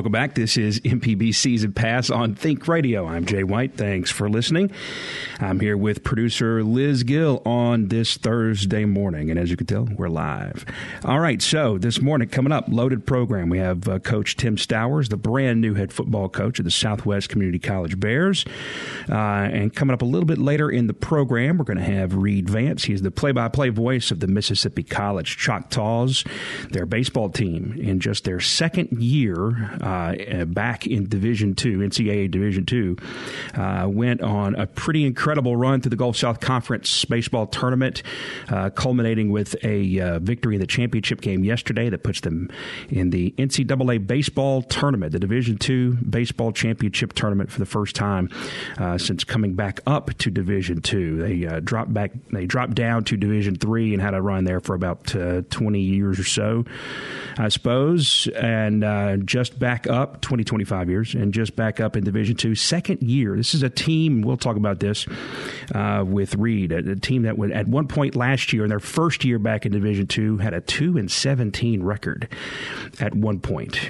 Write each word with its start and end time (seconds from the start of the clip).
Welcome 0.00 0.12
back. 0.12 0.34
This 0.34 0.56
is 0.56 0.80
MPB 0.80 1.34
Season 1.34 1.74
Pass 1.74 2.08
on 2.08 2.34
Think 2.34 2.66
Radio. 2.66 3.06
I'm 3.06 3.26
Jay 3.26 3.44
White. 3.44 3.76
Thanks 3.76 4.10
for 4.10 4.30
listening. 4.30 4.70
I'm 5.42 5.58
here 5.58 5.76
with 5.76 6.04
producer 6.04 6.62
Liz 6.62 7.02
Gill 7.02 7.40
on 7.46 7.88
this 7.88 8.18
Thursday 8.18 8.84
morning. 8.84 9.30
And 9.30 9.40
as 9.40 9.50
you 9.50 9.56
can 9.56 9.66
tell, 9.66 9.88
we're 9.96 10.10
live. 10.10 10.66
All 11.02 11.18
right. 11.18 11.40
So 11.40 11.78
this 11.78 11.98
morning, 12.02 12.28
coming 12.28 12.52
up, 12.52 12.66
loaded 12.68 13.06
program. 13.06 13.48
We 13.48 13.56
have 13.56 13.88
uh, 13.88 14.00
Coach 14.00 14.36
Tim 14.36 14.56
Stowers, 14.56 15.08
the 15.08 15.16
brand 15.16 15.62
new 15.62 15.72
head 15.72 15.94
football 15.94 16.28
coach 16.28 16.58
of 16.58 16.66
the 16.66 16.70
Southwest 16.70 17.30
Community 17.30 17.58
College 17.58 17.98
Bears. 17.98 18.44
Uh, 19.08 19.14
and 19.14 19.74
coming 19.74 19.94
up 19.94 20.02
a 20.02 20.04
little 20.04 20.26
bit 20.26 20.36
later 20.36 20.70
in 20.70 20.88
the 20.88 20.94
program, 20.94 21.56
we're 21.56 21.64
going 21.64 21.78
to 21.78 21.84
have 21.84 22.14
Reed 22.14 22.50
Vance. 22.50 22.84
He's 22.84 23.00
the 23.00 23.10
play 23.10 23.32
by 23.32 23.48
play 23.48 23.70
voice 23.70 24.10
of 24.10 24.20
the 24.20 24.26
Mississippi 24.26 24.82
College 24.82 25.38
Choctaws, 25.38 26.22
their 26.70 26.84
baseball 26.84 27.30
team 27.30 27.78
in 27.80 27.98
just 27.98 28.24
their 28.24 28.40
second 28.40 29.02
year 29.02 29.78
uh, 29.80 30.44
back 30.44 30.86
in 30.86 31.08
Division 31.08 31.54
Two, 31.54 31.78
NCAA 31.78 32.30
Division 32.30 32.66
Two, 32.66 32.98
uh, 33.54 33.86
went 33.88 34.20
on 34.20 34.54
a 34.54 34.66
pretty 34.66 35.06
incredible 35.06 35.29
run 35.38 35.80
through 35.80 35.90
the 35.90 35.96
Gulf 35.96 36.16
South 36.16 36.40
Conference 36.40 37.04
baseball 37.04 37.46
tournament, 37.46 38.02
uh, 38.48 38.70
culminating 38.70 39.30
with 39.30 39.54
a 39.64 40.00
uh, 40.00 40.18
victory 40.18 40.56
in 40.56 40.60
the 40.60 40.66
championship 40.66 41.20
game 41.20 41.44
yesterday 41.44 41.88
that 41.88 42.02
puts 42.02 42.20
them 42.20 42.50
in 42.88 43.10
the 43.10 43.32
NCAA 43.38 44.06
baseball 44.06 44.62
tournament, 44.62 45.12
the 45.12 45.18
Division 45.18 45.58
Two 45.58 45.94
baseball 45.96 46.52
championship 46.52 47.12
tournament 47.12 47.50
for 47.50 47.58
the 47.58 47.66
first 47.66 47.94
time 47.94 48.28
uh, 48.78 48.98
since 48.98 49.24
coming 49.24 49.54
back 49.54 49.80
up 49.86 50.16
to 50.18 50.30
Division 50.30 50.80
Two. 50.80 51.16
They 51.16 51.46
uh, 51.46 51.60
dropped 51.60 51.92
back, 51.92 52.12
they 52.32 52.46
dropped 52.46 52.74
down 52.74 53.04
to 53.04 53.16
Division 53.16 53.56
Three 53.56 53.92
and 53.92 54.02
had 54.02 54.14
a 54.14 54.22
run 54.22 54.44
there 54.44 54.60
for 54.60 54.74
about 54.74 55.06
20 55.06 55.80
years 55.80 56.18
or 56.18 56.24
so, 56.24 56.64
I 57.38 57.48
suppose, 57.48 58.28
and 58.36 59.26
just 59.26 59.58
back 59.58 59.86
up 59.86 60.20
20, 60.20 60.44
25 60.44 60.90
years 60.90 61.14
and 61.14 61.32
just 61.32 61.56
back 61.56 61.80
up 61.80 61.96
in 61.96 62.04
Division 62.04 62.36
Two. 62.36 62.54
Second 62.54 63.02
year. 63.02 63.36
This 63.36 63.54
is 63.54 63.62
a 63.62 63.70
team, 63.70 64.22
we'll 64.22 64.36
talk 64.36 64.56
about 64.56 64.80
this 64.80 65.06
uh, 65.74 66.04
with 66.06 66.34
Reed, 66.34 66.72
a, 66.72 66.78
a, 66.78 66.96
team 66.96 67.22
that 67.22 67.38
would, 67.38 67.52
at 67.52 67.68
one 67.68 67.88
point 67.88 68.16
last 68.16 68.52
year, 68.52 68.64
in 68.64 68.68
their 68.68 68.80
first 68.80 69.24
year 69.24 69.38
back 69.38 69.66
in 69.66 69.72
Division 69.72 70.06
Two, 70.06 70.38
had 70.38 70.54
a 70.54 70.60
2 70.60 70.98
and 70.98 71.10
17 71.10 71.82
record 71.82 72.28
at 72.98 73.14
one. 73.14 73.40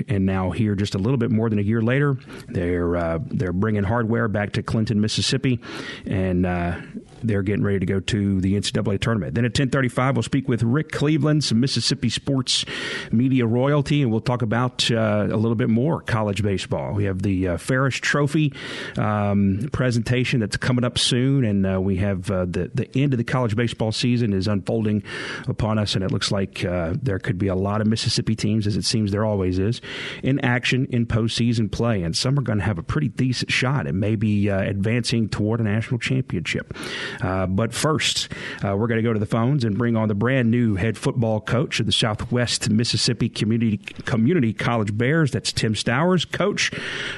And 0.09 0.27
now, 0.27 0.51
here, 0.51 0.75
just 0.75 0.95
a 0.95 0.99
little 0.99 1.19
bit 1.19 1.31
more 1.31 1.51
than 1.51 1.59
a 1.59 1.63
year 1.63 1.83
later, 1.83 2.17
they're, 2.49 2.97
uh, 2.97 3.19
they're 3.27 3.53
bringing 3.53 3.83
hardware 3.83 4.29
back 4.29 4.53
to 4.53 4.63
Clinton, 4.63 5.01
Mississippi, 5.01 5.61
and 6.07 6.47
uh, 6.47 6.81
they're 7.23 7.43
getting 7.43 7.65
ready 7.65 7.79
to 7.79 7.87
go 7.87 8.01
to 8.01 8.41
the 8.41 8.55
NCAA 8.55 9.01
tournament. 9.01 9.35
Then 9.35 9.45
at 9.45 9.51
1035, 9.51 10.17
we'll 10.17 10.23
speak 10.23 10.49
with 10.49 10.63
Rick 10.63 10.91
Cleveland, 10.91 11.45
some 11.45 11.61
Mississippi 11.61 12.09
sports 12.09 12.65
media 13.13 13.47
royalty, 13.47 14.03
and 14.03 14.11
we'll 14.11 14.21
talk 14.21 14.43
about 14.43 14.91
uh, 14.91 15.29
a 15.31 15.37
little 15.37 15.55
bit 15.55 15.69
more 15.69 16.01
college 16.01 16.43
baseball. 16.43 16.93
We 16.93 17.05
have 17.05 17.23
the 17.23 17.49
uh, 17.49 17.57
Ferriss 17.57 17.97
Trophy 17.97 18.53
um, 18.97 19.69
presentation 19.73 20.41
that's 20.41 20.57
coming 20.57 20.85
up 20.85 20.99
soon, 20.99 21.45
and 21.45 21.67
uh, 21.67 21.81
we 21.81 21.97
have 21.97 22.31
uh, 22.31 22.45
the, 22.45 22.71
the 22.75 22.91
end 22.99 23.13
of 23.15 23.19
the 23.19 23.25
college 23.25 23.57
baseball 23.57 23.93
season 23.93 24.33
is 24.33 24.49
unfolding 24.49 25.03
upon 25.49 25.79
us, 25.79 25.95
and 25.95 26.05
it 26.05 26.11
looks 26.11 26.31
like 26.31 26.65
uh, 26.65 26.95
there 27.01 27.19
could 27.19 27.39
be 27.39 27.49
a 27.49 27.55
lot 27.55 27.81
of 27.81 27.87
Mississippi 27.87 28.35
teams, 28.35 28.67
as 28.67 28.77
it 28.77 28.85
seems 28.85 29.13
there 29.13 29.25
always 29.25 29.59
is, 29.59 29.81
in 30.23 30.41
action 30.41 30.87
in 30.91 31.07
postseason 31.07 31.71
play, 31.71 32.03
and 32.03 32.17
some 32.17 32.39
are 32.39 32.43
going 32.43 32.59
to 32.59 32.65
have 32.65 32.79
a 32.79 32.83
pretty 32.83 33.09
decent 33.09 33.51
shot 33.51 33.87
at 33.87 33.95
maybe 33.95 34.51
uh, 34.51 34.61
advancing 34.61 35.29
toward 35.29 35.61
a 35.61 35.65
national 35.65 35.99
championship. 35.99 36.75
Uh, 37.21 37.47
but 37.47 37.73
first, 37.73 38.29
uh, 38.65 38.77
we're 38.77 38.87
going 38.87 38.99
to 38.99 39.03
go 39.03 39.13
to 39.13 39.19
the 39.19 39.27
phones 39.27 39.65
and 39.65 39.77
bring 39.77 39.97
on 39.97 40.09
the 40.09 40.15
brand 40.15 40.51
new 40.51 40.77
head 40.77 40.97
football 40.97 41.41
coach 41.41 41.81
of 41.81 41.87
the 41.87 41.93
Southwest 41.93 42.71
Mississippi 42.71 43.29
Community 43.29 43.77
Community 43.77 44.53
College 44.53 44.97
Bears. 44.97 45.31
That's 45.31 45.53
Tim 45.53 45.75
Stowers. 45.75 46.25
Coach, 46.31 46.71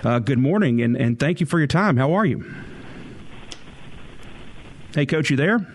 uh, 0.05 0.19
good 0.19 0.39
morning 0.39 0.81
and, 0.81 0.97
and 0.97 1.19
thank 1.19 1.41
you 1.41 1.47
for 1.47 1.59
your 1.59 1.67
time. 1.67 1.97
How 1.97 2.13
are 2.13 2.25
you? 2.27 2.45
Hey, 4.95 5.07
Coach, 5.07 5.31
you 5.31 5.37
there? 5.37 5.67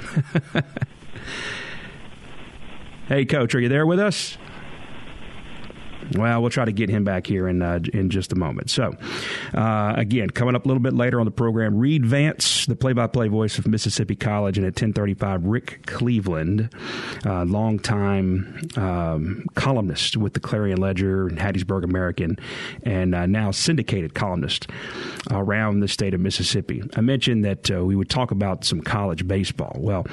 hey, 3.08 3.24
Coach, 3.24 3.54
are 3.54 3.60
you 3.60 3.68
there 3.68 3.86
with 3.86 4.00
us? 4.00 4.36
Well, 6.14 6.40
we'll 6.40 6.50
try 6.50 6.64
to 6.64 6.72
get 6.72 6.88
him 6.88 7.04
back 7.04 7.26
here 7.26 7.48
in 7.48 7.62
uh, 7.62 7.80
in 7.92 8.10
just 8.10 8.32
a 8.32 8.36
moment. 8.36 8.70
So, 8.70 8.96
uh, 9.54 9.94
again, 9.96 10.30
coming 10.30 10.54
up 10.54 10.64
a 10.64 10.68
little 10.68 10.82
bit 10.82 10.94
later 10.94 11.20
on 11.20 11.26
the 11.26 11.32
program, 11.32 11.76
Reed 11.76 12.04
Vance, 12.04 12.66
the 12.66 12.76
play-by-play 12.76 13.28
voice 13.28 13.58
of 13.58 13.66
Mississippi 13.66 14.16
College, 14.16 14.58
and 14.58 14.66
at 14.66 14.74
10:35, 14.74 15.42
Rick 15.44 15.86
Cleveland, 15.86 16.74
uh, 17.24 17.44
longtime 17.44 18.68
um, 18.76 19.44
columnist 19.54 20.16
with 20.16 20.34
the 20.34 20.40
Clarion 20.40 20.80
Ledger 20.80 21.28
and 21.28 21.38
Hattiesburg 21.38 21.84
American, 21.84 22.38
and 22.84 23.14
uh, 23.14 23.26
now 23.26 23.50
syndicated 23.50 24.14
columnist 24.14 24.68
around 25.30 25.80
the 25.80 25.88
state 25.88 26.14
of 26.14 26.20
Mississippi. 26.20 26.82
I 26.96 27.00
mentioned 27.00 27.44
that 27.44 27.70
uh, 27.70 27.84
we 27.84 27.96
would 27.96 28.10
talk 28.10 28.30
about 28.30 28.64
some 28.64 28.80
college 28.80 29.26
baseball. 29.26 29.76
Well, 29.78 30.06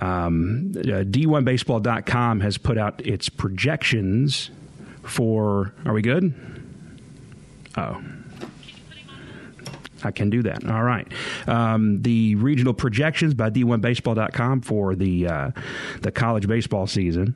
um, 0.00 0.72
uh, 0.76 1.04
D1Baseball.com 1.04 2.40
has 2.40 2.58
put 2.58 2.78
out 2.78 3.04
its 3.06 3.28
projections 3.28 4.50
for. 5.06 5.72
Are 5.84 5.92
we 5.92 6.02
good? 6.02 6.34
Oh. 7.76 8.02
I 10.04 10.10
can 10.10 10.30
do 10.30 10.42
that. 10.42 10.68
All 10.68 10.82
right. 10.82 11.10
Um, 11.46 12.02
the 12.02 12.34
regional 12.36 12.74
projections 12.74 13.34
by 13.34 13.50
D1Baseball.com 13.50 14.60
for 14.60 14.94
the 14.94 15.26
uh, 15.26 15.50
the 16.02 16.12
college 16.12 16.46
baseball 16.46 16.86
season 16.86 17.34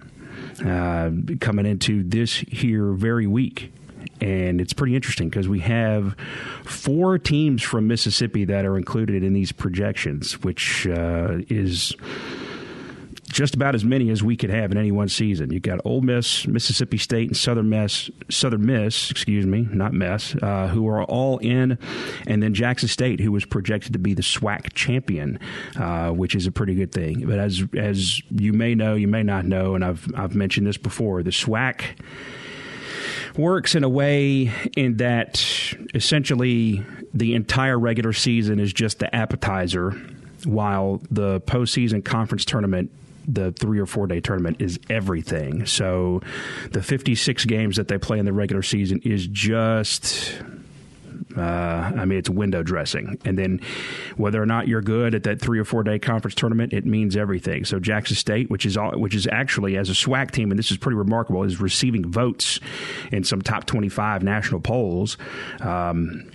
uh, 0.64 1.10
coming 1.40 1.66
into 1.66 2.02
this 2.02 2.36
here 2.36 2.92
very 2.92 3.26
week. 3.26 3.72
And 4.20 4.60
it's 4.60 4.74
pretty 4.74 4.94
interesting 4.94 5.30
because 5.30 5.48
we 5.48 5.60
have 5.60 6.14
four 6.64 7.18
teams 7.18 7.62
from 7.62 7.86
Mississippi 7.86 8.44
that 8.44 8.66
are 8.66 8.76
included 8.76 9.24
in 9.24 9.32
these 9.32 9.50
projections, 9.50 10.42
which 10.42 10.86
uh, 10.86 11.38
is 11.48 11.94
just 13.30 13.54
about 13.54 13.74
as 13.74 13.84
many 13.84 14.10
as 14.10 14.22
we 14.22 14.36
could 14.36 14.50
have 14.50 14.72
in 14.72 14.78
any 14.78 14.90
one 14.90 15.08
season. 15.08 15.52
You've 15.52 15.62
got 15.62 15.80
Ole 15.84 16.00
Miss, 16.00 16.46
Mississippi 16.46 16.98
State, 16.98 17.28
and 17.28 17.36
Southern 17.36 17.68
Miss, 17.68 18.10
Southern 18.28 18.66
Miss, 18.66 19.10
excuse 19.10 19.46
me, 19.46 19.68
not 19.72 19.92
Miss, 19.92 20.34
uh, 20.42 20.68
who 20.68 20.88
are 20.88 21.04
all 21.04 21.38
in, 21.38 21.78
and 22.26 22.42
then 22.42 22.54
Jackson 22.54 22.88
State, 22.88 23.20
who 23.20 23.32
was 23.32 23.44
projected 23.44 23.92
to 23.92 23.98
be 23.98 24.14
the 24.14 24.22
SWAC 24.22 24.72
champion, 24.74 25.38
uh, 25.76 26.10
which 26.10 26.34
is 26.34 26.46
a 26.46 26.52
pretty 26.52 26.74
good 26.74 26.92
thing. 26.92 27.26
But 27.26 27.38
as 27.38 27.64
as 27.76 28.20
you 28.30 28.52
may 28.52 28.74
know, 28.74 28.94
you 28.94 29.08
may 29.08 29.22
not 29.22 29.44
know, 29.44 29.74
and 29.74 29.84
I've 29.84 30.06
I've 30.16 30.34
mentioned 30.34 30.66
this 30.66 30.76
before, 30.76 31.22
the 31.22 31.30
SWAC 31.30 31.84
works 33.36 33.76
in 33.76 33.84
a 33.84 33.88
way 33.88 34.52
in 34.76 34.96
that 34.96 35.74
essentially 35.94 36.84
the 37.14 37.34
entire 37.34 37.78
regular 37.78 38.12
season 38.12 38.58
is 38.58 38.72
just 38.72 38.98
the 38.98 39.14
appetizer 39.14 39.92
while 40.44 41.00
the 41.10 41.40
postseason 41.42 42.04
conference 42.04 42.44
tournament 42.44 42.90
the 43.34 43.52
three 43.52 43.78
or 43.78 43.86
four 43.86 44.06
day 44.06 44.20
tournament 44.20 44.60
is 44.60 44.78
everything. 44.88 45.66
So 45.66 46.20
the 46.70 46.82
56 46.82 47.44
games 47.44 47.76
that 47.76 47.88
they 47.88 47.98
play 47.98 48.18
in 48.18 48.24
the 48.24 48.32
regular 48.32 48.62
season 48.62 49.00
is 49.04 49.26
just. 49.26 50.40
Uh, 51.36 51.42
I 51.42 52.04
mean, 52.06 52.18
it's 52.18 52.28
window 52.28 52.64
dressing. 52.64 53.16
And 53.24 53.38
then 53.38 53.60
whether 54.16 54.42
or 54.42 54.46
not 54.46 54.66
you're 54.66 54.80
good 54.80 55.14
at 55.14 55.22
that 55.24 55.40
three 55.40 55.60
or 55.60 55.64
four 55.64 55.84
day 55.84 55.98
conference 55.98 56.34
tournament, 56.34 56.72
it 56.72 56.84
means 56.84 57.16
everything. 57.16 57.64
So 57.64 57.78
Jackson 57.78 58.16
State, 58.16 58.50
which 58.50 58.66
is 58.66 58.76
all, 58.76 58.98
which 58.98 59.14
is 59.14 59.28
actually 59.30 59.76
as 59.76 59.90
a 59.90 59.92
SWAC 59.92 60.32
team, 60.32 60.50
and 60.50 60.58
this 60.58 60.72
is 60.72 60.76
pretty 60.76 60.96
remarkable, 60.96 61.44
is 61.44 61.60
receiving 61.60 62.10
votes 62.10 62.58
in 63.12 63.22
some 63.22 63.42
top 63.42 63.64
25 63.66 64.24
national 64.24 64.60
polls. 64.60 65.18
Um, 65.60 66.28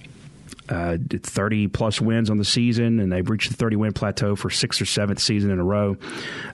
uh, 0.69 0.97
30 1.09 1.67
plus 1.67 2.01
wins 2.01 2.29
on 2.29 2.37
the 2.37 2.45
season, 2.45 2.99
and 2.99 3.11
they've 3.11 3.29
reached 3.29 3.49
the 3.49 3.55
30 3.55 3.75
win 3.75 3.93
plateau 3.93 4.35
for 4.35 4.49
sixth 4.49 4.81
or 4.81 4.85
seventh 4.85 5.19
season 5.19 5.51
in 5.51 5.59
a 5.59 5.63
row. 5.63 5.97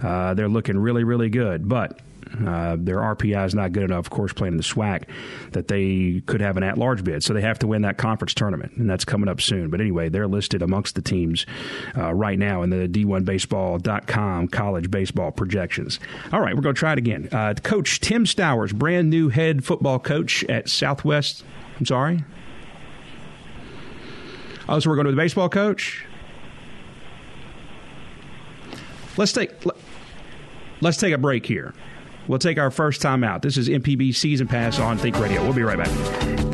Uh, 0.02 0.34
they're 0.34 0.50
looking 0.50 0.78
really, 0.78 1.04
really 1.04 1.30
good. 1.30 1.68
But 1.68 2.00
Uh, 2.48 2.78
their 2.80 3.00
RPI 3.00 3.46
is 3.46 3.54
not 3.54 3.74
good 3.74 3.84
enough, 3.84 4.06
of 4.06 4.10
course, 4.10 4.32
playing 4.32 4.54
in 4.54 4.58
the 4.58 4.64
SWAC, 4.64 5.04
that 5.52 5.68
they 5.68 6.22
could 6.28 6.40
have 6.40 6.56
an 6.56 6.64
at-large 6.64 7.04
bid. 7.04 7.22
So 7.26 7.34
they 7.34 7.42
have 7.42 7.60
to 7.60 7.68
win 7.68 7.82
that 7.82 7.98
conference 7.98 8.34
tournament, 8.34 8.72
and 8.78 8.90
that's 8.90 9.04
coming 9.04 9.28
up 9.28 9.42
soon. 9.42 9.70
But 9.70 9.82
anyway, 9.82 10.08
they're 10.08 10.30
listed 10.30 10.62
amongst 10.62 10.96
the 10.96 11.02
teams 11.02 11.46
uh, 11.98 12.14
right 12.14 12.40
now 12.40 12.62
in 12.64 12.70
the 12.70 12.88
D1Baseball.com 12.88 14.48
college 14.48 14.90
baseball 14.90 15.32
projections. 15.32 16.00
All 16.32 16.40
right, 16.40 16.56
we're 16.56 16.62
going 16.62 16.76
to 16.76 16.80
try 16.80 16.94
it 16.94 16.98
again. 16.98 17.28
Uh, 17.34 17.54
coach 17.62 18.00
Tim 18.00 18.26
Stowers, 18.26 18.74
brand 18.74 19.10
new 19.10 19.28
head 19.28 19.66
football 19.66 20.00
coach 20.00 20.46
at 20.46 20.70
Southwest. 20.70 21.44
I'm 21.80 21.86
sorry. 21.86 22.24
Oh, 24.72 24.80
so 24.80 24.90
we're 24.90 24.96
going 24.96 25.06
to 25.08 25.12
the 25.12 25.18
baseball 25.18 25.50
coach. 25.50 26.06
Let's 29.18 29.34
take 29.34 29.52
let's 30.80 30.96
take 30.96 31.14
a 31.14 31.18
break 31.18 31.46
here. 31.46 31.74
We'll 32.30 32.40
take 32.40 32.58
our 32.58 32.72
first 32.72 33.02
time 33.02 33.26
out. 33.26 33.42
This 33.42 33.58
is 33.58 33.68
MPB 33.68 34.16
Season 34.16 34.48
Pass 34.48 34.80
on 34.80 34.98
Think 34.98 35.20
Radio. 35.20 35.44
We'll 35.44 35.52
be 35.52 35.64
right 35.64 35.78
back. 35.78 36.51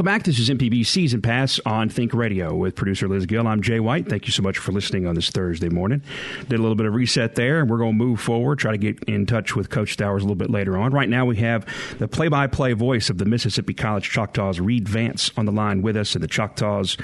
Welcome 0.00 0.14
back. 0.14 0.22
This 0.22 0.38
is 0.38 0.48
MPB 0.48 0.86
Season 0.86 1.20
Pass 1.20 1.60
on 1.66 1.90
Think 1.90 2.14
Radio 2.14 2.54
with 2.54 2.74
producer 2.74 3.06
Liz 3.06 3.26
Gill. 3.26 3.46
I'm 3.46 3.60
Jay 3.60 3.80
White. 3.80 4.08
Thank 4.08 4.24
you 4.24 4.32
so 4.32 4.42
much 4.42 4.56
for 4.56 4.72
listening 4.72 5.06
on 5.06 5.14
this 5.14 5.28
Thursday 5.28 5.68
morning. 5.68 6.02
Did 6.48 6.58
a 6.58 6.62
little 6.62 6.74
bit 6.74 6.86
of 6.86 6.94
reset 6.94 7.34
there, 7.34 7.60
and 7.60 7.68
we're 7.68 7.76
going 7.76 7.98
to 7.98 8.02
move 8.02 8.18
forward, 8.18 8.58
try 8.58 8.72
to 8.72 8.78
get 8.78 8.98
in 9.04 9.26
touch 9.26 9.54
with 9.54 9.68
Coach 9.68 9.94
Stowers 9.98 10.20
a 10.20 10.24
little 10.24 10.36
bit 10.36 10.48
later 10.48 10.78
on. 10.78 10.92
Right 10.92 11.10
now, 11.10 11.26
we 11.26 11.36
have 11.36 11.66
the 11.98 12.08
play 12.08 12.28
by 12.28 12.46
play 12.46 12.72
voice 12.72 13.10
of 13.10 13.18
the 13.18 13.26
Mississippi 13.26 13.74
College 13.74 14.08
Choctaws, 14.08 14.58
Reed 14.58 14.88
Vance, 14.88 15.32
on 15.36 15.44
the 15.44 15.52
line 15.52 15.82
with 15.82 15.98
us. 15.98 16.14
And 16.14 16.24
the 16.24 16.28
Choctaws 16.28 16.96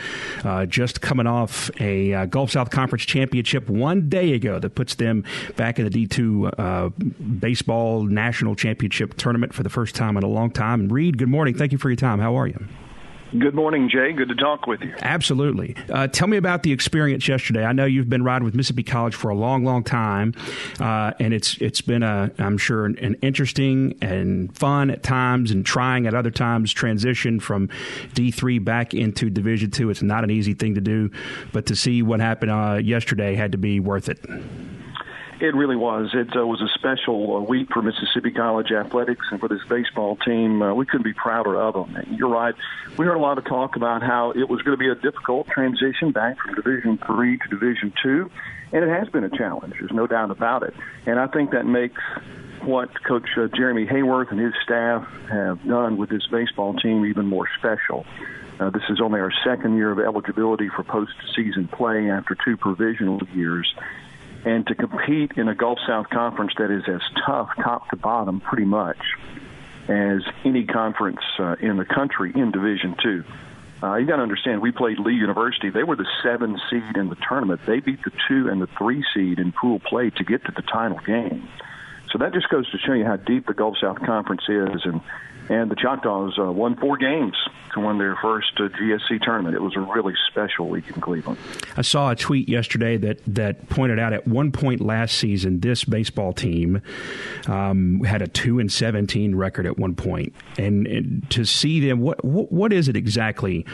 uh, 0.42 0.64
just 0.64 1.02
coming 1.02 1.26
off 1.26 1.70
a 1.78 2.14
uh, 2.14 2.24
Gulf 2.24 2.52
South 2.52 2.70
Conference 2.70 3.04
championship 3.04 3.68
one 3.68 4.08
day 4.08 4.32
ago 4.32 4.58
that 4.58 4.70
puts 4.70 4.94
them 4.94 5.22
back 5.56 5.78
in 5.78 5.86
the 5.86 6.06
D2 6.06 6.50
uh, 6.58 6.88
baseball 7.40 8.04
national 8.04 8.54
championship 8.54 9.18
tournament 9.18 9.52
for 9.52 9.62
the 9.62 9.68
first 9.68 9.94
time 9.94 10.16
in 10.16 10.22
a 10.22 10.28
long 10.28 10.50
time. 10.50 10.80
And 10.80 10.90
Reed, 10.90 11.18
good 11.18 11.28
morning. 11.28 11.52
Thank 11.52 11.72
you 11.72 11.78
for 11.78 11.90
your 11.90 11.96
time. 11.96 12.20
How 12.20 12.34
are 12.34 12.46
you? 12.46 12.66
Good 13.32 13.56
morning, 13.56 13.88
Jay. 13.88 14.12
Good 14.12 14.28
to 14.28 14.36
talk 14.36 14.68
with 14.68 14.80
you. 14.82 14.94
Absolutely. 15.00 15.74
Uh, 15.92 16.06
tell 16.06 16.28
me 16.28 16.36
about 16.36 16.62
the 16.62 16.70
experience 16.70 17.26
yesterday. 17.26 17.64
I 17.64 17.72
know 17.72 17.84
you've 17.84 18.08
been 18.08 18.22
riding 18.22 18.44
with 18.44 18.54
Mississippi 18.54 18.84
College 18.84 19.16
for 19.16 19.30
a 19.30 19.34
long, 19.34 19.64
long 19.64 19.82
time, 19.82 20.32
uh, 20.78 21.12
and 21.18 21.34
it's 21.34 21.56
it's 21.60 21.80
been 21.80 22.04
a 22.04 22.30
I'm 22.38 22.56
sure 22.56 22.86
an, 22.86 22.96
an, 23.00 23.14
interesting 23.22 23.98
and 24.00 24.56
fun 24.56 24.90
at 24.90 25.02
times, 25.02 25.50
and 25.50 25.66
trying 25.66 26.06
at 26.06 26.14
other 26.14 26.30
times 26.30 26.72
transition 26.72 27.40
from 27.40 27.68
D 28.14 28.30
three 28.30 28.60
back 28.60 28.94
into 28.94 29.28
Division 29.28 29.72
two. 29.72 29.90
It's 29.90 30.02
not 30.02 30.22
an 30.22 30.30
easy 30.30 30.54
thing 30.54 30.76
to 30.76 30.80
do, 30.80 31.10
but 31.52 31.66
to 31.66 31.74
see 31.74 32.02
what 32.02 32.20
happened 32.20 32.52
uh, 32.52 32.78
yesterday 32.82 33.34
had 33.34 33.52
to 33.52 33.58
be 33.58 33.80
worth 33.80 34.08
it. 34.08 34.24
It 35.38 35.54
really 35.54 35.76
was. 35.76 36.14
It 36.14 36.34
uh, 36.34 36.46
was 36.46 36.62
a 36.62 36.68
special 36.78 37.36
uh, 37.36 37.40
week 37.40 37.68
for 37.70 37.82
Mississippi 37.82 38.30
College 38.30 38.72
athletics 38.72 39.26
and 39.30 39.38
for 39.38 39.48
this 39.50 39.60
baseball 39.68 40.16
team. 40.16 40.62
Uh, 40.62 40.72
we 40.72 40.86
couldn't 40.86 41.04
be 41.04 41.12
prouder 41.12 41.60
of 41.60 41.74
them. 41.74 42.16
You're 42.16 42.30
right. 42.30 42.54
We 42.96 43.04
heard 43.04 43.16
a 43.16 43.20
lot 43.20 43.36
of 43.36 43.44
talk 43.44 43.76
about 43.76 44.02
how 44.02 44.30
it 44.30 44.48
was 44.48 44.62
going 44.62 44.78
to 44.78 44.82
be 44.82 44.88
a 44.88 44.94
difficult 44.94 45.48
transition 45.48 46.10
back 46.10 46.38
from 46.40 46.54
Division 46.54 46.98
Three 47.06 47.36
to 47.36 47.48
Division 47.48 47.92
Two, 48.02 48.30
and 48.72 48.82
it 48.82 48.88
has 48.88 49.10
been 49.10 49.24
a 49.24 49.30
challenge. 49.30 49.74
There's 49.78 49.92
no 49.92 50.06
doubt 50.06 50.30
about 50.30 50.62
it. 50.62 50.72
And 51.04 51.20
I 51.20 51.26
think 51.26 51.50
that 51.50 51.66
makes 51.66 52.00
what 52.62 52.88
Coach 53.04 53.28
uh, 53.36 53.48
Jeremy 53.54 53.84
Haworth 53.84 54.30
and 54.30 54.40
his 54.40 54.54
staff 54.62 55.06
have 55.28 55.62
done 55.68 55.98
with 55.98 56.08
this 56.08 56.26
baseball 56.28 56.72
team 56.74 57.04
even 57.04 57.26
more 57.26 57.46
special. 57.58 58.06
Uh, 58.58 58.70
this 58.70 58.84
is 58.88 59.02
only 59.02 59.20
our 59.20 59.32
second 59.44 59.76
year 59.76 59.92
of 59.92 59.98
eligibility 59.98 60.70
for 60.70 60.82
postseason 60.82 61.70
play 61.70 62.10
after 62.10 62.34
two 62.42 62.56
provisional 62.56 63.20
years 63.34 63.70
and 64.46 64.64
to 64.68 64.76
compete 64.76 65.32
in 65.36 65.48
a 65.48 65.54
Gulf 65.54 65.80
South 65.86 66.08
conference 66.08 66.52
that 66.56 66.70
is 66.70 66.84
as 66.88 67.02
tough, 67.26 67.50
top 67.56 67.90
to 67.90 67.96
bottom, 67.96 68.40
pretty 68.40 68.64
much 68.64 68.96
as 69.88 70.22
any 70.44 70.64
conference 70.64 71.20
uh, 71.38 71.56
in 71.60 71.76
the 71.76 71.84
country 71.84 72.32
in 72.34 72.52
Division 72.52 72.96
Two. 73.02 73.24
Uh, 73.82 73.96
you 73.96 74.06
got 74.06 74.16
to 74.16 74.22
understand, 74.22 74.62
we 74.62 74.72
played 74.72 74.98
Lee 74.98 75.14
University. 75.14 75.68
They 75.68 75.82
were 75.82 75.96
the 75.96 76.06
seven 76.22 76.58
seed 76.70 76.96
in 76.96 77.08
the 77.10 77.16
tournament. 77.28 77.60
They 77.66 77.80
beat 77.80 78.02
the 78.04 78.12
two 78.26 78.48
and 78.48 78.62
the 78.62 78.68
three 78.68 79.04
seed 79.12 79.38
in 79.38 79.52
pool 79.52 79.80
play 79.80 80.10
to 80.10 80.24
get 80.24 80.44
to 80.46 80.52
the 80.52 80.62
title 80.62 80.98
game. 81.04 81.46
So 82.10 82.18
that 82.18 82.32
just 82.32 82.48
goes 82.48 82.70
to 82.70 82.78
show 82.78 82.94
you 82.94 83.04
how 83.04 83.16
deep 83.16 83.46
the 83.46 83.52
Gulf 83.52 83.76
South 83.80 84.00
Conference 84.00 84.44
is, 84.48 84.84
and 84.84 85.00
and 85.48 85.70
the 85.70 85.76
Choctaws 85.76 86.38
uh, 86.38 86.50
won 86.50 86.76
four 86.76 86.96
games 86.96 87.36
to 87.76 87.80
win 87.80 87.98
their 87.98 88.16
first 88.16 88.52
uh, 88.56 88.68
GSC 88.68 89.22
tournament. 89.22 89.54
It 89.54 89.62
was 89.62 89.76
a 89.76 89.80
really 89.80 90.14
special 90.28 90.68
week 90.68 90.88
in 90.88 91.00
Cleveland. 91.00 91.38
I 91.76 91.82
saw 91.82 92.10
a 92.10 92.16
tweet 92.16 92.48
yesterday 92.48 92.96
that 92.96 93.20
that 93.26 93.68
pointed 93.68 93.98
out 93.98 94.12
at 94.12 94.26
one 94.26 94.50
point 94.50 94.80
last 94.80 95.16
season 95.16 95.60
this 95.60 95.84
baseball 95.84 96.32
team 96.32 96.82
um, 97.46 98.02
had 98.04 98.22
a 98.22 98.26
two 98.26 98.58
and 98.58 98.72
seventeen 98.72 99.34
record 99.34 99.66
at 99.66 99.78
one 99.78 99.94
point, 99.94 100.34
and, 100.58 100.86
and 100.86 101.30
to 101.30 101.44
see 101.44 101.86
them, 101.86 102.00
what, 102.00 102.24
what 102.24 102.50
what 102.50 102.72
is 102.72 102.88
it 102.88 102.96
exactly 102.96 103.64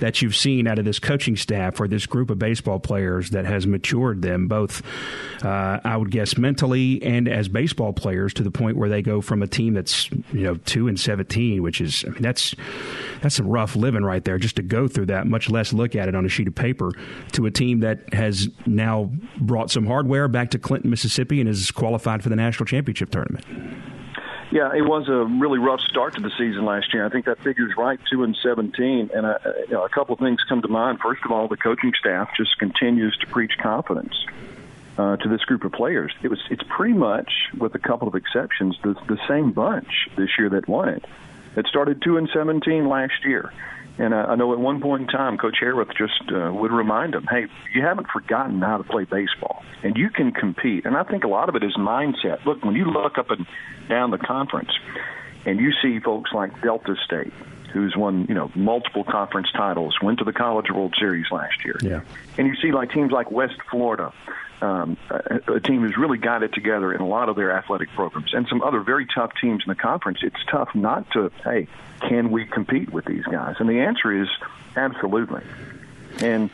that 0.00 0.22
you've 0.22 0.36
seen 0.36 0.66
out 0.66 0.78
of 0.78 0.84
this 0.84 0.98
coaching 0.98 1.36
staff 1.36 1.80
or 1.80 1.86
this 1.86 2.06
group 2.06 2.30
of 2.30 2.38
baseball 2.38 2.80
players 2.80 3.30
that 3.30 3.44
has 3.44 3.66
matured 3.66 4.22
them 4.22 4.48
both, 4.48 4.82
uh, 5.44 5.80
I 5.84 5.96
would 5.96 6.10
guess, 6.10 6.36
mentally 6.36 7.02
and 7.02 7.28
as 7.28 7.48
baseball 7.48 7.92
players 7.92 8.34
to 8.34 8.42
the 8.42 8.50
point 8.50 8.76
where 8.76 8.88
they 8.88 9.02
go 9.02 9.20
from 9.20 9.42
a 9.42 9.46
team 9.46 9.74
that's 9.74 10.10
you 10.32 10.42
know 10.42 10.54
two 10.56 10.88
and 10.88 10.98
seven 10.98 11.19
17, 11.20 11.62
which 11.62 11.80
is 11.80 12.04
I 12.06 12.10
mean 12.10 12.22
that's 12.22 12.54
that's 13.20 13.36
some 13.36 13.46
rough 13.46 13.76
living 13.76 14.02
right 14.02 14.24
there 14.24 14.38
just 14.38 14.56
to 14.56 14.62
go 14.62 14.88
through 14.88 15.06
that, 15.06 15.26
much 15.26 15.50
less 15.50 15.72
look 15.72 15.94
at 15.94 16.08
it 16.08 16.14
on 16.14 16.24
a 16.24 16.28
sheet 16.28 16.48
of 16.48 16.54
paper. 16.54 16.92
To 17.32 17.46
a 17.46 17.50
team 17.50 17.80
that 17.80 18.12
has 18.14 18.48
now 18.66 19.10
brought 19.40 19.70
some 19.70 19.86
hardware 19.86 20.28
back 20.28 20.50
to 20.50 20.58
Clinton, 20.58 20.90
Mississippi, 20.90 21.40
and 21.40 21.48
is 21.48 21.70
qualified 21.70 22.22
for 22.22 22.28
the 22.28 22.36
national 22.36 22.66
championship 22.66 23.10
tournament. 23.10 23.44
Yeah, 24.52 24.72
it 24.74 24.82
was 24.82 25.08
a 25.08 25.26
really 25.40 25.60
rough 25.60 25.80
start 25.80 26.14
to 26.14 26.20
the 26.20 26.30
season 26.30 26.64
last 26.64 26.92
year. 26.92 27.06
I 27.06 27.08
think 27.08 27.26
that 27.26 27.40
figure's 27.40 27.72
right, 27.76 28.00
two 28.10 28.24
and 28.24 28.36
seventeen. 28.42 29.10
And 29.14 29.26
uh, 29.26 29.38
you 29.68 29.74
know, 29.74 29.84
a 29.84 29.88
couple 29.88 30.14
of 30.14 30.18
things 30.18 30.40
come 30.48 30.62
to 30.62 30.68
mind. 30.68 30.98
First 31.00 31.22
of 31.24 31.30
all, 31.30 31.46
the 31.46 31.56
coaching 31.56 31.92
staff 31.98 32.30
just 32.36 32.58
continues 32.58 33.16
to 33.18 33.26
preach 33.26 33.52
confidence 33.62 34.14
uh, 35.00 35.16
to 35.16 35.28
this 35.28 35.40
group 35.42 35.64
of 35.64 35.72
players. 35.72 36.12
It 36.22 36.28
was 36.28 36.40
it's 36.50 36.62
pretty 36.68 36.94
much, 36.94 37.30
with 37.58 37.74
a 37.74 37.78
couple 37.78 38.08
of 38.08 38.14
exceptions, 38.14 38.76
the, 38.82 38.94
the 39.08 39.18
same 39.28 39.52
bunch 39.52 40.08
this 40.16 40.30
year 40.38 40.50
that 40.50 40.68
won 40.68 40.90
it. 40.90 41.04
It 41.56 41.66
started 41.66 42.02
two 42.02 42.16
and 42.16 42.28
seventeen 42.34 42.88
last 42.88 43.24
year, 43.24 43.52
and 43.98 44.14
I 44.14 44.34
know 44.34 44.52
at 44.52 44.58
one 44.58 44.80
point 44.80 45.02
in 45.02 45.08
time, 45.08 45.38
Coach 45.38 45.56
Haworth 45.60 45.88
just 45.96 46.22
uh, 46.30 46.52
would 46.52 46.70
remind 46.70 47.14
them, 47.14 47.26
"Hey, 47.28 47.46
you 47.74 47.82
haven't 47.82 48.08
forgotten 48.08 48.60
how 48.60 48.76
to 48.76 48.84
play 48.84 49.04
baseball, 49.04 49.64
and 49.82 49.96
you 49.96 50.10
can 50.10 50.32
compete." 50.32 50.84
And 50.84 50.96
I 50.96 51.02
think 51.04 51.24
a 51.24 51.28
lot 51.28 51.48
of 51.48 51.56
it 51.56 51.64
is 51.64 51.74
mindset. 51.76 52.44
Look, 52.44 52.62
when 52.64 52.74
you 52.74 52.84
look 52.84 53.18
up 53.18 53.30
and 53.30 53.46
down 53.88 54.10
the 54.10 54.18
conference, 54.18 54.70
and 55.46 55.58
you 55.58 55.72
see 55.82 55.98
folks 55.98 56.30
like 56.32 56.60
Delta 56.62 56.94
State 57.04 57.32
who's 57.72 57.96
won 57.96 58.26
you 58.28 58.34
know 58.34 58.50
multiple 58.54 59.04
conference 59.04 59.48
titles, 59.52 59.96
went 60.02 60.18
to 60.18 60.24
the 60.24 60.32
College 60.32 60.70
World 60.70 60.94
Series 60.98 61.26
last 61.30 61.64
year. 61.64 61.76
Yeah. 61.82 62.00
And 62.38 62.46
you 62.46 62.54
see 62.56 62.72
like 62.72 62.92
teams 62.92 63.12
like 63.12 63.30
West 63.30 63.56
Florida, 63.70 64.12
um, 64.60 64.96
a, 65.08 65.54
a 65.54 65.60
team 65.60 65.82
who's 65.82 65.96
really 65.96 66.18
got 66.18 66.42
it 66.42 66.52
together 66.52 66.92
in 66.92 67.00
a 67.00 67.06
lot 67.06 67.28
of 67.28 67.36
their 67.36 67.52
athletic 67.52 67.88
programs, 67.90 68.34
and 68.34 68.46
some 68.48 68.62
other 68.62 68.80
very 68.80 69.06
tough 69.06 69.32
teams 69.40 69.62
in 69.66 69.68
the 69.68 69.80
conference. 69.80 70.18
It's 70.22 70.44
tough 70.50 70.74
not 70.74 71.10
to 71.12 71.30
hey, 71.44 71.68
can 72.00 72.30
we 72.30 72.46
compete 72.46 72.92
with 72.92 73.04
these 73.04 73.24
guys? 73.24 73.56
And 73.58 73.68
the 73.68 73.80
answer 73.80 74.22
is 74.22 74.28
absolutely. 74.76 75.42
And 76.20 76.50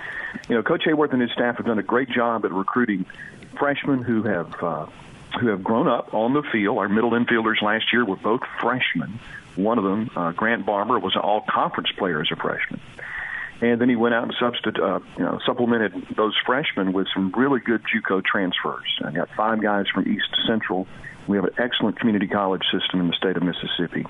you 0.49 0.55
know, 0.55 0.63
Coach 0.63 0.85
Haworth 0.85 1.13
and 1.13 1.23
his 1.23 1.33
staff 1.33 1.57
have 1.57 1.67
done 1.67 1.79
a 1.79 1.83
great 1.83 2.11
job 2.11 2.45
at 2.45 2.53
recruiting 2.53 3.07
freshmen 3.59 4.03
who 4.03 4.23
have 4.23 4.55
uh, 4.63 4.87
who 5.41 5.49
have 5.49 5.63
grown 5.63 5.89
up 5.89 6.15
on 6.15 6.33
the 6.33 6.43
field. 6.43 6.79
Our 6.79 6.89
middle 6.89 7.11
infielders 7.11 7.61
last 7.63 7.93
year 7.93 8.05
were 8.05 8.17
both 8.17 8.41
freshmen. 8.61 9.19
One 9.57 9.79
of 9.79 9.85
them, 9.85 10.11
uh, 10.15 10.33
Grant 10.33 10.65
Barber, 10.67 10.99
was 10.99 11.15
an 11.15 11.23
all-conference 11.23 11.91
player 11.99 12.21
as 12.21 12.29
a 12.31 12.37
freshman. 12.37 12.81
And 13.61 13.81
then 13.81 13.89
he 13.89 13.97
went 13.97 14.15
out 14.15 14.25
and 14.25 14.35
substitute, 14.39 14.79
uh, 14.83 15.01
you 15.17 15.25
know, 15.25 15.39
supplemented 15.47 16.09
those 16.15 16.35
freshmen 16.45 16.93
with 16.93 17.07
some 17.15 17.33
really 17.35 17.61
good 17.61 17.83
JUCO 17.85 18.23
transfers. 18.23 19.01
I 19.03 19.13
got 19.13 19.31
five 19.35 19.63
guys 19.63 19.87
from 19.93 20.07
East 20.07 20.29
Central. 20.47 20.87
We 21.27 21.39
have 21.39 21.47
an 21.47 21.55
excellent 21.59 21.99
community 21.99 22.29
college 22.29 22.63
system 22.71 23.01
in 23.01 23.09
the 23.09 23.15
state 23.15 23.37
of 23.37 23.43
Mississippi. 23.43 24.05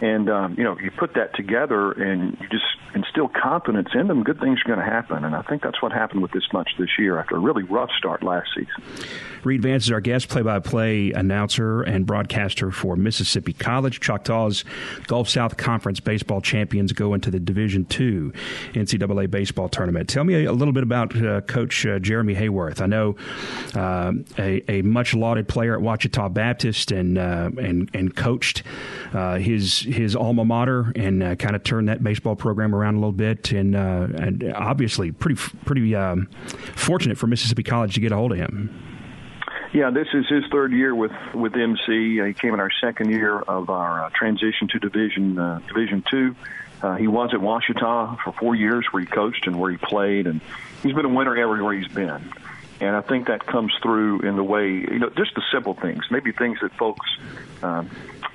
And 0.00 0.30
um, 0.30 0.54
you 0.56 0.64
know, 0.64 0.78
you 0.78 0.90
put 0.90 1.14
that 1.14 1.34
together 1.34 1.92
and 1.92 2.36
you 2.40 2.48
just 2.48 2.64
instill 2.94 3.28
confidence 3.28 3.88
in 3.94 4.08
them. 4.08 4.22
Good 4.22 4.40
things 4.40 4.60
are 4.64 4.68
going 4.68 4.78
to 4.78 4.84
happen, 4.84 5.24
and 5.24 5.34
I 5.34 5.42
think 5.42 5.62
that's 5.62 5.80
what 5.82 5.92
happened 5.92 6.22
with 6.22 6.32
this 6.32 6.48
much 6.52 6.70
this 6.78 6.88
year 6.98 7.18
after 7.18 7.36
a 7.36 7.38
really 7.38 7.62
rough 7.62 7.90
start 7.96 8.22
last 8.22 8.48
season. 8.54 9.06
Reed 9.44 9.62
Vance 9.62 9.84
is 9.84 9.90
our 9.90 10.00
guest, 10.00 10.28
play-by-play 10.28 11.12
announcer 11.12 11.82
and 11.82 12.04
broadcaster 12.04 12.70
for 12.70 12.96
Mississippi 12.96 13.52
College. 13.52 14.00
Choctaws 14.00 14.64
Gulf 15.06 15.28
South 15.28 15.56
Conference 15.56 16.00
baseball 16.00 16.40
champions 16.40 16.92
go 16.92 17.14
into 17.14 17.30
the 17.30 17.40
Division 17.40 17.86
II 17.90 18.32
NCAA 18.74 19.30
baseball 19.30 19.68
tournament. 19.68 20.08
Tell 20.08 20.24
me 20.24 20.44
a 20.44 20.52
little 20.52 20.72
bit 20.72 20.82
about 20.82 21.16
uh, 21.16 21.40
Coach 21.42 21.86
uh, 21.86 21.98
Jeremy 21.98 22.34
Haworth. 22.34 22.80
I 22.80 22.86
know 22.86 23.16
uh, 23.74 24.12
a, 24.38 24.70
a, 24.70 24.82
much 24.82 25.14
lauded 25.14 25.48
player 25.48 25.74
at 25.74 25.80
Ouachita 25.80 26.28
Baptist 26.28 26.90
and 26.90 27.16
uh, 27.18 27.50
and 27.58 27.90
and 27.94 28.14
coached 28.14 28.62
uh, 29.12 29.36
his 29.36 29.80
his 29.90 30.16
alma 30.16 30.44
mater 30.44 30.92
and 30.96 31.22
uh, 31.22 31.36
kind 31.36 31.56
of 31.56 31.62
turned 31.62 31.88
that 31.88 32.02
baseball 32.02 32.36
program 32.36 32.74
around 32.74 32.94
a 32.94 32.98
little 32.98 33.12
bit. 33.12 33.52
And 33.52 33.74
and 33.74 34.52
obviously 34.54 35.12
pretty 35.12 35.40
pretty 35.64 35.94
um, 35.94 36.28
fortunate 36.74 37.18
for 37.18 37.26
Mississippi 37.26 37.62
College 37.62 37.94
to 37.94 38.00
get 38.00 38.12
a 38.12 38.16
hold 38.16 38.32
of 38.32 38.38
him. 38.38 38.90
Yeah, 39.72 39.90
this 39.90 40.08
is 40.12 40.26
his 40.28 40.42
third 40.50 40.72
year 40.72 40.94
with 40.94 41.12
with 41.32 41.54
MC. 41.54 42.20
he 42.20 42.34
came 42.34 42.54
in 42.54 42.60
our 42.60 42.72
second 42.80 43.10
year 43.10 43.38
of 43.38 43.70
our 43.70 44.04
uh, 44.04 44.10
transition 44.10 44.66
to 44.68 44.78
Division 44.80 45.38
uh, 45.38 45.60
Division 45.68 46.02
Two. 46.10 46.34
Uh, 46.82 46.96
he 46.96 47.06
was 47.06 47.30
at 47.32 47.40
Ouachita 47.40 48.18
for 48.24 48.32
four 48.32 48.54
years, 48.54 48.86
where 48.90 49.00
he 49.00 49.06
coached 49.06 49.46
and 49.46 49.60
where 49.60 49.70
he 49.70 49.76
played, 49.76 50.26
and 50.26 50.40
he's 50.82 50.92
been 50.92 51.04
a 51.04 51.08
winner 51.08 51.36
everywhere 51.36 51.74
he's 51.74 51.88
been. 51.88 52.32
And 52.80 52.96
I 52.96 53.02
think 53.02 53.28
that 53.28 53.46
comes 53.46 53.72
through 53.82 54.20
in 54.20 54.36
the 54.36 54.42
way, 54.42 54.70
you 54.70 54.98
know, 54.98 55.10
just 55.10 55.34
the 55.34 55.42
simple 55.52 55.74
things, 55.74 56.04
maybe 56.10 56.32
things 56.32 56.58
that 56.62 56.72
folks 56.72 57.06
um, 57.62 57.90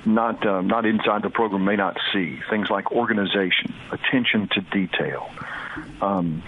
not 0.06 0.46
uh, 0.46 0.62
not 0.62 0.86
inside 0.86 1.22
the 1.24 1.30
program 1.30 1.66
may 1.66 1.76
not 1.76 1.98
see. 2.14 2.40
Things 2.50 2.70
like 2.70 2.92
organization, 2.92 3.74
attention 3.92 4.48
to 4.54 4.62
detail. 4.62 5.30
Um, 6.02 6.44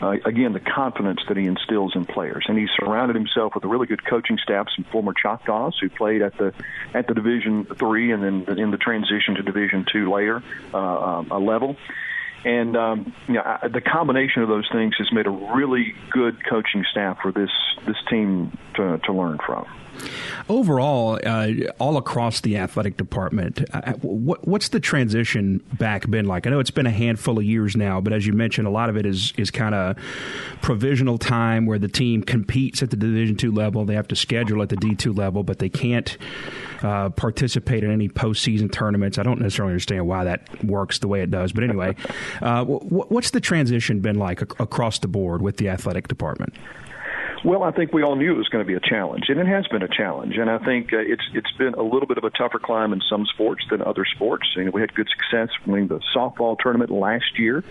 uh, 0.00 0.16
again, 0.24 0.54
the 0.54 0.60
confidence 0.60 1.20
that 1.28 1.36
he 1.36 1.44
instills 1.44 1.94
in 1.94 2.06
players, 2.06 2.46
and 2.48 2.56
he 2.56 2.66
surrounded 2.78 3.14
himself 3.14 3.54
with 3.54 3.64
a 3.64 3.68
really 3.68 3.86
good 3.86 4.04
coaching 4.04 4.38
staff, 4.38 4.66
some 4.74 4.84
former 4.86 5.12
Choctaws 5.12 5.76
who 5.78 5.90
played 5.90 6.22
at 6.22 6.38
the 6.38 6.54
at 6.94 7.06
the 7.06 7.14
Division 7.14 7.66
three, 7.66 8.10
and 8.12 8.22
then 8.22 8.58
in 8.58 8.70
the 8.70 8.78
transition 8.78 9.34
to 9.34 9.42
Division 9.42 9.84
two 9.90 10.10
layer 10.10 10.42
uh, 10.72 11.24
uh, 11.30 11.38
level. 11.38 11.76
And 12.44 12.76
um, 12.76 13.12
you 13.28 13.34
know, 13.34 13.58
the 13.70 13.82
combination 13.82 14.42
of 14.42 14.48
those 14.48 14.68
things 14.72 14.94
has 14.96 15.12
made 15.12 15.26
a 15.26 15.30
really 15.30 15.94
good 16.10 16.46
coaching 16.48 16.84
staff 16.90 17.18
for 17.20 17.32
this 17.32 17.50
this 17.86 17.96
team 18.08 18.56
to, 18.76 18.98
to 19.04 19.12
learn 19.12 19.38
from. 19.44 19.66
Overall, 20.48 21.18
uh, 21.24 21.48
all 21.78 21.96
across 21.96 22.40
the 22.40 22.56
athletic 22.56 22.96
department, 22.96 23.64
uh, 23.72 23.92
what, 24.02 24.46
what's 24.46 24.70
the 24.70 24.80
transition 24.80 25.58
back 25.78 26.10
been 26.10 26.26
like? 26.26 26.46
I 26.46 26.50
know 26.50 26.58
it's 26.58 26.70
been 26.70 26.86
a 26.86 26.90
handful 26.90 27.38
of 27.38 27.44
years 27.44 27.76
now, 27.76 28.00
but 28.00 28.12
as 28.12 28.26
you 28.26 28.32
mentioned, 28.32 28.66
a 28.66 28.70
lot 28.70 28.88
of 28.88 28.96
it 28.96 29.06
is 29.06 29.32
is 29.36 29.50
kind 29.50 29.74
of 29.74 29.96
provisional 30.62 31.18
time 31.18 31.66
where 31.66 31.78
the 31.78 31.88
team 31.88 32.22
competes 32.22 32.82
at 32.82 32.90
the 32.90 32.96
Division 32.96 33.36
two 33.36 33.52
level. 33.52 33.84
They 33.84 33.94
have 33.94 34.08
to 34.08 34.16
schedule 34.16 34.62
at 34.62 34.68
the 34.68 34.76
D 34.76 34.94
two 34.94 35.12
level, 35.12 35.44
but 35.44 35.58
they 35.58 35.68
can't 35.68 36.16
uh, 36.82 37.10
participate 37.10 37.84
in 37.84 37.90
any 37.90 38.08
postseason 38.08 38.72
tournaments. 38.72 39.18
I 39.18 39.22
don't 39.22 39.40
necessarily 39.40 39.72
understand 39.72 40.06
why 40.06 40.24
that 40.24 40.64
works 40.64 40.98
the 40.98 41.08
way 41.08 41.22
it 41.22 41.30
does, 41.30 41.52
but 41.52 41.62
anyway, 41.62 41.94
uh, 42.42 42.64
what's 42.64 43.30
the 43.30 43.40
transition 43.40 44.00
been 44.00 44.18
like 44.18 44.40
across 44.40 44.98
the 44.98 45.08
board 45.08 45.42
with 45.42 45.58
the 45.58 45.68
athletic 45.68 46.08
department? 46.08 46.54
Well, 47.42 47.62
I 47.62 47.70
think 47.70 47.94
we 47.94 48.02
all 48.02 48.16
knew 48.16 48.34
it 48.34 48.36
was 48.36 48.48
going 48.48 48.64
to 48.64 48.68
be 48.68 48.74
a 48.74 48.80
challenge, 48.80 49.24
and 49.28 49.40
it 49.40 49.46
has 49.46 49.66
been 49.68 49.82
a 49.82 49.88
challenge. 49.88 50.36
And 50.36 50.50
I 50.50 50.58
think 50.58 50.92
uh, 50.92 50.98
it's 50.98 51.22
it's 51.32 51.50
been 51.52 51.72
a 51.74 51.82
little 51.82 52.06
bit 52.06 52.18
of 52.18 52.24
a 52.24 52.30
tougher 52.30 52.58
climb 52.58 52.92
in 52.92 53.00
some 53.08 53.24
sports 53.26 53.64
than 53.70 53.80
other 53.80 54.04
sports. 54.04 54.46
You 54.56 54.64
know, 54.64 54.70
we 54.72 54.82
had 54.82 54.94
good 54.94 55.08
success 55.08 55.48
winning 55.66 55.88
the 55.88 56.00
softball 56.14 56.58
tournament 56.58 56.90
last 56.90 57.38
year. 57.38 57.64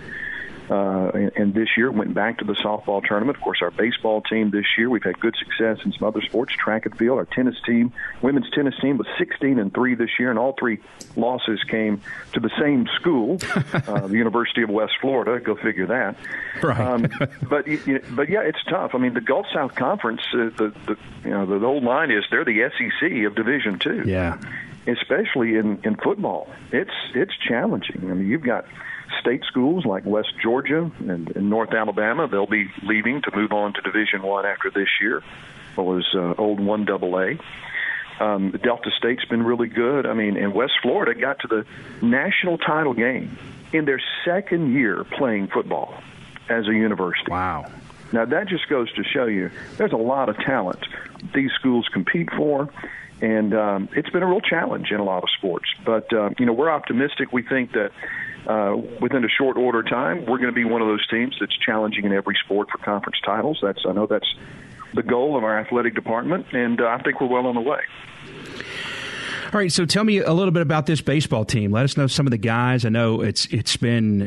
Uh, 0.70 1.10
and, 1.14 1.32
and 1.36 1.54
this 1.54 1.70
year 1.76 1.92
went 1.92 2.14
back 2.14 2.38
to 2.40 2.46
the 2.46 2.54
softball 2.54 3.04
tournament. 3.04 3.38
Of 3.38 3.44
course, 3.44 3.60
our 3.62 3.72
baseball 3.72 4.22
team 4.22 4.52
this 4.52 4.66
year 4.78 4.90
we've 4.90 5.04
had 5.04 5.20
good 5.20 5.36
success 5.38 5.80
in 5.84 5.92
some 5.94 6.08
other 6.08 6.22
sports, 6.22 6.54
track 6.54 6.86
and 6.86 6.96
field. 6.98 7.18
Our 7.18 7.26
tennis 7.26 7.56
team, 7.66 7.92
women's 8.22 8.50
tennis 8.52 8.76
team, 8.80 8.98
was 8.98 9.08
16 9.18 9.58
and 9.58 9.74
three 9.74 9.96
this 9.96 10.12
year, 10.20 10.30
and 10.30 10.38
all 10.38 10.56
three 10.60 10.80
losses 11.16 11.60
came 11.64 12.02
to 12.34 12.40
the 12.40 12.52
same 12.60 12.88
school, 13.00 13.40
uh, 13.74 14.08
the 14.08 14.18
University 14.18 14.62
of 14.62 14.70
West 14.70 14.94
Florida. 15.02 15.40
Go 15.44 15.56
figure 15.56 15.88
that. 15.88 16.16
Right. 16.62 16.80
Um, 16.80 17.08
but 17.50 17.66
but 18.12 18.30
yeah, 18.30 18.42
it's 18.42 18.64
tough. 18.70 18.92
I 18.94 19.00
mean, 19.00 19.14
the 19.14 19.22
Gulf 19.22 19.48
South 19.54 19.74
Conference, 19.76 20.22
uh, 20.34 20.50
the 20.56 20.74
the 20.86 20.98
you 21.24 21.32
know 21.32 21.46
the, 21.46 21.60
the 21.60 21.66
old 21.66 21.84
line 21.84 22.12
is 22.12 22.24
they're 22.30 22.46
the 22.46 22.70
SEC 22.78 23.26
of 23.26 23.36
Division 23.36 23.80
Two. 23.80 24.04
Yeah. 24.06 24.40
Especially 24.88 25.56
in 25.56 25.80
in 25.84 25.96
football, 25.96 26.48
it's 26.72 26.94
it's 27.14 27.34
challenging. 27.48 28.10
I 28.10 28.14
mean, 28.14 28.28
you've 28.28 28.44
got 28.44 28.66
state 29.20 29.44
schools 29.46 29.86
like 29.86 30.06
West 30.06 30.34
Georgia 30.42 30.92
and, 31.00 31.36
and 31.36 31.50
North 31.50 31.74
Alabama. 31.74 32.28
They'll 32.28 32.48
be 32.48 32.68
leaving 32.84 33.22
to 33.24 33.36
move 33.36 33.52
on 33.52 33.74
to 33.74 33.82
Division 33.82 34.22
One 34.22 34.46
after 34.46 34.70
this 34.70 34.90
year. 35.02 35.24
What 35.76 35.86
was 35.88 36.08
uh, 36.14 36.34
old 36.38 36.60
one 36.60 36.86
double 36.86 37.20
A. 37.20 37.38
Um, 38.20 38.52
Delta 38.52 38.92
State's 38.98 39.24
been 39.26 39.44
really 39.44 39.70
good. 39.70 40.06
I 40.06 40.14
mean, 40.14 40.36
and 40.36 40.54
West 40.54 40.74
Florida 40.82 41.20
got 41.20 41.40
to 41.40 41.48
the 41.48 41.66
national 42.06 42.58
title 42.58 42.94
game 42.94 43.38
in 43.72 43.86
their 43.86 44.02
second 44.26 44.74
year 44.74 45.06
playing 45.18 45.48
football 45.48 45.94
as 46.50 46.68
a 46.68 46.74
university. 46.74 47.32
Wow. 47.32 47.72
Now 48.12 48.26
that 48.26 48.48
just 48.48 48.68
goes 48.68 48.92
to 48.94 49.04
show 49.04 49.26
you 49.26 49.52
there's 49.78 49.94
a 49.94 49.98
lot 49.98 50.30
of 50.30 50.38
talent 50.38 50.80
these 51.34 51.52
schools 51.52 51.88
compete 51.92 52.30
for, 52.36 52.70
and 53.22 53.54
um, 53.54 53.90
it's 53.94 54.10
been 54.10 54.24
a 54.24 54.28
real 54.28 54.42
challenge 54.42 54.92
in 54.92 55.00
a 55.00 55.04
lot 55.04 55.24
of 55.24 55.30
sports. 55.38 55.70
But 55.86 56.12
uh, 56.14 56.32
you 56.40 56.46
know 56.46 56.54
we're 56.54 56.72
optimistic. 56.72 57.32
We 57.32 57.44
think 57.44 57.74
that 57.74 57.92
uh, 58.48 58.76
within 59.02 59.24
a 59.24 59.30
short 59.30 59.58
order 59.58 59.84
time, 59.84 60.26
we're 60.26 60.38
going 60.38 60.50
to 60.50 60.52
be 60.52 60.66
one 60.66 60.82
of 60.82 60.88
those 60.88 61.06
teams 61.08 61.36
that's 61.40 61.56
challenging 61.58 62.06
in 62.06 62.14
every 62.14 62.36
sport 62.44 62.70
for 62.72 62.78
conference 62.80 63.18
titles. 63.26 63.60
That's 63.62 63.86
I 63.88 63.94
know 63.94 64.06
that's 64.06 64.34
the 64.94 65.04
goal 65.04 65.38
of 65.38 65.44
our 65.44 65.60
athletic 65.60 65.96
department, 65.96 66.48
and 66.54 66.82
uh, 66.82 66.88
I 66.88 67.02
think 67.02 67.22
we're 67.22 67.28
well 67.28 67.48
on 67.48 67.56
the 67.56 67.62
way. 67.62 67.82
All 69.52 69.60
right, 69.60 69.72
so 69.72 69.84
tell 69.84 70.04
me 70.04 70.20
a 70.20 70.32
little 70.32 70.52
bit 70.52 70.62
about 70.62 70.86
this 70.86 71.02
baseball 71.02 71.44
team. 71.44 71.72
Let 71.72 71.84
us 71.84 71.98
know 71.98 72.06
some 72.06 72.28
of 72.28 72.32
the 72.32 72.38
guys. 72.38 72.86
I 72.86 72.90
know 72.90 73.22
it's 73.22 73.48
it's 73.48 73.78
been, 73.78 74.22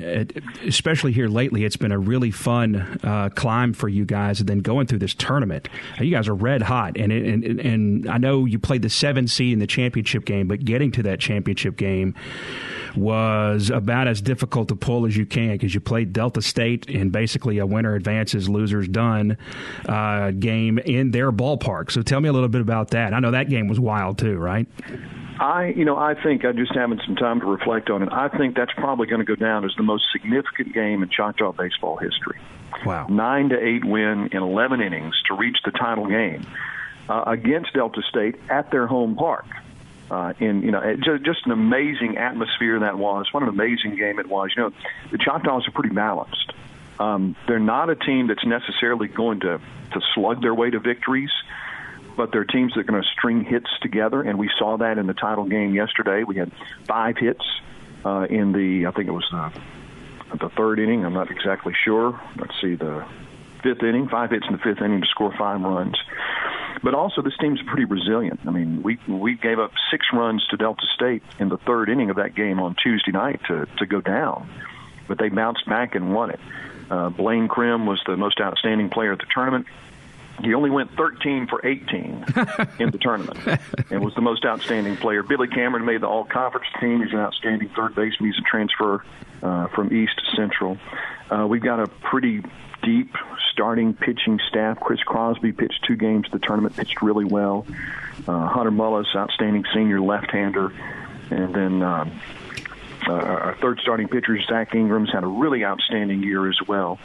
especially 0.66 1.12
here 1.12 1.28
lately, 1.28 1.64
it's 1.64 1.76
been 1.76 1.92
a 1.92 1.98
really 1.98 2.32
fun 2.32 2.98
uh, 3.04 3.28
climb 3.28 3.72
for 3.72 3.88
you 3.88 4.04
guys, 4.04 4.40
and 4.40 4.48
then 4.48 4.58
going 4.58 4.88
through 4.88 4.98
this 4.98 5.14
tournament. 5.14 5.68
You 6.00 6.10
guys 6.10 6.26
are 6.26 6.34
red 6.34 6.62
hot, 6.62 6.96
and 6.96 7.12
it, 7.12 7.24
and 7.24 7.60
and 7.60 8.10
I 8.10 8.18
know 8.18 8.46
you 8.46 8.58
played 8.58 8.82
the 8.82 8.90
seven 8.90 9.28
seed 9.28 9.52
in 9.52 9.60
the 9.60 9.66
championship 9.68 10.24
game, 10.24 10.48
but 10.48 10.64
getting 10.64 10.90
to 10.90 11.04
that 11.04 11.20
championship 11.20 11.76
game 11.76 12.16
was 12.96 13.70
about 13.70 14.08
as 14.08 14.20
difficult 14.20 14.68
to 14.68 14.76
pull 14.76 15.06
as 15.06 15.16
you 15.16 15.24
can 15.24 15.52
because 15.52 15.74
you 15.74 15.80
played 15.80 16.12
Delta 16.12 16.42
State 16.42 16.86
in 16.86 17.10
basically 17.10 17.58
a 17.58 17.66
winner 17.66 17.94
advances, 17.94 18.48
losers 18.48 18.88
done 18.88 19.38
uh, 19.88 20.32
game 20.32 20.78
in 20.78 21.10
their 21.10 21.32
ballpark. 21.32 21.90
So 21.90 22.02
tell 22.02 22.20
me 22.20 22.28
a 22.28 22.32
little 22.32 22.48
bit 22.48 22.60
about 22.60 22.90
that. 22.90 23.14
I 23.14 23.20
know 23.20 23.30
that 23.30 23.48
game 23.48 23.68
was 23.68 23.80
wild 23.80 24.18
too, 24.18 24.36
right? 24.36 24.66
I, 25.38 25.72
you 25.76 25.84
know, 25.84 25.96
I 25.96 26.14
think 26.20 26.44
I'm 26.44 26.56
just 26.56 26.74
having 26.74 27.00
some 27.06 27.16
time 27.16 27.40
to 27.40 27.46
reflect 27.46 27.90
on 27.90 28.02
it. 28.02 28.08
I 28.12 28.28
think 28.28 28.54
that's 28.54 28.72
probably 28.72 29.06
going 29.06 29.20
to 29.20 29.24
go 29.24 29.34
down 29.34 29.64
as 29.64 29.72
the 29.76 29.82
most 29.82 30.04
significant 30.12 30.74
game 30.74 31.02
in 31.02 31.08
Choctaw 31.08 31.52
baseball 31.52 31.96
history. 31.96 32.38
Wow! 32.84 33.06
Nine 33.08 33.50
to 33.50 33.58
eight 33.58 33.84
win 33.84 34.28
in 34.32 34.42
eleven 34.42 34.80
innings 34.80 35.14
to 35.28 35.34
reach 35.34 35.58
the 35.64 35.70
title 35.70 36.06
game 36.06 36.46
uh, 37.08 37.24
against 37.26 37.72
Delta 37.74 38.02
State 38.08 38.36
at 38.48 38.70
their 38.70 38.86
home 38.86 39.14
park 39.14 39.46
uh, 40.12 40.34
in 40.38 40.62
you 40.62 40.70
know 40.70 40.96
just, 40.96 41.24
just 41.24 41.46
an 41.46 41.52
amazing 41.52 42.18
atmosphere 42.18 42.78
that 42.80 42.98
was. 42.98 43.26
What 43.32 43.42
an 43.42 43.48
amazing 43.48 43.96
game 43.96 44.18
it 44.18 44.28
was. 44.28 44.50
You 44.56 44.64
know, 44.64 44.72
the 45.10 45.18
Choctaws 45.18 45.66
are 45.66 45.70
pretty 45.72 45.94
balanced. 45.94 46.52
Um, 46.98 47.34
they're 47.48 47.58
not 47.58 47.88
a 47.88 47.96
team 47.96 48.26
that's 48.26 48.44
necessarily 48.44 49.08
going 49.08 49.40
to 49.40 49.58
to 49.92 50.00
slug 50.14 50.42
their 50.42 50.54
way 50.54 50.70
to 50.70 50.78
victories, 50.78 51.30
but 52.16 52.32
they're 52.32 52.44
teams 52.44 52.74
that 52.74 52.80
are 52.80 52.84
going 52.84 53.02
to 53.02 53.08
string 53.08 53.44
hits 53.44 53.70
together, 53.80 54.22
and 54.22 54.38
we 54.38 54.50
saw 54.58 54.76
that 54.78 54.98
in 54.98 55.06
the 55.06 55.14
title 55.14 55.44
game 55.44 55.74
yesterday. 55.74 56.24
We 56.24 56.36
had 56.36 56.52
five 56.86 57.16
hits 57.16 57.44
uh, 58.04 58.26
in 58.28 58.52
the, 58.52 58.86
I 58.86 58.90
think 58.92 59.08
it 59.08 59.12
was 59.12 59.26
the, 59.30 59.52
the 60.38 60.48
third 60.50 60.78
inning. 60.78 61.04
I'm 61.04 61.14
not 61.14 61.30
exactly 61.30 61.74
sure. 61.84 62.20
Let's 62.36 62.60
see, 62.60 62.74
the 62.74 63.04
fifth 63.62 63.82
inning, 63.82 64.08
five 64.08 64.30
hits 64.30 64.46
in 64.46 64.52
the 64.52 64.58
fifth 64.58 64.80
inning 64.80 65.00
to 65.00 65.06
score 65.06 65.32
five 65.38 65.60
runs. 65.60 65.96
But 66.82 66.94
also, 66.94 67.22
this 67.22 67.36
team's 67.40 67.60
pretty 67.62 67.84
resilient. 67.84 68.40
I 68.46 68.50
mean, 68.50 68.82
we 68.82 68.98
we 69.06 69.34
gave 69.34 69.60
up 69.60 69.72
six 69.90 70.06
runs 70.12 70.44
to 70.48 70.56
Delta 70.56 70.84
State 70.94 71.22
in 71.38 71.48
the 71.48 71.58
third 71.58 71.88
inning 71.88 72.10
of 72.10 72.16
that 72.16 72.34
game 72.34 72.58
on 72.58 72.74
Tuesday 72.82 73.12
night 73.12 73.40
to 73.46 73.66
to 73.78 73.86
go 73.86 74.00
down, 74.00 74.48
but 75.06 75.18
they 75.18 75.28
bounced 75.28 75.68
back 75.68 75.94
and 75.94 76.12
won 76.12 76.30
it. 76.30 76.40
Uh, 76.90 77.08
Blaine 77.10 77.46
Krim 77.46 77.86
was 77.86 78.02
the 78.06 78.16
most 78.16 78.40
outstanding 78.40 78.90
player 78.90 79.12
at 79.12 79.18
the 79.18 79.26
tournament. 79.32 79.66
He 80.42 80.54
only 80.54 80.70
went 80.70 80.90
13 80.96 81.46
for 81.46 81.64
18 81.64 81.86
in 82.78 82.90
the 82.90 82.98
tournament 83.00 83.38
and 83.90 84.04
was 84.04 84.14
the 84.14 84.20
most 84.20 84.44
outstanding 84.44 84.96
player. 84.96 85.22
Billy 85.22 85.48
Cameron 85.48 85.84
made 85.84 86.00
the 86.00 86.08
all 86.08 86.24
conference 86.24 86.66
team. 86.80 87.02
He's 87.02 87.12
an 87.12 87.20
outstanding 87.20 87.68
third 87.70 87.94
baseman. 87.94 88.32
He's 88.32 88.38
a 88.38 88.48
transfer 88.48 89.04
uh, 89.42 89.68
from 89.68 89.92
East 89.92 90.20
Central. 90.36 90.78
Uh, 91.30 91.46
we've 91.46 91.62
got 91.62 91.80
a 91.80 91.86
pretty 91.86 92.42
deep 92.82 93.14
starting 93.52 93.94
pitching 93.94 94.40
staff. 94.48 94.80
Chris 94.80 95.00
Crosby 95.02 95.52
pitched 95.52 95.84
two 95.86 95.96
games 95.96 96.26
the 96.32 96.38
tournament, 96.38 96.76
pitched 96.76 97.02
really 97.02 97.24
well. 97.24 97.64
Uh, 98.26 98.46
Hunter 98.48 98.72
Mullis, 98.72 99.14
outstanding 99.14 99.64
senior 99.72 100.00
left-hander. 100.00 100.72
And 101.30 101.54
then 101.54 101.82
um, 101.82 102.20
uh, 103.06 103.12
our 103.12 103.56
third 103.60 103.80
starting 103.80 104.08
pitcher, 104.08 104.38
Zach 104.42 104.74
Ingram's 104.74 105.12
had 105.12 105.24
a 105.24 105.28
really 105.28 105.64
outstanding 105.64 106.22
year 106.22 106.48
as 106.48 106.58
well. 106.66 106.98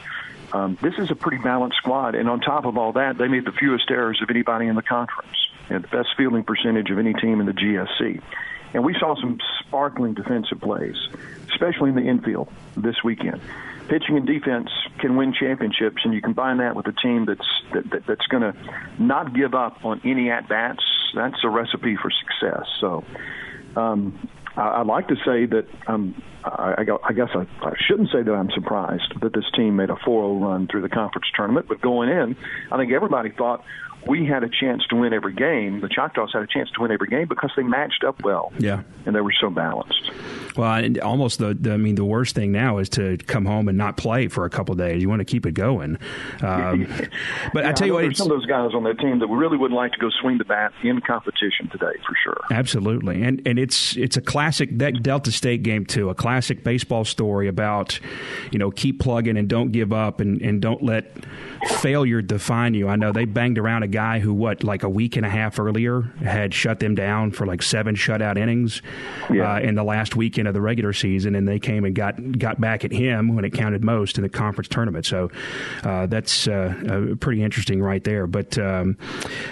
Um, 0.54 0.77
this 0.82 0.94
is 0.98 1.12
a 1.12 1.16
pretty 1.16 1.38
balanced 1.38 1.77
squad, 1.77 2.16
and 2.16 2.30
on 2.30 2.39
top 2.39 2.66
of 2.66 2.77
all 2.77 2.94
that, 2.94 3.18
they 3.18 3.27
made 3.27 3.46
the 3.46 3.51
fewest 3.51 3.89
errors 3.92 4.22
of 4.22 4.30
anybody 4.30 4.68
in 4.68 4.75
the 4.75 4.82
conference 4.82 5.36
and 5.70 5.84
the 5.84 5.88
best 5.89 6.10
fielding 6.16 6.44
percentage 6.44 6.89
of 6.89 6.98
any 6.98 7.13
team 7.13 7.39
in 7.39 7.46
the 7.46 7.54
GSC. 7.54 8.22
And 8.74 8.84
we 8.84 8.96
saw 9.00 9.16
some 9.16 9.39
sparkling 9.60 10.13
defensive 10.13 10.60
plays, 10.62 10.96
especially 11.50 11.89
in 11.89 11.96
the 11.96 12.01
infield 12.01 12.50
this 12.75 13.04
weekend. 13.04 13.42
Pitching 13.88 14.18
and 14.18 14.27
defense 14.27 14.70
can 15.00 15.16
win 15.16 15.34
championships, 15.34 16.04
and 16.04 16.13
you 16.13 16.22
combine 16.22 16.58
that 16.58 16.75
with 16.75 16.88
a 16.88 16.92
team 16.92 17.25
that's 17.25 17.48
that, 17.74 17.89
that, 17.89 18.06
that's 18.06 18.27
going 18.27 18.44
to 18.44 18.54
not 19.00 19.34
give 19.34 19.54
up 19.54 19.86
on 19.86 20.01
any 20.04 20.30
at 20.30 20.50
bats. 20.50 20.84
That's 21.16 21.42
a 21.44 21.50
recipe 21.50 21.96
for 21.96 22.12
success. 22.12 22.66
So, 22.82 23.06
um, 23.77 24.27
I, 24.57 24.79
would 24.79 24.87
like 24.87 25.07
to 25.09 25.15
say 25.17 25.45
that 25.45 25.65
um, 25.87 26.21
I, 26.43 26.85
I 27.03 27.13
guess 27.13 27.29
I, 27.35 27.45
I 27.61 27.73
shouldn't 27.87 28.09
say 28.11 28.23
that 28.23 28.33
I'm 28.33 28.49
surprised 28.51 29.13
that 29.21 29.33
this 29.33 29.45
team 29.55 29.75
made 29.75 29.89
a 29.89 29.95
4-0 29.95 30.41
run 30.41 30.67
through 30.67 30.81
the 30.81 30.89
conference 30.89 31.27
tournament, 31.35 31.67
but 31.67 31.81
going 31.81 32.09
in, 32.09 32.35
I 32.71 32.77
think 32.77 32.91
everybody 32.91 33.31
thought 33.31 33.63
we 34.07 34.25
had 34.25 34.43
a 34.43 34.49
chance 34.49 34.85
to 34.89 34.95
win 34.95 35.13
every 35.13 35.33
game. 35.33 35.81
The 35.81 35.89
Choctaws 35.89 36.31
had 36.33 36.41
a 36.41 36.47
chance 36.47 36.69
to 36.71 36.81
win 36.81 36.91
every 36.91 37.07
game 37.07 37.27
because 37.27 37.51
they 37.55 37.63
matched 37.63 38.03
up 38.03 38.23
well. 38.23 38.51
Yeah, 38.59 38.83
and 39.05 39.15
they 39.15 39.21
were 39.21 39.33
so 39.39 39.49
balanced. 39.49 40.11
Well, 40.55 40.73
and 40.73 40.99
almost 40.99 41.39
the, 41.39 41.53
the, 41.53 41.73
I 41.73 41.77
mean, 41.77 41.95
the 41.95 42.05
worst 42.05 42.33
thing 42.33 42.51
now 42.51 42.79
is 42.79 42.89
to 42.89 43.17
come 43.17 43.45
home 43.45 43.67
and 43.67 43.77
not 43.77 43.97
play 43.97 44.27
for 44.27 44.45
a 44.45 44.49
couple 44.49 44.73
days. 44.75 45.01
You 45.01 45.09
want 45.09 45.19
to 45.19 45.25
keep 45.25 45.45
it 45.45 45.53
going. 45.53 45.97
Um, 46.41 46.87
but 47.53 47.63
yeah, 47.63 47.69
I 47.69 47.73
tell 47.73 47.87
you 47.87 47.93
what, 47.93 48.01
there's 48.01 48.17
some 48.17 48.31
of 48.31 48.37
those 48.37 48.47
guys 48.47 48.71
on 48.73 48.83
that 48.85 48.99
team 48.99 49.19
that 49.19 49.27
we 49.27 49.37
really 49.37 49.57
would 49.57 49.71
like 49.71 49.91
to 49.93 49.99
go 49.99 50.09
swing 50.21 50.37
the 50.37 50.45
bat 50.45 50.73
in 50.83 51.01
competition 51.01 51.69
today 51.71 51.99
for 52.05 52.15
sure. 52.23 52.41
Absolutely, 52.51 53.21
and 53.23 53.41
and 53.45 53.59
it's 53.59 53.95
it's 53.97 54.17
a 54.17 54.21
classic 54.48 54.77
that 54.77 55.04
Delta 55.04 55.30
State 55.30 55.62
game 55.62 55.86
too, 55.86 56.10
a 56.10 56.16
classic 56.16 56.63
baseball 56.63 57.04
story 57.04 57.50
about 57.50 58.00
you 58.50 58.60
know 58.60 58.72
keep 58.72 59.01
plugging 59.01 59.36
and 59.36 59.50
don't 59.50 59.74
give 59.74 59.92
up 59.92 60.22
and 60.22 60.42
and 60.42 60.62
don't 60.62 60.82
let 60.82 61.12
failure 61.66 62.22
define 62.22 62.74
you. 62.74 62.88
I 62.88 62.96
know 62.96 63.12
they 63.12 63.25
banged 63.25 63.58
around 63.58 63.84
a 63.84 63.88
guy 63.88 64.20
who 64.20 64.34
what 64.34 64.63
like 64.63 64.84
a 64.84 64.89
week 64.89 65.18
and 65.18 65.25
a 65.25 65.30
half 65.30 65.60
earlier 65.60 66.04
had 66.24 66.54
shut 66.54 66.80
them 66.80 66.96
down 66.96 67.32
for 67.32 67.46
like 67.46 67.62
seven 67.62 67.96
shutout 67.96 68.38
innings 68.38 68.82
yeah. 69.30 69.56
uh, 69.56 69.60
in 69.60 69.75
the 69.75 69.84
last 69.84 70.16
weekend 70.16 70.48
of 70.48 70.54
the 70.54 70.62
regular 70.62 70.94
season, 70.94 71.36
and 71.36 71.46
they 71.46 71.60
came 71.60 71.84
and 71.84 71.94
got 71.94 72.39
got 72.39 72.62
back 72.62 72.86
at 72.86 72.94
him 72.94 73.36
when 73.36 73.44
it 73.44 73.51
counted 73.51 73.84
most 73.84 74.18
in 74.18 74.22
the 74.22 74.30
conference 74.30 74.70
tournament. 74.70 75.06
So 75.06 75.30
uh, 75.84 76.06
that's 76.06 76.48
uh, 76.48 76.74
uh 77.12 77.16
pretty 77.16 77.44
interesting 77.44 77.82
right 77.82 78.04
there. 78.04 78.27
But 78.27 78.58
um, 78.58 78.98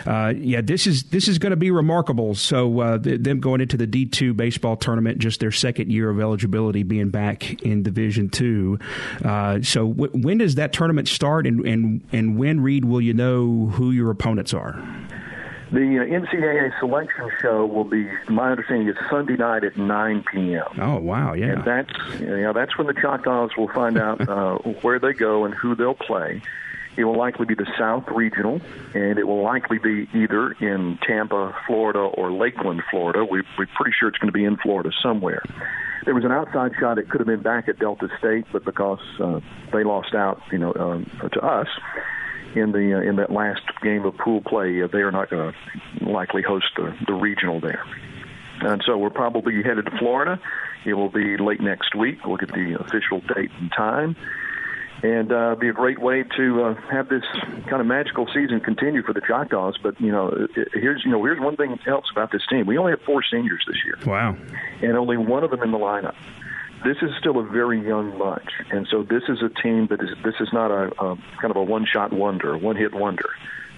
uh, 0.06 0.34
yeah, 0.38 0.62
this 0.62 0.88
is 0.88 1.04
this 1.04 1.28
is 1.28 1.38
going 1.38 1.52
to 1.52 1.58
be 1.58 1.70
remarkable. 1.72 2.34
So 2.36 2.80
uh, 2.80 2.98
them 2.98 3.42
going 3.42 3.60
into 3.60 3.76
the 3.76 3.88
D 3.88 4.06
two 4.06 4.34
baseball 4.34 4.78
tournament, 4.86 5.18
just 5.18 5.40
their 5.40 5.52
second 5.52 5.92
year 5.92 6.10
of 6.10 6.20
eligibility, 6.20 6.84
being 6.84 7.10
back 7.10 7.62
in 7.64 7.84
Division 7.84 8.30
two. 8.30 8.78
so 9.22 9.88
w- 9.94 10.12
when 10.14 10.38
does 10.38 10.56
that 10.56 10.72
tournament 10.74 11.08
start, 11.08 11.48
and, 11.48 11.66
and 11.66 12.02
and 12.12 12.38
when 12.38 12.62
Reed 12.62 12.86
will 12.86 13.02
you 13.02 13.14
know 13.14 13.68
who 13.74 13.92
your 13.92 14.12
opponents 14.12 14.54
are? 14.54 14.74
The 15.72 15.80
uh, 16.00 16.20
NCAA 16.20 16.78
selection 16.80 17.30
show 17.42 17.66
will 17.66 17.84
be, 17.84 18.08
my 18.30 18.52
understanding, 18.52 18.88
is 18.88 18.96
Sunday 19.10 19.36
night 19.36 19.64
at 19.64 19.76
9 19.76 20.24
p.m. 20.32 20.64
Oh 20.80 21.00
wow, 21.00 21.34
yeah. 21.34 21.54
And 21.54 21.64
that's 21.66 22.20
you 22.20 22.28
know 22.28 22.54
that's 22.54 22.78
when 22.78 22.88
the 22.88 22.94
Choctaws 22.94 23.50
will 23.58 23.70
find 23.70 23.98
out 23.98 24.30
uh, 24.30 24.58
where 24.84 25.00
they 25.00 25.14
go 25.14 25.44
and 25.44 25.54
who 25.56 25.76
they'll 25.76 25.96
play. 25.96 26.42
It 26.98 27.04
will 27.04 27.18
likely 27.18 27.46
be 27.46 27.56
the 27.56 27.68
South 27.78 28.06
Regional, 28.08 28.62
and 28.94 29.20
it 29.20 29.28
will 29.28 29.44
likely 29.44 29.80
be 29.80 30.08
either 30.14 30.52
in 30.54 30.98
Tampa, 31.06 31.54
Florida, 31.68 32.00
or 32.00 32.32
Lakeland, 32.32 32.84
Florida. 32.90 33.26
We, 33.26 33.44
we're 33.58 33.68
pretty 33.76 33.92
sure 34.00 34.08
it's 34.08 34.18
going 34.18 34.32
to 34.32 34.38
be 34.38 34.46
in 34.46 34.58
Florida 34.58 34.92
somewhere. 35.04 35.44
There 36.06 36.16
was 36.16 36.24
an 36.24 36.32
outside 36.32 36.72
shot; 36.80 36.98
it 36.98 37.10
could 37.10 37.20
have 37.20 37.28
been 37.28 37.42
back 37.42 37.68
at 37.68 37.80
Delta 37.80 38.08
State, 38.20 38.46
but 38.54 38.64
because 38.64 39.02
uh, 39.20 39.40
they 39.74 39.84
lost 39.84 40.14
out, 40.14 40.42
you 40.52 40.58
know, 40.58 40.74
um, 40.74 41.10
to 41.34 41.40
us 41.42 41.68
in 42.56 42.72
the 42.72 42.98
uh, 42.98 43.02
in 43.02 43.18
that 43.18 43.32
last 43.32 43.64
game 43.82 44.06
of 44.06 44.18
pool 44.18 44.42
play, 44.42 44.82
uh, 44.82 44.88
they 44.88 45.00
are 45.00 45.12
not 45.12 45.30
going 45.30 45.52
to 45.52 46.06
likely 46.06 46.44
host 46.44 46.68
the, 46.78 46.96
the 47.08 47.14
regional 47.14 47.60
there. 47.60 47.84
And 48.62 48.82
so 48.86 48.98
we're 48.98 49.10
probably 49.10 49.62
headed 49.64 49.86
to 49.86 49.98
Florida. 49.98 50.40
It 50.86 50.94
will 50.94 51.10
be 51.10 51.36
late 51.38 51.60
next 51.60 51.94
week. 51.94 52.26
We'll 52.26 52.38
get 52.38 52.54
the 52.54 52.78
official 52.80 53.20
date 53.36 53.52
and 53.60 53.70
time 53.76 54.16
and 55.04 55.32
uh, 55.32 55.56
be 55.56 55.70
a 55.70 55.74
great 55.74 56.00
way 56.00 56.24
to 56.38 56.64
uh, 56.64 56.74
have 56.90 57.10
this 57.10 57.24
kind 57.68 57.82
of 57.82 57.86
magical 57.86 58.28
season 58.34 58.60
continue 58.60 59.04
for 59.04 59.14
the 59.14 59.22
Choctaws. 59.22 59.78
But 59.82 60.00
you 60.00 60.12
know, 60.12 60.48
here's 60.74 61.04
you 61.06 61.12
know 61.12 61.24
here's 61.24 61.40
one 61.40 61.56
thing 61.56 61.78
else 61.88 62.06
about 62.12 62.32
this 62.32 62.42
team: 62.50 62.66
we 62.66 62.78
only 62.78 62.92
have 62.92 63.02
four 63.02 63.22
seniors 63.30 63.64
this 63.68 63.78
year. 63.86 63.98
Wow! 64.06 64.38
And 64.82 64.98
only 64.98 65.18
one 65.18 65.44
of 65.44 65.52
them 65.52 65.62
in 65.64 65.72
the 65.72 65.78
lineup. 65.78 66.16
This 66.84 66.98
is 67.02 67.10
still 67.20 67.40
a 67.40 67.44
very 67.44 67.86
young 67.86 68.18
bunch, 68.18 68.50
and 68.72 68.88
so 68.90 69.04
this 69.04 69.24
is 69.28 69.42
a 69.42 69.50
team 69.62 69.88
that 69.88 70.02
is 70.02 70.10
this 70.24 70.36
is 70.40 70.50
not 70.54 70.72
a, 70.72 70.92
a 71.04 71.16
kind 71.42 71.52
of 71.52 71.56
a 71.56 71.64
one-shot 71.64 72.14
wonder, 72.14 72.58
one-hit 72.58 72.94
wonder 72.94 73.30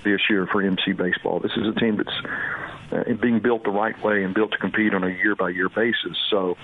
this 0.03 0.21
year 0.29 0.47
for 0.51 0.61
MC 0.61 0.93
baseball. 0.93 1.39
This 1.39 1.53
is 1.57 1.67
a 1.67 1.79
team 1.79 1.97
that's 1.97 2.21
uh, 2.91 3.13
being 3.21 3.39
built 3.39 3.63
the 3.63 3.71
right 3.71 4.01
way 4.03 4.23
and 4.23 4.33
built 4.33 4.51
to 4.51 4.57
compete 4.57 4.93
on 4.93 5.03
a 5.03 5.09
year-by-year 5.09 5.69
basis. 5.69 6.17
So 6.29 6.57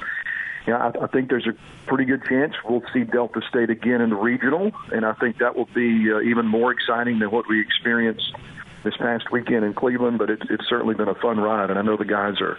yeah, 0.68 0.78
I, 0.78 1.04
I 1.04 1.08
think 1.08 1.30
there's 1.30 1.48
a 1.48 1.54
pretty 1.88 2.06
good 2.06 2.24
chance 2.24 2.54
we'll 2.64 2.84
see 2.94 3.04
Delta 3.04 3.42
State 3.50 3.70
again 3.70 4.02
in 4.02 4.10
the 4.10 4.16
regional, 4.16 4.72
and 4.92 5.06
I 5.06 5.14
think 5.14 5.40
that 5.40 5.56
will 5.56 5.70
be 5.74 6.12
uh, 6.12 6.22
even 6.22 6.48
more 6.48 6.72
exciting 6.72 7.20
than 7.20 7.32
what 7.32 7.48
we 7.50 7.60
experienced 7.60 8.34
this 8.84 8.96
past 8.98 9.32
weekend 9.32 9.66
in 9.66 9.74
Cleveland. 9.74 10.20
But 10.20 10.30
it's 10.30 10.44
it's 10.50 10.68
certainly 10.70 10.96
been 10.96 11.10
a 11.10 11.16
fun 11.16 11.40
ride, 11.40 11.70
and 11.70 11.78
I 11.78 11.82
know 11.82 11.98
the 11.98 12.06
guys 12.06 12.40
are 12.40 12.58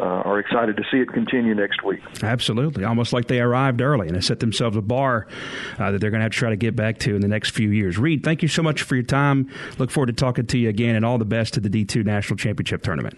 uh, 0.00 0.04
are 0.04 0.38
excited 0.38 0.76
to 0.78 0.82
see 0.90 0.98
it 0.98 1.12
continue 1.12 1.54
next 1.54 1.84
week. 1.84 2.00
Absolutely, 2.22 2.84
almost 2.84 3.12
like 3.12 3.28
they 3.28 3.40
arrived 3.40 3.82
early 3.82 4.06
and 4.08 4.16
they 4.16 4.20
set 4.22 4.40
themselves 4.40 4.76
a 4.76 4.82
bar 4.82 5.26
uh, 5.78 5.90
that 5.90 6.00
they're 6.00 6.10
going 6.10 6.20
to 6.20 6.24
have 6.24 6.32
to 6.32 6.38
try 6.38 6.48
to 6.48 6.56
get 6.56 6.74
back 6.74 6.98
to 7.00 7.14
in 7.14 7.20
the 7.20 7.28
next 7.28 7.50
few 7.50 7.68
years. 7.68 7.98
Reed, 7.98 8.24
thank 8.24 8.40
you 8.40 8.48
so 8.48 8.62
much 8.62 8.82
for 8.82 8.94
your 8.94 9.04
time. 9.04 9.50
Look 9.78 9.90
forward 9.90 10.06
to 10.06 10.12
talking 10.14 10.46
to 10.46 10.58
you 10.58 10.70
again, 10.70 10.96
and 10.96 11.04
all 11.04 11.18
the 11.18 11.26
best 11.26 11.54
to 11.54 11.60
the 11.60 11.68
D2 11.68 12.04
National 12.04 12.38
Championship 12.38 12.82
Tournament. 12.82 13.14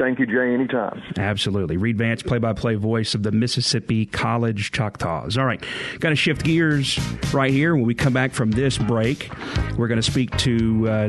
Thank 0.00 0.18
you, 0.18 0.24
Jay. 0.24 0.54
Anytime. 0.54 1.02
Absolutely. 1.18 1.76
Reed 1.76 1.98
Vance, 1.98 2.22
play 2.22 2.38
by 2.38 2.54
play 2.54 2.74
voice 2.74 3.14
of 3.14 3.22
the 3.22 3.32
Mississippi 3.32 4.06
College 4.06 4.72
Choctaws. 4.72 5.36
All 5.36 5.44
right. 5.44 5.62
Got 5.98 6.08
to 6.08 6.16
shift 6.16 6.42
gears 6.42 6.98
right 7.34 7.50
here. 7.50 7.74
When 7.74 7.84
we 7.84 7.94
come 7.94 8.14
back 8.14 8.32
from 8.32 8.50
this 8.50 8.78
break, 8.78 9.30
we're 9.76 9.88
going 9.88 10.00
to 10.00 10.10
speak 10.10 10.34
to 10.38 10.88
uh, 10.88 11.08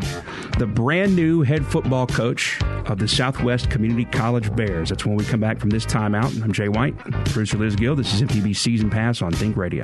the 0.60 0.68
brand 0.68 1.16
new 1.16 1.42
head 1.42 1.66
football 1.66 2.06
coach 2.06 2.62
of 2.88 3.00
the 3.00 3.08
Southwest 3.08 3.70
Community 3.70 4.04
College 4.04 4.54
Bears. 4.58 4.90
That's 4.90 5.06
when 5.06 5.16
we 5.16 5.24
come 5.24 5.40
back 5.40 5.62
from 5.62 5.70
this 5.70 5.86
timeout. 5.86 6.44
I'm 6.44 6.52
Jay 6.52 6.68
White, 6.68 6.98
producer 6.98 7.58
Liz 7.58 7.78
Gill. 7.78 7.96
This 7.96 8.14
is 8.14 8.22
MPB 8.22 8.54
Season 8.58 8.90
Pass 8.90 9.22
on 9.22 9.32
Think 9.32 9.56
Radio. 9.56 9.84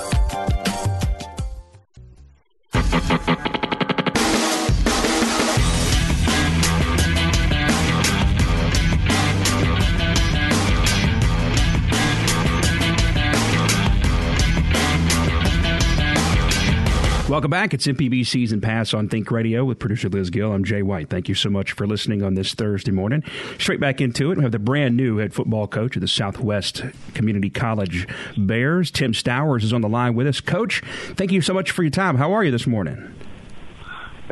Back. 17.51 17.73
It's 17.73 17.85
MPB 17.85 18.25
Season 18.25 18.61
Pass 18.61 18.93
on 18.93 19.09
Think 19.09 19.29
Radio 19.29 19.65
with 19.65 19.77
producer 19.77 20.07
Liz 20.07 20.29
Gill. 20.29 20.53
I'm 20.53 20.63
Jay 20.63 20.81
White. 20.81 21.09
Thank 21.09 21.27
you 21.27 21.35
so 21.35 21.49
much 21.49 21.73
for 21.73 21.85
listening 21.85 22.23
on 22.23 22.33
this 22.33 22.53
Thursday 22.53 22.91
morning. 22.91 23.25
Straight 23.59 23.81
back 23.81 23.99
into 23.99 24.31
it, 24.31 24.37
we 24.37 24.43
have 24.43 24.53
the 24.53 24.57
brand 24.57 24.95
new 24.95 25.17
head 25.17 25.33
football 25.33 25.67
coach 25.67 25.97
of 25.97 26.01
the 26.01 26.07
Southwest 26.07 26.81
Community 27.13 27.49
College 27.49 28.07
Bears. 28.37 28.89
Tim 28.89 29.11
Stowers 29.11 29.65
is 29.65 29.73
on 29.73 29.81
the 29.81 29.89
line 29.89 30.15
with 30.15 30.27
us. 30.27 30.39
Coach, 30.39 30.81
thank 31.15 31.33
you 31.33 31.41
so 31.41 31.53
much 31.53 31.71
for 31.71 31.83
your 31.83 31.89
time. 31.89 32.15
How 32.15 32.31
are 32.31 32.45
you 32.45 32.51
this 32.51 32.65
morning? 32.65 33.13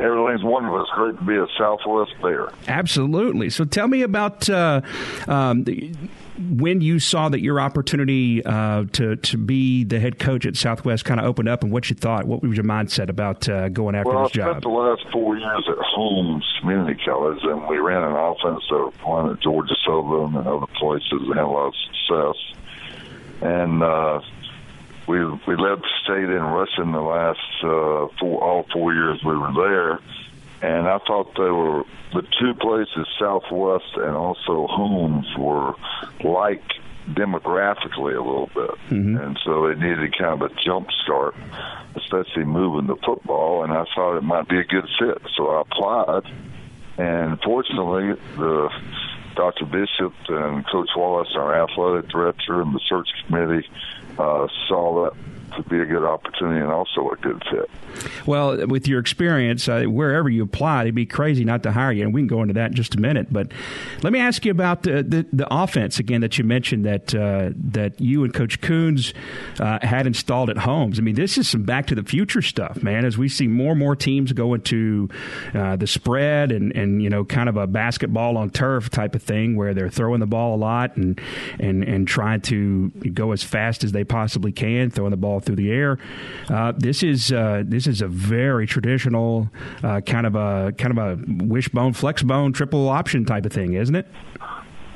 Everything's 0.00 0.42
wonderful. 0.42 0.80
It's 0.80 0.90
great 0.94 1.16
to 1.18 1.24
be 1.24 1.36
a 1.36 1.46
Southwest 1.58 2.12
Bear. 2.22 2.50
Absolutely. 2.68 3.50
So 3.50 3.64
tell 3.64 3.86
me 3.86 4.02
about 4.02 4.48
uh, 4.48 4.80
um, 5.28 5.64
when 6.38 6.80
you 6.80 6.98
saw 6.98 7.28
that 7.28 7.40
your 7.40 7.60
opportunity 7.60 8.42
uh, 8.44 8.84
to 8.92 9.16
to 9.16 9.36
be 9.36 9.84
the 9.84 10.00
head 10.00 10.18
coach 10.18 10.46
at 10.46 10.56
Southwest 10.56 11.04
kind 11.04 11.20
of 11.20 11.26
opened 11.26 11.48
up, 11.48 11.62
and 11.62 11.70
what 11.70 11.90
you 11.90 11.96
thought, 11.96 12.24
what 12.24 12.42
was 12.42 12.56
your 12.56 12.64
mindset 12.64 13.08
about 13.08 13.48
uh, 13.48 13.68
going 13.68 13.94
after 13.94 14.10
well, 14.10 14.22
this 14.24 14.32
job? 14.32 14.46
Well, 14.46 14.48
I 14.48 14.60
spent 14.60 14.62
the 14.62 14.68
last 14.70 15.12
four 15.12 15.36
years 15.36 15.64
at 15.68 15.78
Holmes 15.78 16.44
Community 16.60 17.00
College, 17.04 17.38
and 17.42 17.68
we 17.68 17.78
ran 17.78 18.02
an 18.02 18.12
offense 18.12 18.62
that 18.70 18.92
won 19.06 19.30
at 19.30 19.40
Georgia 19.40 19.74
Southern 19.84 20.34
and 20.36 20.46
other 20.46 20.66
places 20.78 21.12
and 21.12 21.34
had 21.34 21.44
a 21.44 21.46
lot 21.46 21.68
of 21.68 21.74
success. 21.86 22.36
And 23.42 23.82
uh, 23.82 24.20
we 25.10 25.24
we 25.46 25.56
led 25.56 25.78
the 25.78 25.90
state 26.04 26.30
in 26.30 26.42
rushing 26.42 26.92
the 26.92 27.00
last 27.00 27.40
uh, 27.62 28.06
four 28.18 28.42
all 28.42 28.66
four 28.72 28.94
years 28.94 29.20
we 29.24 29.36
were 29.36 29.52
there 29.52 30.00
and 30.62 30.86
I 30.86 30.98
thought 30.98 31.34
they 31.36 31.50
were 31.50 31.84
the 32.12 32.22
two 32.38 32.54
places, 32.54 33.06
Southwest 33.18 33.96
and 33.96 34.14
also 34.14 34.66
Holmes, 34.66 35.26
were 35.38 35.74
like 36.22 36.62
demographically 37.08 38.14
a 38.14 38.22
little 38.22 38.50
bit, 38.54 38.70
mm-hmm. 38.90 39.16
and 39.16 39.38
so 39.44 39.66
they 39.66 39.74
needed 39.74 40.16
kind 40.18 40.42
of 40.42 40.50
a 40.50 40.54
jump 40.62 40.88
start, 41.02 41.34
especially 41.96 42.44
moving 42.44 42.88
the 42.88 42.96
football. 42.96 43.64
And 43.64 43.72
I 43.72 43.84
thought 43.94 44.18
it 44.18 44.22
might 44.22 44.48
be 44.48 44.58
a 44.58 44.64
good 44.64 44.86
fit, 44.98 45.22
so 45.36 45.48
I 45.48 45.62
applied. 45.62 46.30
And 46.98 47.40
fortunately, 47.40 48.20
the 48.36 48.68
Dr. 49.36 49.64
Bishop 49.64 50.12
and 50.28 50.66
Coach 50.66 50.90
Wallace, 50.94 51.30
our 51.36 51.54
athletic 51.54 52.10
director, 52.10 52.60
and 52.60 52.74
the 52.74 52.80
search 52.86 53.08
committee 53.26 53.66
uh, 54.18 54.46
saw 54.68 55.04
that 55.04 55.12
to 55.56 55.62
be 55.68 55.78
a 55.78 55.86
good 55.86 56.04
opportunity 56.04 56.60
and 56.60 56.70
also 56.70 57.10
a 57.10 57.16
good 57.16 57.42
fit. 57.50 57.70
Well, 58.26 58.66
with 58.66 58.86
your 58.86 59.00
experience, 59.00 59.68
uh, 59.68 59.84
wherever 59.84 60.28
you 60.28 60.44
apply, 60.44 60.82
it'd 60.82 60.94
be 60.94 61.06
crazy 61.06 61.44
not 61.44 61.62
to 61.64 61.72
hire 61.72 61.92
you, 61.92 62.04
and 62.04 62.14
we 62.14 62.20
can 62.20 62.28
go 62.28 62.42
into 62.42 62.54
that 62.54 62.70
in 62.70 62.74
just 62.74 62.94
a 62.94 63.00
minute. 63.00 63.32
But 63.32 63.52
let 64.02 64.12
me 64.12 64.20
ask 64.20 64.44
you 64.44 64.50
about 64.50 64.82
the 64.82 65.02
the, 65.02 65.26
the 65.32 65.46
offense 65.50 65.98
again 65.98 66.20
that 66.20 66.38
you 66.38 66.44
mentioned 66.44 66.84
that 66.84 67.14
uh, 67.14 67.50
that 67.56 68.00
you 68.00 68.24
and 68.24 68.32
Coach 68.32 68.60
Koonz 68.60 69.12
uh, 69.58 69.78
had 69.82 70.06
installed 70.06 70.50
at 70.50 70.58
Holmes. 70.58 70.98
I 70.98 71.02
mean, 71.02 71.14
this 71.14 71.36
is 71.38 71.48
some 71.48 71.64
back 71.64 71.86
to 71.88 71.94
the 71.94 72.04
future 72.04 72.42
stuff, 72.42 72.82
man. 72.82 73.04
As 73.04 73.18
we 73.18 73.28
see 73.28 73.48
more 73.48 73.72
and 73.72 73.80
more 73.80 73.96
teams 73.96 74.32
go 74.32 74.54
into 74.54 75.08
uh, 75.54 75.76
the 75.76 75.86
spread 75.86 76.52
and 76.52 76.72
and 76.72 77.02
you 77.02 77.10
know 77.10 77.24
kind 77.24 77.48
of 77.48 77.56
a 77.56 77.66
basketball 77.66 78.36
on 78.36 78.50
turf 78.50 78.90
type 78.90 79.14
of 79.14 79.22
thing 79.22 79.56
where 79.56 79.74
they're 79.74 79.90
throwing 79.90 80.20
the 80.20 80.26
ball 80.26 80.54
a 80.54 80.60
lot 80.60 80.96
and 80.96 81.20
and 81.58 81.82
and 81.84 82.06
trying 82.06 82.40
to 82.40 82.90
go 83.12 83.32
as 83.32 83.42
fast 83.42 83.84
as 83.84 83.92
they 83.92 84.04
possibly 84.04 84.52
can, 84.52 84.90
throwing 84.90 85.10
the 85.10 85.16
ball 85.16 85.39
through 85.44 85.56
the 85.56 85.70
air. 85.70 85.98
Uh, 86.48 86.72
this 86.76 87.02
is 87.02 87.32
uh, 87.32 87.62
this 87.66 87.86
is 87.86 88.02
a 88.02 88.08
very 88.08 88.66
traditional 88.66 89.50
uh, 89.82 90.00
kind 90.00 90.26
of 90.26 90.34
a 90.34 90.72
kind 90.78 90.98
of 90.98 90.98
a 90.98 91.44
wishbone, 91.44 91.92
flexbone, 91.92 92.54
triple 92.54 92.88
option 92.88 93.24
type 93.24 93.46
of 93.46 93.52
thing, 93.52 93.74
isn't 93.74 93.94
it? 93.94 94.06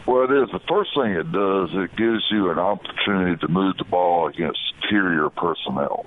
Well, 0.06 0.24
it 0.24 0.30
is. 0.30 0.50
The 0.50 0.60
first 0.68 0.90
thing 0.94 1.12
it 1.12 1.32
does, 1.32 1.70
it 1.72 1.96
gives 1.96 2.24
you 2.30 2.50
an 2.50 2.58
opportunity 2.58 3.36
to 3.40 3.48
move 3.48 3.78
the 3.78 3.84
ball 3.84 4.28
against 4.28 4.58
superior 4.82 5.30
personnel. 5.30 6.04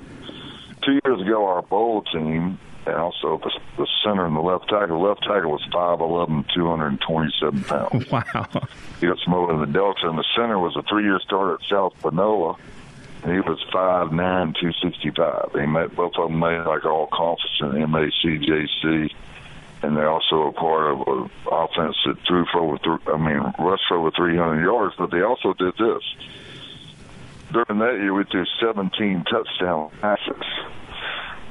Two 0.83 0.99
years 1.03 1.21
ago, 1.21 1.47
our 1.47 1.63
bowl 1.63 2.03
team 2.03 2.59
and 2.87 2.95
also 2.95 3.39
the, 3.43 3.51
the 3.77 3.87
center 4.03 4.25
and 4.25 4.35
the 4.35 4.41
left 4.41 4.69
tackle. 4.69 5.01
The 5.01 5.07
left 5.07 5.23
tackle 5.23 5.51
was 5.51 5.65
5'11", 5.73 6.53
227 6.53 7.63
pounds. 7.63 8.11
Wow. 8.11 8.47
He 9.01 9.07
got 9.07 9.51
in 9.51 9.59
the 9.59 9.67
Delta, 9.71 10.09
and 10.09 10.17
the 10.17 10.25
center 10.35 10.57
was 10.57 10.75
a 10.75 10.83
three-year 10.83 11.19
starter 11.19 11.55
at 11.55 11.61
South 11.69 11.93
Panola, 12.01 12.55
he 13.23 13.39
was 13.41 13.63
five 13.71 14.11
nine, 14.11 14.53
two 14.59 14.71
sixty 14.81 15.11
five. 15.11 15.49
They 15.53 15.65
made 15.65 15.95
both 15.95 16.13
of 16.17 16.29
them 16.29 16.39
made 16.39 16.63
like 16.63 16.85
all 16.85 17.07
conference 17.07 17.59
in 17.59 17.89
MACJC, 17.89 19.11
and 19.83 19.97
they're 19.97 20.09
also 20.09 20.47
a 20.47 20.53
part 20.53 20.91
of 20.91 21.07
an 21.07 21.29
offense 21.51 21.97
that 22.05 22.17
threw 22.27 22.45
for 22.51 22.59
over. 22.61 22.99
I 23.11 23.17
mean, 23.17 23.53
rushed 23.59 23.83
for 23.87 23.97
over 23.97 24.11
three 24.11 24.37
hundred 24.37 24.63
yards. 24.63 24.95
But 24.97 25.11
they 25.11 25.21
also 25.21 25.53
did 25.53 25.73
this. 25.77 26.03
During 27.51 27.79
that 27.79 27.99
year, 27.99 28.13
we 28.13 28.23
threw 28.25 28.45
seventeen 28.61 29.23
touchdown 29.23 29.91
passes. 30.01 30.43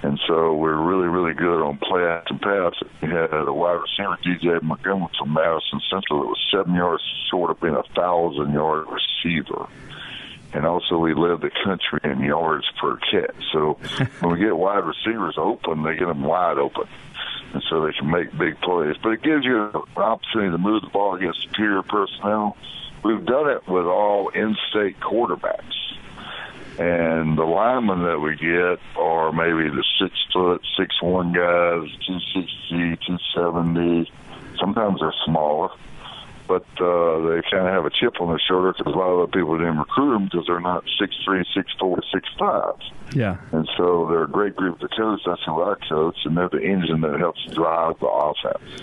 And 0.02 0.20
so 0.29 0.55
we're 0.55 0.76
really, 0.76 1.09
really 1.09 1.35
good 1.35 1.62
on 1.64 1.79
play 1.79 2.05
action 2.05 2.38
pass. 2.38 2.74
We 3.02 3.09
had 3.09 3.33
a 3.33 3.52
wide 3.52 3.81
receiver, 3.81 4.18
DJ 4.22 4.62
Montgomery 4.62 5.09
from 5.18 5.33
Madison 5.33 5.81
Central, 5.90 6.20
that 6.20 6.29
was 6.29 6.48
seven 6.52 6.74
yards 6.74 7.02
short 7.31 7.50
of 7.50 7.61
being 7.61 7.74
a 7.74 7.83
thousand 7.94 8.52
yard 8.52 8.87
receiver 8.88 9.66
and 10.57 10.64
also 10.64 10.97
we 10.97 11.12
led 11.12 11.42
the 11.42 11.51
country 11.51 12.01
in 12.03 12.21
yards 12.23 12.64
per 12.81 12.97
catch. 12.97 13.37
So 13.53 13.79
when 14.21 14.33
we 14.33 14.38
get 14.38 14.57
wide 14.57 14.85
receivers 14.85 15.35
open, 15.37 15.83
they 15.83 15.97
get 15.97 16.07
them 16.07 16.23
wide 16.23 16.57
open, 16.57 16.88
and 17.53 17.62
so 17.69 17.85
they 17.85 17.92
can 17.92 18.11
make 18.11 18.37
big 18.37 18.59
plays. 18.62 18.97
But 19.03 19.11
it 19.11 19.23
gives 19.23 19.45
you 19.45 19.64
an 19.64 19.83
opportunity 19.97 20.53
to 20.53 20.59
move 20.59 20.81
the 20.81 20.88
ball 20.88 21.14
against 21.14 21.42
superior 21.42 21.83
personnel. 21.83 22.57
We've 23.05 23.25
done 23.25 23.51
it 23.51 23.69
with 23.69 23.85
all 23.85 24.31
in-state 24.31 24.99
quarterbacks. 24.99 25.75
And 26.79 27.38
the 27.38 27.45
linemen 27.45 28.03
that 28.05 28.19
we 28.19 28.37
get 28.37 28.81
are 28.99 29.33
maybe 29.33 29.69
the 29.69 29.85
six 30.01 30.14
foot, 30.33 30.62
six 30.79 31.01
one 31.03 31.33
guys, 31.33 31.88
two 32.07 32.19
sixty, 32.35 32.97
two 33.07 33.19
seventy. 33.35 34.11
Sometimes 34.59 35.01
they're 35.01 35.14
smaller 35.27 35.71
but 36.47 36.65
uh, 36.81 37.21
they 37.29 37.43
kind 37.51 37.67
of 37.67 37.73
have 37.73 37.85
a 37.85 37.91
chip 37.91 38.21
on 38.21 38.29
their 38.29 38.39
shoulder 38.39 38.73
because 38.77 38.93
a 38.93 38.97
lot 38.97 39.11
of 39.11 39.31
the 39.31 39.37
people 39.39 39.59
didn't 39.59 39.79
recruit 39.79 40.13
them 40.13 40.25
because 40.25 40.47
they're 40.47 40.61
not 40.61 40.85
six 40.99 41.15
three, 41.25 41.45
six 41.55 41.73
four, 41.79 41.99
six 42.13 42.29
five. 42.39 42.75
Yeah. 43.15 43.37
And 43.53 43.69
so 43.77 44.07
they're 44.09 44.25
a 44.25 44.29
great 44.29 44.57
group 44.57 44.81
to 44.81 44.89
coach. 44.89 45.21
That's 45.27 45.43
who 45.45 45.63
I 45.63 45.75
coach, 45.89 46.17
and 46.25 46.37
they're 46.37 46.49
the 46.49 46.63
engine 46.63 47.01
that 47.03 47.19
helps 47.19 47.45
drive 47.53 47.99
the 48.01 48.07
offense. 48.07 48.83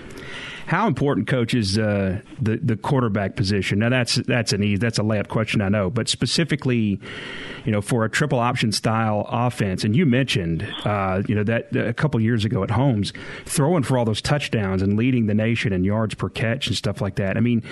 How 0.66 0.86
important, 0.86 1.26
coach, 1.26 1.54
is 1.54 1.78
uh, 1.78 2.20
the 2.40 2.56
the 2.56 2.76
quarterback 2.76 3.36
position? 3.36 3.78
Now 3.78 3.90
that's 3.90 4.16
that's 4.16 4.52
an 4.52 4.62
easy, 4.62 4.78
that's 4.78 4.98
a 4.98 5.02
layup 5.02 5.28
question, 5.28 5.60
I 5.60 5.68
know, 5.68 5.90
but 5.90 6.08
specifically, 6.08 7.00
you 7.64 7.72
know, 7.72 7.80
for 7.82 8.04
a 8.04 8.10
triple 8.10 8.38
option 8.38 8.72
style 8.72 9.26
offense, 9.28 9.84
and 9.84 9.94
you 9.94 10.06
mentioned, 10.06 10.66
uh, 10.84 11.22
you 11.28 11.34
know, 11.34 11.44
that 11.44 11.74
a 11.76 11.92
couple 11.92 12.20
years 12.20 12.44
ago 12.44 12.62
at 12.62 12.70
Holmes, 12.70 13.12
throwing 13.44 13.82
for 13.82 13.98
all 13.98 14.04
those 14.04 14.22
touchdowns 14.22 14.80
and 14.80 14.96
leading 14.96 15.26
the 15.26 15.34
nation 15.34 15.72
in 15.72 15.84
yards 15.84 16.14
per 16.14 16.28
catch 16.30 16.66
and 16.66 16.76
stuff 16.76 17.00
like 17.00 17.16
that. 17.16 17.36
I 17.36 17.40
mean, 17.40 17.62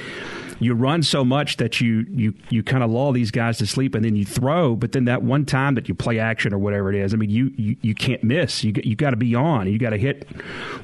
you 0.61 0.75
run 0.75 1.03
so 1.03 1.25
much 1.25 1.57
that 1.57 1.81
you 1.81 2.07
you 2.11 2.35
you 2.51 2.63
kind 2.63 2.85
of 2.85 2.91
lull 2.91 3.13
these 3.13 3.31
guys 3.31 3.59
to 3.59 3.67
sleep, 3.67 3.95
and 3.95 4.05
then 4.05 4.17
you 4.17 4.25
throw. 4.25 4.77
But 4.77 4.93
then 4.93 5.07
that 5.07 5.23
one 5.23 5.45
time 5.45 5.75
that 5.77 5.89
you 5.89 5.95
play 5.95 6.19
action 6.19 6.53
or 6.53 6.59
whatever 6.59 6.93
it 6.93 6.97
is, 6.97 7.15
I 7.15 7.17
mean, 7.17 7.31
you 7.31 7.53
you, 7.57 7.77
you 7.81 7.95
can't 7.95 8.23
miss. 8.23 8.63
You 8.63 8.75
you 8.85 8.97
got 8.97 9.11
to 9.11 9.17
be 9.17 9.35
on. 9.35 9.67
You 9.67 9.79
got 9.79 9.91
to 9.91 9.99
hit. 9.99 10.29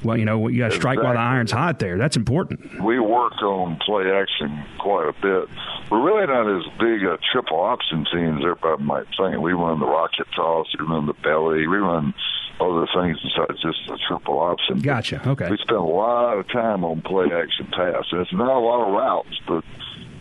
Well, 0.03 0.17
you 0.17 0.25
know, 0.25 0.47
you 0.47 0.59
got 0.59 0.71
to 0.71 0.75
strike 0.75 0.97
exactly. 0.97 1.05
while 1.05 1.13
the 1.13 1.35
iron's 1.35 1.51
hot. 1.51 1.79
There, 1.79 1.97
that's 1.99 2.17
important. 2.17 2.59
We 2.81 2.99
worked 2.99 3.41
on 3.41 3.77
play 3.85 4.11
action 4.11 4.63
quite 4.79 5.09
a 5.09 5.13
bit. 5.13 5.49
We're 5.91 6.01
really 6.01 6.27
not 6.27 6.47
as 6.47 6.65
big 6.79 7.03
a 7.03 7.17
triple 7.31 7.59
option 7.59 8.05
team 8.11 8.37
as 8.37 8.43
everybody 8.43 8.83
might 8.83 9.05
think. 9.17 9.41
We 9.41 9.53
run 9.53 9.79
the 9.79 9.85
rocket 9.85 10.27
toss, 10.35 10.67
we 10.79 10.85
run 10.85 11.05
the 11.05 11.13
belly, 11.13 11.67
we 11.67 11.77
run 11.77 12.13
other 12.59 12.87
things 12.93 13.17
besides 13.21 13.61
just 13.61 13.79
the 13.87 13.97
triple 14.07 14.39
option. 14.39 14.79
Gotcha. 14.79 15.21
Okay. 15.27 15.49
We 15.49 15.57
spend 15.57 15.77
a 15.77 15.81
lot 15.81 16.37
of 16.37 16.47
time 16.49 16.83
on 16.83 17.01
play 17.01 17.27
action 17.33 17.67
pass. 17.71 18.05
And 18.11 18.21
it's 18.21 18.33
not 18.33 18.49
a 18.49 18.59
lot 18.59 18.87
of 18.87 18.93
routes, 18.93 19.39
but 19.47 19.63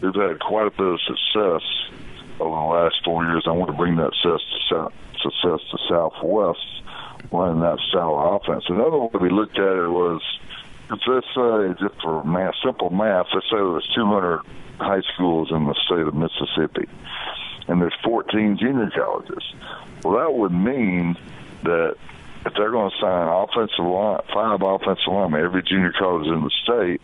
we've 0.03 0.15
had 0.15 0.39
quite 0.41 0.67
a 0.67 0.71
bit 0.71 0.87
of 0.87 1.01
success 1.01 1.63
over 2.41 2.55
the 2.55 2.69
last 2.71 2.97
four 3.05 3.25
years. 3.25 3.45
I 3.47 3.51
want 3.51 3.71
to 3.71 3.77
bring 3.77 3.97
that 3.97 4.13
success 4.23 4.41
to, 4.41 4.75
South, 4.75 4.93
success 5.23 5.61
to 5.71 5.79
Southwest 5.89 6.79
running 7.33 7.61
that 7.61 7.79
style 7.91 8.17
of 8.19 8.41
offense. 8.41 8.65
Another 8.69 8.97
one 8.97 9.11
we 9.21 9.31
looked 9.31 9.59
at 9.59 9.77
it 9.77 9.91
was 9.91 10.23
let's 10.91 11.05
say 11.07 11.41
uh, 11.41 11.75
just 11.75 12.01
for 12.03 12.25
math, 12.25 12.55
simple 12.65 12.91
math, 12.91 13.27
let's 13.35 13.47
say 13.47 13.57
there 13.57 13.65
was 13.65 13.89
200 13.95 14.41
high 14.79 15.03
schools 15.15 15.51
in 15.51 15.65
the 15.67 15.75
state 15.87 16.07
of 16.07 16.15
Mississippi, 16.15 16.89
and 17.67 17.81
there's 17.81 17.97
14 18.05 18.59
junior 18.59 18.91
colleges. 18.95 19.45
Well, 20.03 20.19
that 20.19 20.33
would 20.33 20.53
mean 20.53 21.17
that 21.65 21.97
if 22.47 22.55
they're 22.55 22.71
going 22.71 22.91
to 22.91 22.97
sign 22.99 23.29
offensive 23.29 23.85
line, 23.85 24.21
five 24.33 24.63
offensive 24.63 25.13
linemen, 25.13 25.43
every 25.43 25.63
junior 25.63 25.93
college 25.99 26.27
in 26.27 26.43
the 26.43 26.51
state, 26.63 27.01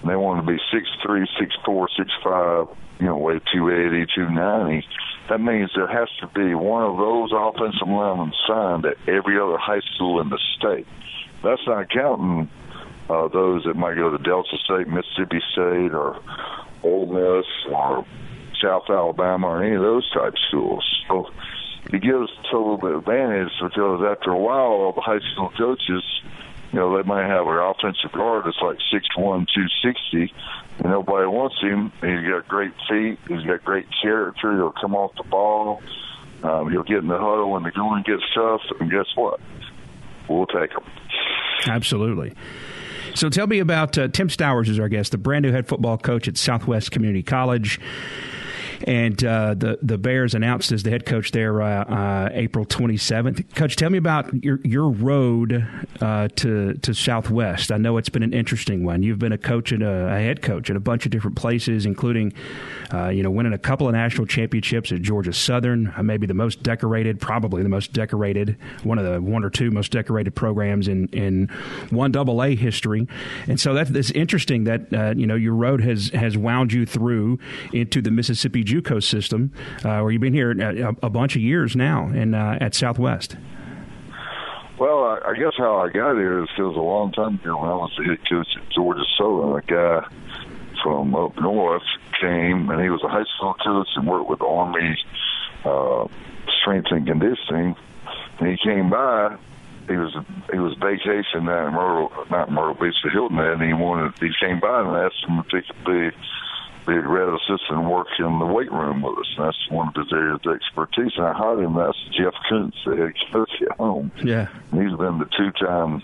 and 0.00 0.10
they 0.10 0.16
want 0.16 0.44
to 0.44 0.52
be 0.52 0.58
six 0.72 0.88
three, 1.04 1.26
six 1.38 1.54
four, 1.64 1.88
six 1.96 2.10
five, 2.24 2.66
you 2.98 3.06
know, 3.06 3.18
weigh 3.18 3.40
two 3.52 3.70
eighty, 3.70 4.06
two 4.14 4.28
ninety. 4.30 4.86
That 5.28 5.40
means 5.40 5.70
there 5.76 5.86
has 5.86 6.08
to 6.20 6.26
be 6.28 6.54
one 6.54 6.82
of 6.82 6.96
those 6.96 7.30
offensive 7.32 7.86
linemen 7.86 8.32
signed 8.48 8.86
at 8.86 8.96
every 9.06 9.38
other 9.38 9.58
high 9.58 9.82
school 9.94 10.20
in 10.20 10.30
the 10.30 10.40
state. 10.56 10.86
That's 11.42 11.64
not 11.66 11.90
counting 11.90 12.48
uh, 13.10 13.28
those 13.28 13.64
that 13.64 13.74
might 13.74 13.96
go 13.96 14.10
to 14.10 14.18
Delta 14.18 14.56
State, 14.64 14.86
Mississippi 14.86 15.40
State, 15.52 15.92
or 15.92 16.20
Ole 16.84 17.06
Miss, 17.06 17.46
or 17.68 18.06
South 18.62 18.84
Alabama, 18.88 19.48
or 19.48 19.62
any 19.64 19.74
of 19.74 19.82
those 19.82 20.08
type 20.12 20.34
schools. 20.48 20.84
So 21.08 21.26
it 21.86 22.02
gives 22.02 22.30
us 22.30 22.30
a 22.52 22.56
little 22.56 22.78
bit 22.78 22.92
of 22.92 22.98
advantage 22.98 23.50
because 23.60 24.00
after 24.06 24.30
a 24.30 24.38
while, 24.38 24.78
all 24.78 24.92
the 24.92 25.00
high 25.00 25.18
school 25.32 25.50
coaches, 25.58 26.04
you 26.72 26.78
know, 26.78 26.96
they 26.96 27.02
might 27.02 27.26
have 27.26 27.46
an 27.48 27.58
offensive 27.58 28.12
guard 28.12 28.44
that's 28.46 28.60
like 28.62 28.78
six 28.92 29.04
one, 29.16 29.46
two 29.52 29.66
sixty, 29.82 30.32
and 30.78 30.92
nobody 30.92 31.26
wants 31.26 31.56
him. 31.60 31.90
He's 32.00 32.28
got 32.28 32.46
great 32.46 32.72
feet. 32.88 33.18
He's 33.26 33.42
got 33.42 33.64
great 33.64 33.86
character. 34.00 34.54
He'll 34.54 34.74
come 34.80 34.94
off 34.94 35.16
the 35.16 35.24
ball. 35.24 35.82
Um, 36.44 36.70
he'll 36.70 36.84
get 36.84 36.98
in 36.98 37.08
the 37.08 37.18
huddle 37.18 37.50
when 37.50 37.64
the 37.64 37.72
going 37.72 38.04
gets 38.04 38.22
tough, 38.34 38.62
and 38.78 38.88
guess 38.88 39.06
what? 39.16 39.40
We'll 40.28 40.46
take 40.46 40.70
him. 40.70 40.84
Absolutely. 41.66 42.34
So 43.14 43.28
tell 43.28 43.46
me 43.46 43.58
about 43.58 43.98
uh, 43.98 44.08
Tim 44.08 44.28
Stowers 44.28 44.68
is 44.68 44.78
our 44.78 44.88
guest, 44.88 45.12
the 45.12 45.18
brand 45.18 45.44
new 45.44 45.52
head 45.52 45.66
football 45.66 45.98
coach 45.98 46.28
at 46.28 46.36
Southwest 46.36 46.90
Community 46.90 47.22
College 47.22 47.80
and 48.86 49.22
uh, 49.24 49.54
the 49.54 49.78
the 49.82 49.98
Bears 49.98 50.34
announced 50.34 50.72
as 50.72 50.82
the 50.82 50.90
head 50.90 51.04
coach 51.04 51.32
there 51.32 51.60
uh, 51.62 51.84
uh, 51.84 52.28
April 52.32 52.64
27th. 52.64 53.54
Coach, 53.54 53.76
tell 53.76 53.90
me 53.90 53.98
about 53.98 54.42
your 54.42 54.60
your 54.64 54.88
road 54.88 55.66
uh, 56.00 56.28
to 56.36 56.74
to 56.74 56.94
Southwest. 56.94 57.70
I 57.70 57.76
know 57.76 57.96
it's 57.98 58.08
been 58.08 58.22
an 58.22 58.32
interesting 58.32 58.84
one. 58.84 59.02
You've 59.02 59.18
been 59.18 59.32
a 59.32 59.38
coach 59.38 59.72
and 59.72 59.82
a, 59.82 60.08
a 60.08 60.18
head 60.18 60.42
coach 60.42 60.70
at 60.70 60.76
a 60.76 60.80
bunch 60.80 61.04
of 61.04 61.12
different 61.12 61.36
places, 61.36 61.84
including 61.84 62.32
uh, 62.92 63.08
you 63.08 63.22
know 63.22 63.30
winning 63.30 63.52
a 63.52 63.58
couple 63.58 63.86
of 63.86 63.92
national 63.92 64.26
championships 64.26 64.92
at 64.92 65.02
Georgia 65.02 65.32
Southern, 65.32 65.92
maybe 66.02 66.26
the 66.26 66.34
most 66.34 66.62
decorated, 66.62 67.20
probably 67.20 67.62
the 67.62 67.68
most 67.68 67.92
decorated, 67.92 68.56
one 68.82 68.98
of 68.98 69.04
the 69.04 69.20
one 69.20 69.44
or 69.44 69.50
two 69.50 69.70
most 69.70 69.92
decorated 69.92 70.34
programs 70.34 70.88
in 70.88 71.08
in 71.08 71.48
one 71.90 72.12
double 72.12 72.42
A 72.42 72.54
history. 72.54 73.06
And 73.46 73.60
so 73.60 73.74
that's 73.74 74.10
interesting 74.10 74.64
that 74.64 75.16
you 75.18 75.26
know 75.26 75.36
your 75.36 75.54
road 75.54 75.82
has 75.82 76.08
has 76.10 76.38
wound 76.38 76.72
you 76.72 76.86
through 76.86 77.38
into 77.72 78.00
the 78.00 78.10
Mississippi 78.10 78.64
JUCO 78.70 79.02
system, 79.02 79.52
uh, 79.84 80.00
where 80.00 80.10
you've 80.10 80.20
been 80.20 80.34
here 80.34 80.52
a, 80.52 80.94
a, 81.02 81.10
bunch 81.10 81.36
of 81.36 81.42
years 81.42 81.74
now, 81.74 82.06
and 82.06 82.34
uh, 82.34 82.58
at 82.60 82.74
Southwest. 82.74 83.36
Well, 84.78 85.04
I, 85.04 85.30
I 85.30 85.34
guess 85.34 85.52
how 85.58 85.78
I 85.78 85.88
got 85.88 86.14
here 86.14 86.42
is 86.42 86.48
because 86.56 86.76
a 86.76 86.80
long 86.80 87.12
time 87.12 87.34
ago 87.34 87.60
when 87.60 87.68
I 87.68 87.74
was 87.74 87.92
the 87.98 88.04
head 88.04 88.18
coach 88.28 88.48
at 88.56 88.70
Georgia 88.70 89.04
Southern, 89.18 89.58
a 89.58 89.62
guy 89.62 90.06
from 90.82 91.14
up 91.14 91.36
north 91.40 91.82
came, 92.20 92.70
and 92.70 92.82
he 92.82 92.88
was 92.88 93.02
a 93.04 93.08
high 93.08 93.24
school 93.36 93.54
coach 93.62 93.88
and 93.96 94.06
worked 94.06 94.30
with 94.30 94.40
Army 94.40 94.96
uh, 95.64 96.06
strength 96.60 96.88
and 96.90 97.06
conditioning. 97.06 97.76
And 98.38 98.48
he 98.48 98.56
came 98.62 98.90
by. 98.90 99.36
He 99.88 99.96
was 99.96 100.14
he 100.52 100.58
was 100.58 100.74
vacation 100.80 101.46
down 101.46 101.68
in 101.68 101.74
Myrtle, 101.74 102.12
not 102.30 102.50
Myrtle 102.50 102.74
Beach, 102.74 102.94
the 103.02 103.10
Hilton, 103.10 103.38
and 103.38 103.60
he 103.60 103.72
wanted. 103.72 104.14
He 104.20 104.30
came 104.40 104.60
by 104.60 104.80
and 104.80 104.96
asked 104.96 105.24
him 105.26 105.38
if 105.40 105.46
he 105.50 105.60
could 105.60 105.84
be 105.84 106.16
the 106.86 107.00
red 107.00 107.28
assistant 107.28 107.84
work 107.88 108.08
in 108.18 108.38
the 108.38 108.46
weight 108.46 108.72
room 108.72 109.02
with 109.02 109.18
us. 109.18 109.34
And 109.36 109.46
that's 109.46 109.70
one 109.70 109.88
of 109.88 109.94
his 109.94 110.12
areas 110.12 110.40
of 110.44 110.54
expertise. 110.54 111.12
And 111.16 111.26
I 111.26 111.32
hired 111.32 111.60
him. 111.60 111.74
That's 111.74 111.98
Jeff 112.16 112.34
Koonz, 112.50 112.74
the 112.84 112.96
head 112.96 113.14
coach 113.32 113.50
at 113.62 113.76
home. 113.76 114.10
Yeah. 114.22 114.48
And 114.72 114.82
he's 114.82 114.98
been 114.98 115.18
the 115.18 115.28
two-time 115.36 116.02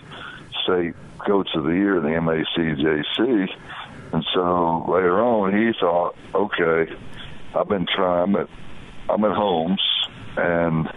state 0.63 0.95
coach 1.19 1.49
of 1.55 1.63
the 1.63 1.71
year 1.71 1.97
in 1.97 2.03
the 2.03 2.09
MACJC. 2.09 3.49
And 4.13 4.25
so 4.33 4.85
later 4.87 5.19
on, 5.19 5.57
he 5.57 5.73
thought, 5.79 6.15
okay, 6.33 6.93
I've 7.53 7.67
been 7.67 7.87
trying, 7.93 8.31
but 8.31 8.49
I'm 9.09 9.23
at 9.23 9.35
Holmes, 9.35 9.81
and 10.37 10.87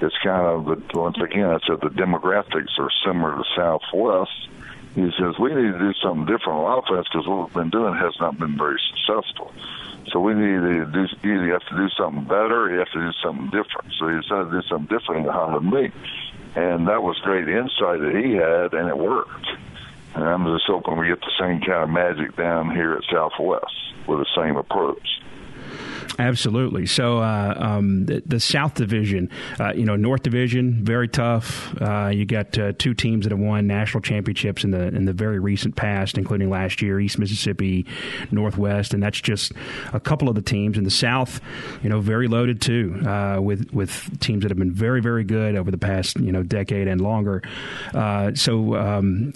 it's 0.00 0.16
kind 0.22 0.46
of 0.46 0.94
once 0.94 1.18
again, 1.20 1.46
I 1.46 1.58
said 1.66 1.80
the 1.80 1.88
demographics 1.88 2.78
are 2.78 2.90
similar 3.04 3.36
to 3.36 3.44
Southwest 3.56 4.48
he 4.94 5.10
says 5.18 5.38
we 5.38 5.54
need 5.54 5.72
to 5.72 5.78
do 5.78 5.94
something 6.02 6.26
different 6.26 6.58
on 6.58 6.78
offense 6.78 7.06
because 7.10 7.26
what 7.26 7.46
we've 7.46 7.54
been 7.54 7.70
doing 7.70 7.94
has 7.94 8.14
not 8.20 8.38
been 8.38 8.56
very 8.58 8.80
successful. 8.90 9.52
So 10.12 10.18
we 10.18 10.34
need 10.34 10.60
to 10.60 10.86
do 10.86 11.06
either 11.22 11.44
you 11.46 11.52
have 11.52 11.66
to 11.66 11.76
do 11.76 11.88
something 11.90 12.24
better, 12.24 12.70
you 12.70 12.78
have 12.78 12.90
to 12.90 12.98
do 12.98 13.12
something 13.22 13.46
different. 13.46 13.92
So 13.98 14.08
he 14.08 14.20
decided 14.20 14.50
to 14.50 14.60
do 14.60 14.68
something 14.68 14.98
different 14.98 15.26
and 15.26 15.30
hired 15.30 15.62
me, 15.62 15.92
and 16.56 16.88
that 16.88 17.02
was 17.02 17.18
great 17.18 17.48
insight 17.48 18.00
that 18.00 18.14
he 18.14 18.34
had, 18.34 18.74
and 18.74 18.88
it 18.88 18.98
worked. 18.98 19.46
And 20.14 20.24
I'm 20.24 20.44
just 20.46 20.66
hoping 20.66 20.98
we 20.98 21.06
get 21.06 21.20
the 21.20 21.30
same 21.38 21.60
kind 21.60 21.84
of 21.84 21.90
magic 21.90 22.34
down 22.36 22.74
here 22.74 22.94
at 22.94 23.04
Southwest 23.04 23.94
with 24.08 24.18
the 24.18 24.26
same 24.34 24.56
approach. 24.56 25.20
Absolutely. 26.18 26.86
So 26.86 27.18
uh, 27.18 27.54
um, 27.56 28.06
the, 28.06 28.22
the, 28.26 28.40
South 28.40 28.74
Division, 28.74 29.30
uh, 29.58 29.72
you 29.72 29.84
know, 29.84 29.96
North 29.96 30.22
Division, 30.22 30.84
very 30.84 31.08
tough. 31.08 31.74
Uh, 31.80 32.08
you 32.08 32.26
got 32.26 32.58
uh, 32.58 32.72
two 32.78 32.94
teams 32.94 33.24
that 33.24 33.30
have 33.30 33.38
won 33.38 33.66
national 33.66 34.00
championships 34.00 34.64
in 34.64 34.70
the 34.70 34.88
in 34.88 35.04
the 35.04 35.12
very 35.12 35.38
recent 35.38 35.76
past, 35.76 36.18
including 36.18 36.50
last 36.50 36.82
year, 36.82 36.98
East 37.00 37.18
Mississippi, 37.18 37.86
Northwest, 38.30 38.92
and 38.92 39.02
that's 39.02 39.20
just 39.20 39.52
a 39.92 40.00
couple 40.00 40.28
of 40.28 40.34
the 40.34 40.42
teams. 40.42 40.76
In 40.76 40.84
the 40.84 40.90
South, 40.90 41.40
you 41.82 41.88
know, 41.88 42.00
very 42.00 42.28
loaded 42.28 42.60
too, 42.60 43.00
uh, 43.06 43.40
with 43.40 43.72
with 43.72 44.18
teams 44.20 44.42
that 44.42 44.50
have 44.50 44.58
been 44.58 44.72
very 44.72 45.00
very 45.00 45.24
good 45.24 45.54
over 45.54 45.70
the 45.70 45.78
past 45.78 46.18
you 46.18 46.32
know 46.32 46.42
decade 46.42 46.88
and 46.88 47.00
longer. 47.00 47.42
Uh, 47.94 48.34
so, 48.34 48.74
um, 48.74 49.32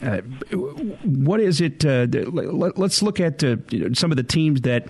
what 1.04 1.40
is 1.40 1.60
it? 1.60 1.84
let, 1.84 2.78
us 2.78 3.02
look 3.02 3.20
at 3.20 3.40
some 3.92 4.10
of 4.10 4.16
the 4.16 4.22
teams 4.22 4.62
that 4.62 4.86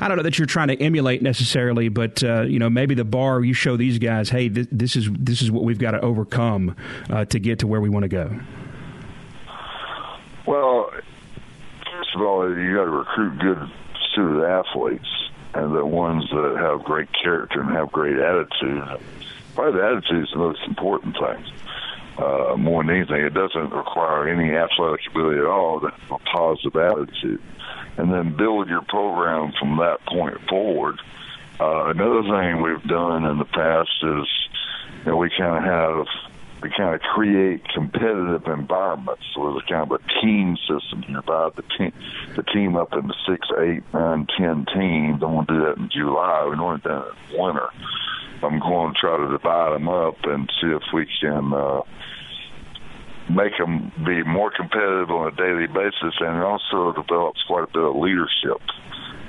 I 0.00 0.08
don't 0.08 0.16
know 0.16 0.22
that 0.22 0.38
you're 0.38 0.46
trying 0.46 0.68
to 0.68 0.80
emulate 0.80 1.17
necessarily, 1.22 1.88
but 1.88 2.22
uh, 2.22 2.42
you 2.42 2.58
know 2.58 2.70
maybe 2.70 2.94
the 2.94 3.04
bar 3.04 3.42
you 3.42 3.54
show 3.54 3.76
these 3.76 3.98
guys, 3.98 4.30
hey, 4.30 4.48
th- 4.48 4.68
this 4.70 4.96
is 4.96 5.08
this 5.12 5.42
is 5.42 5.50
what 5.50 5.64
we've 5.64 5.78
got 5.78 5.92
to 5.92 6.00
overcome 6.00 6.76
uh, 7.10 7.24
to 7.26 7.38
get 7.38 7.60
to 7.60 7.66
where 7.66 7.80
we 7.80 7.88
want 7.88 8.04
to 8.04 8.08
go. 8.08 8.40
Well, 10.46 10.90
first 11.92 12.14
of 12.14 12.22
all, 12.22 12.48
you 12.48 12.74
got 12.76 12.84
to 12.84 12.90
recruit 12.90 13.38
good 13.38 13.70
student 14.12 14.44
athletes, 14.44 15.08
and 15.54 15.74
the 15.74 15.84
ones 15.84 16.24
that 16.30 16.56
have 16.58 16.84
great 16.84 17.08
character 17.12 17.60
and 17.60 17.70
have 17.70 17.92
great 17.92 18.18
attitude. 18.18 18.82
Probably 19.54 19.80
the 19.80 19.86
attitude 19.86 20.24
is 20.24 20.30
the 20.32 20.38
most 20.38 20.60
important 20.66 21.16
thing. 21.16 21.44
Uh, 22.16 22.56
more 22.56 22.82
than 22.82 22.96
anything, 22.96 23.20
it 23.24 23.34
doesn't 23.34 23.72
require 23.72 24.28
any 24.28 24.56
athletic 24.56 25.06
ability 25.10 25.38
at 25.38 25.46
all. 25.46 25.80
That's 25.80 25.96
a 26.10 26.18
positive 26.18 26.74
attitude 26.74 27.40
and 27.98 28.12
then 28.12 28.36
build 28.36 28.68
your 28.68 28.82
program 28.82 29.52
from 29.58 29.76
that 29.78 29.98
point 30.06 30.38
forward. 30.48 30.98
Uh, 31.60 31.86
another 31.86 32.22
thing 32.22 32.62
we've 32.62 32.84
done 32.84 33.24
in 33.24 33.38
the 33.38 33.44
past 33.44 33.90
is 34.02 34.26
you 35.04 35.10
know, 35.10 35.16
we 35.16 35.30
kind 35.36 35.58
of 35.58 35.64
have 35.64 36.06
we 36.62 36.70
kind 36.70 36.94
of 36.94 37.00
create 37.00 37.66
competitive 37.68 38.46
environments. 38.46 39.22
So 39.34 39.56
it's 39.56 39.68
kind 39.68 39.90
of 39.90 40.00
a 40.00 40.20
team 40.20 40.56
system. 40.56 41.04
You 41.06 41.14
divide 41.14 41.56
the 41.56 41.62
team 41.76 41.92
the 42.36 42.42
team 42.44 42.76
up 42.76 42.92
into 42.92 43.14
six, 43.28 43.48
eight, 43.58 43.82
nine, 43.92 44.26
ten 44.36 44.66
teams. 44.66 45.22
I'm 45.22 45.34
going 45.34 45.46
to 45.46 45.54
do 45.54 45.60
that 45.64 45.76
in 45.78 45.90
July. 45.90 46.46
We 46.48 46.56
normally 46.56 46.80
do 46.84 46.90
it 46.90 47.34
in 47.34 47.42
winter. 47.42 47.68
I'm 48.42 48.60
going 48.60 48.94
to 48.94 48.98
try 48.98 49.16
to 49.16 49.28
divide 49.28 49.74
them 49.74 49.88
up 49.88 50.16
and 50.24 50.48
see 50.60 50.68
if 50.68 50.82
we 50.92 51.06
can 51.20 51.52
uh, 51.52 51.82
make 53.28 53.56
them 53.58 53.92
be 54.04 54.22
more 54.22 54.50
competitive 54.50 55.10
on 55.10 55.28
a 55.28 55.36
daily 55.36 55.66
basis, 55.66 56.14
and 56.20 56.36
it 56.36 56.42
also 56.42 56.92
develops 56.92 57.42
quite 57.44 57.64
a 57.64 57.72
bit 57.72 57.82
of 57.82 57.96
leadership 57.96 58.60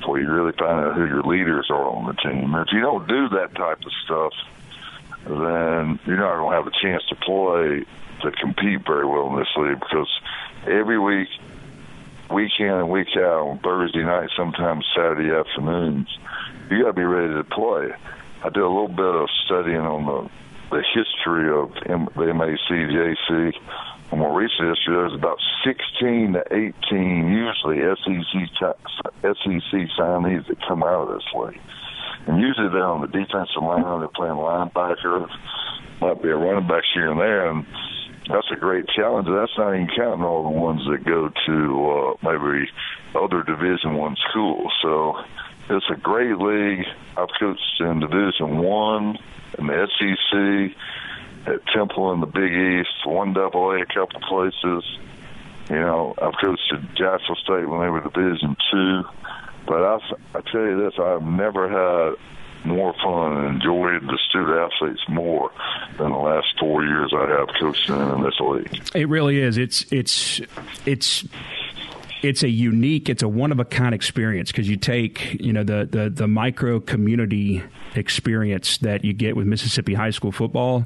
where 0.06 0.22
you 0.22 0.30
really 0.30 0.54
find 0.54 0.86
out 0.86 0.96
who 0.96 1.06
your 1.06 1.24
leaders 1.24 1.68
are 1.70 1.88
on 1.90 2.08
the 2.08 2.14
team. 2.14 2.56
If 2.56 2.72
you 2.72 2.82
don't 2.82 3.08
do 3.08 3.30
that 3.30 3.54
type 3.56 3.80
of 3.86 3.92
stuff, 4.06 4.34
then 5.26 6.00
you're 6.06 6.18
not 6.18 6.38
going 6.38 6.52
to 6.52 6.56
have 6.56 6.68
a 6.68 6.72
chance 6.72 7.04
to 7.10 7.16
play 7.16 7.86
to 8.22 8.32
compete 8.32 8.86
very 8.86 9.06
well 9.06 9.30
in 9.30 9.40
this 9.40 9.48
league 9.58 9.80
because 9.80 10.10
every 10.66 11.00
week, 11.00 11.30
week 12.34 12.52
in 12.60 12.68
and 12.68 12.90
week 12.90 13.16
out, 13.18 13.48
on 13.48 13.60
Thursday 13.60 14.04
night, 14.04 14.30
sometimes 14.36 14.86
Saturday 14.96 15.32
afternoons, 15.32 16.08
you 16.70 16.84
got 16.84 16.88
to 16.88 16.94
be 16.94 17.04
ready 17.04 17.34
to 17.34 17.44
play. 17.44 17.92
I 18.44 18.50
did 18.50 18.64
a 18.64 18.68
little 18.68 18.88
bit 18.88 19.06
of 19.06 19.30
studying 19.46 19.82
on 19.82 20.06
the 20.06 20.30
the 20.72 20.84
history 20.94 21.50
of 21.52 21.72
M- 21.86 22.10
the 22.16 22.32
MACJC 22.34 23.54
more 24.18 24.38
recent 24.38 24.70
history, 24.70 24.96
there's 24.96 25.14
about 25.14 25.38
16 25.64 26.34
to 26.34 26.44
18 26.52 27.28
usually 27.30 27.78
SEC 27.78 28.50
SEC 29.22 29.90
signees 29.98 30.48
that 30.48 30.58
come 30.68 30.84
out 30.84 31.08
of 31.08 31.16
this 31.16 31.28
league. 31.36 31.62
And 32.28 32.42
usually 32.42 32.70
they're 32.70 32.84
on 32.84 33.02
the 33.02 33.08
defensive 33.08 33.62
line, 33.62 34.00
they're 34.00 34.08
playing 34.10 34.34
linebacker, 34.34 35.30
might 36.02 36.22
be 36.22 36.30
a 36.30 36.36
running 36.36 36.68
back 36.68 36.84
here 36.94 37.12
and 37.12 37.20
there, 37.20 37.50
and 37.50 37.66
that's 38.28 38.50
a 38.52 38.56
great 38.56 38.88
challenge. 38.90 39.28
That's 39.28 39.58
not 39.58 39.76
even 39.76 39.90
counting 39.96 40.26
all 40.26 40.44
the 40.44 40.60
ones 40.60 40.82
that 40.90 41.06
go 41.06 41.30
to 41.30 41.92
uh, 41.92 42.32
maybe 42.32 42.68
other 43.16 43.44
Division 43.44 43.96
One 43.96 44.16
schools. 44.30 44.72
So 44.82 45.18
it's 45.70 45.86
a 45.92 45.98
great 45.98 46.38
league. 46.38 46.86
I've 47.16 47.30
coached 47.40 47.80
in 47.80 48.00
Division 48.00 48.58
One, 48.58 49.18
in 49.60 49.68
the 49.68 49.88
SEC, 49.98 50.78
at 51.54 51.66
Temple 51.74 52.12
in 52.14 52.20
the 52.20 52.28
Big 52.28 52.52
East, 52.52 53.06
one 53.06 53.34
double 53.34 53.72
A, 53.72 53.82
a 53.82 53.86
couple 53.86 54.20
places. 54.22 54.84
You 55.70 55.80
know, 55.80 56.16
I've 56.22 56.34
coached 56.42 56.74
at 56.74 56.82
Jacksonville 56.96 57.36
State 57.44 57.70
when 57.70 57.82
they 57.82 57.90
were 57.90 58.02
Division 58.02 58.56
Two. 58.72 59.04
But 59.68 59.84
I, 59.84 60.00
I 60.34 60.42
tell 60.42 60.62
you 60.62 60.82
this, 60.84 60.94
I've 61.00 61.22
never 61.22 61.70
had 61.70 62.18
more 62.66 62.94
fun 63.04 63.38
and 63.38 63.56
enjoyed 63.56 64.02
the 64.04 64.18
student 64.30 64.58
athletes 64.58 65.02
more 65.08 65.52
than 65.98 66.12
the 66.12 66.18
last 66.18 66.48
four 66.60 66.84
years 66.84 67.14
I 67.16 67.28
have 67.28 67.48
coaching 67.60 67.96
in 67.96 68.24
this 68.24 68.40
league. 68.40 68.90
It 68.94 69.08
really 69.08 69.40
is. 69.40 69.58
It's 69.58 69.86
it's 69.92 70.42
it's 70.86 71.26
it's 72.22 72.44
a 72.44 72.50
unique, 72.50 73.10
it's 73.10 73.24
a 73.24 73.28
one 73.28 73.52
of 73.52 73.60
a 73.60 73.66
kind 73.66 73.96
experience 73.96 74.52
because 74.52 74.70
you 74.70 74.76
take 74.76 75.36
you 75.40 75.54
know 75.54 75.64
the, 75.64 75.88
the 75.90 76.10
the 76.10 76.28
micro 76.28 76.80
community 76.80 77.64
experience 77.96 78.78
that 78.80 79.06
you 79.06 79.14
get 79.14 79.36
with 79.36 79.48
Mississippi 79.48 79.94
high 79.94 80.10
school 80.10 80.32
football, 80.32 80.86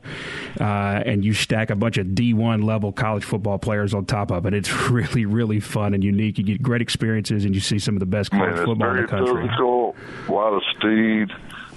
uh, 0.60 0.64
and 1.06 1.26
you 1.26 1.34
stack 1.34 1.70
a 1.70 1.76
bunch 1.76 1.98
of 1.98 2.14
D 2.14 2.34
one 2.34 2.62
level 2.62 2.92
college 2.92 3.24
football 3.24 3.58
players 3.58 3.94
on 3.94 4.06
top 4.06 4.32
of 4.32 4.46
it. 4.46 4.54
It's 4.54 4.72
really 4.90 5.26
really 5.26 5.60
fun 5.60 5.94
and 5.94 6.04
unique. 6.04 6.38
You 6.38 6.44
get 6.44 6.62
great 6.62 6.82
experiences, 6.82 7.46
and 7.46 7.56
you 7.56 7.62
see 7.62 7.80
some 7.80 7.96
of 7.96 8.00
the 8.00 8.06
best 8.06 8.32
college 8.32 8.56
Man, 8.56 8.66
football 8.66 8.90
in 8.92 9.02
the 9.02 9.08
country. 9.08 9.48
Physical, 9.48 9.96
a 10.28 10.32
lot 10.32 10.54
of 10.54 10.62
speed, 10.78 11.30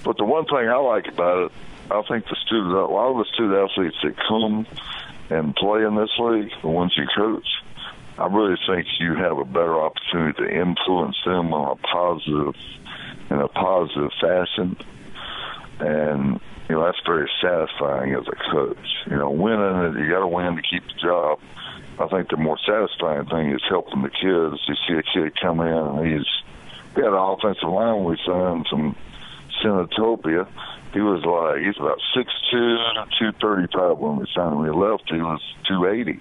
but 0.03 0.17
the 0.17 0.25
one 0.25 0.45
thing 0.45 0.69
I 0.69 0.77
like 0.77 1.07
about 1.07 1.45
it, 1.45 1.51
I 1.89 2.01
think 2.07 2.25
the 2.25 2.35
students, 2.45 2.73
a 2.73 2.93
lot 2.93 3.11
of 3.11 3.17
the 3.17 3.25
student 3.33 3.71
athletes 3.71 3.97
that 4.03 4.15
come 4.27 4.67
and 5.29 5.55
play 5.55 5.83
in 5.83 5.95
this 5.95 6.11
league, 6.19 6.51
the 6.61 6.67
ones 6.67 6.93
you 6.95 7.05
coach 7.15 7.45
I 8.17 8.25
really 8.27 8.57
think 8.67 8.87
you 8.99 9.15
have 9.15 9.37
a 9.37 9.45
better 9.45 9.79
opportunity 9.79 10.43
to 10.43 10.49
influence 10.49 11.17
them 11.25 11.53
on 11.53 11.77
a 11.77 11.87
positive, 11.87 12.55
in 13.29 13.39
a 13.39 13.47
positive 13.47 14.11
fashion, 14.19 14.75
and 15.79 16.39
you 16.67 16.75
know 16.75 16.85
that's 16.85 16.99
very 17.05 17.29
satisfying 17.41 18.13
as 18.15 18.25
a 18.27 18.51
coach. 18.51 18.87
You 19.05 19.17
know, 19.17 19.29
winning 19.29 19.95
it, 19.95 19.99
you 19.99 20.09
got 20.09 20.21
to 20.21 20.27
win 20.27 20.55
to 20.55 20.61
keep 20.63 20.83
the 20.87 20.99
job. 20.99 21.39
I 21.99 22.07
think 22.07 22.29
the 22.29 22.37
more 22.37 22.57
satisfying 22.65 23.25
thing 23.25 23.51
is 23.51 23.61
helping 23.69 24.01
the 24.01 24.09
kids. 24.09 24.61
You 24.67 24.75
see 24.87 24.93
a 24.93 25.03
kid 25.03 25.39
come 25.39 25.59
in 25.61 25.67
and 25.67 26.07
he's 26.07 26.27
we 26.95 27.03
had 27.03 27.13
an 27.13 27.19
offensive 27.19 27.69
line 27.69 28.03
we 28.03 28.17
signed 28.25 28.67
from 28.67 28.95
Senatobia. 29.63 30.47
He 30.93 31.01
was 31.01 31.23
like 31.25 31.61
he's 31.63 31.77
about 31.77 31.99
six 32.15 32.31
two, 32.51 32.77
two 33.19 33.31
thirty 33.39 33.67
five 33.73 33.97
when 33.97 34.17
we 34.17 34.25
signed 34.33 34.53
him. 34.53 34.61
We 34.61 34.71
left, 34.71 35.09
he 35.09 35.21
was 35.21 35.41
two 35.67 35.85
eighty, 35.85 36.19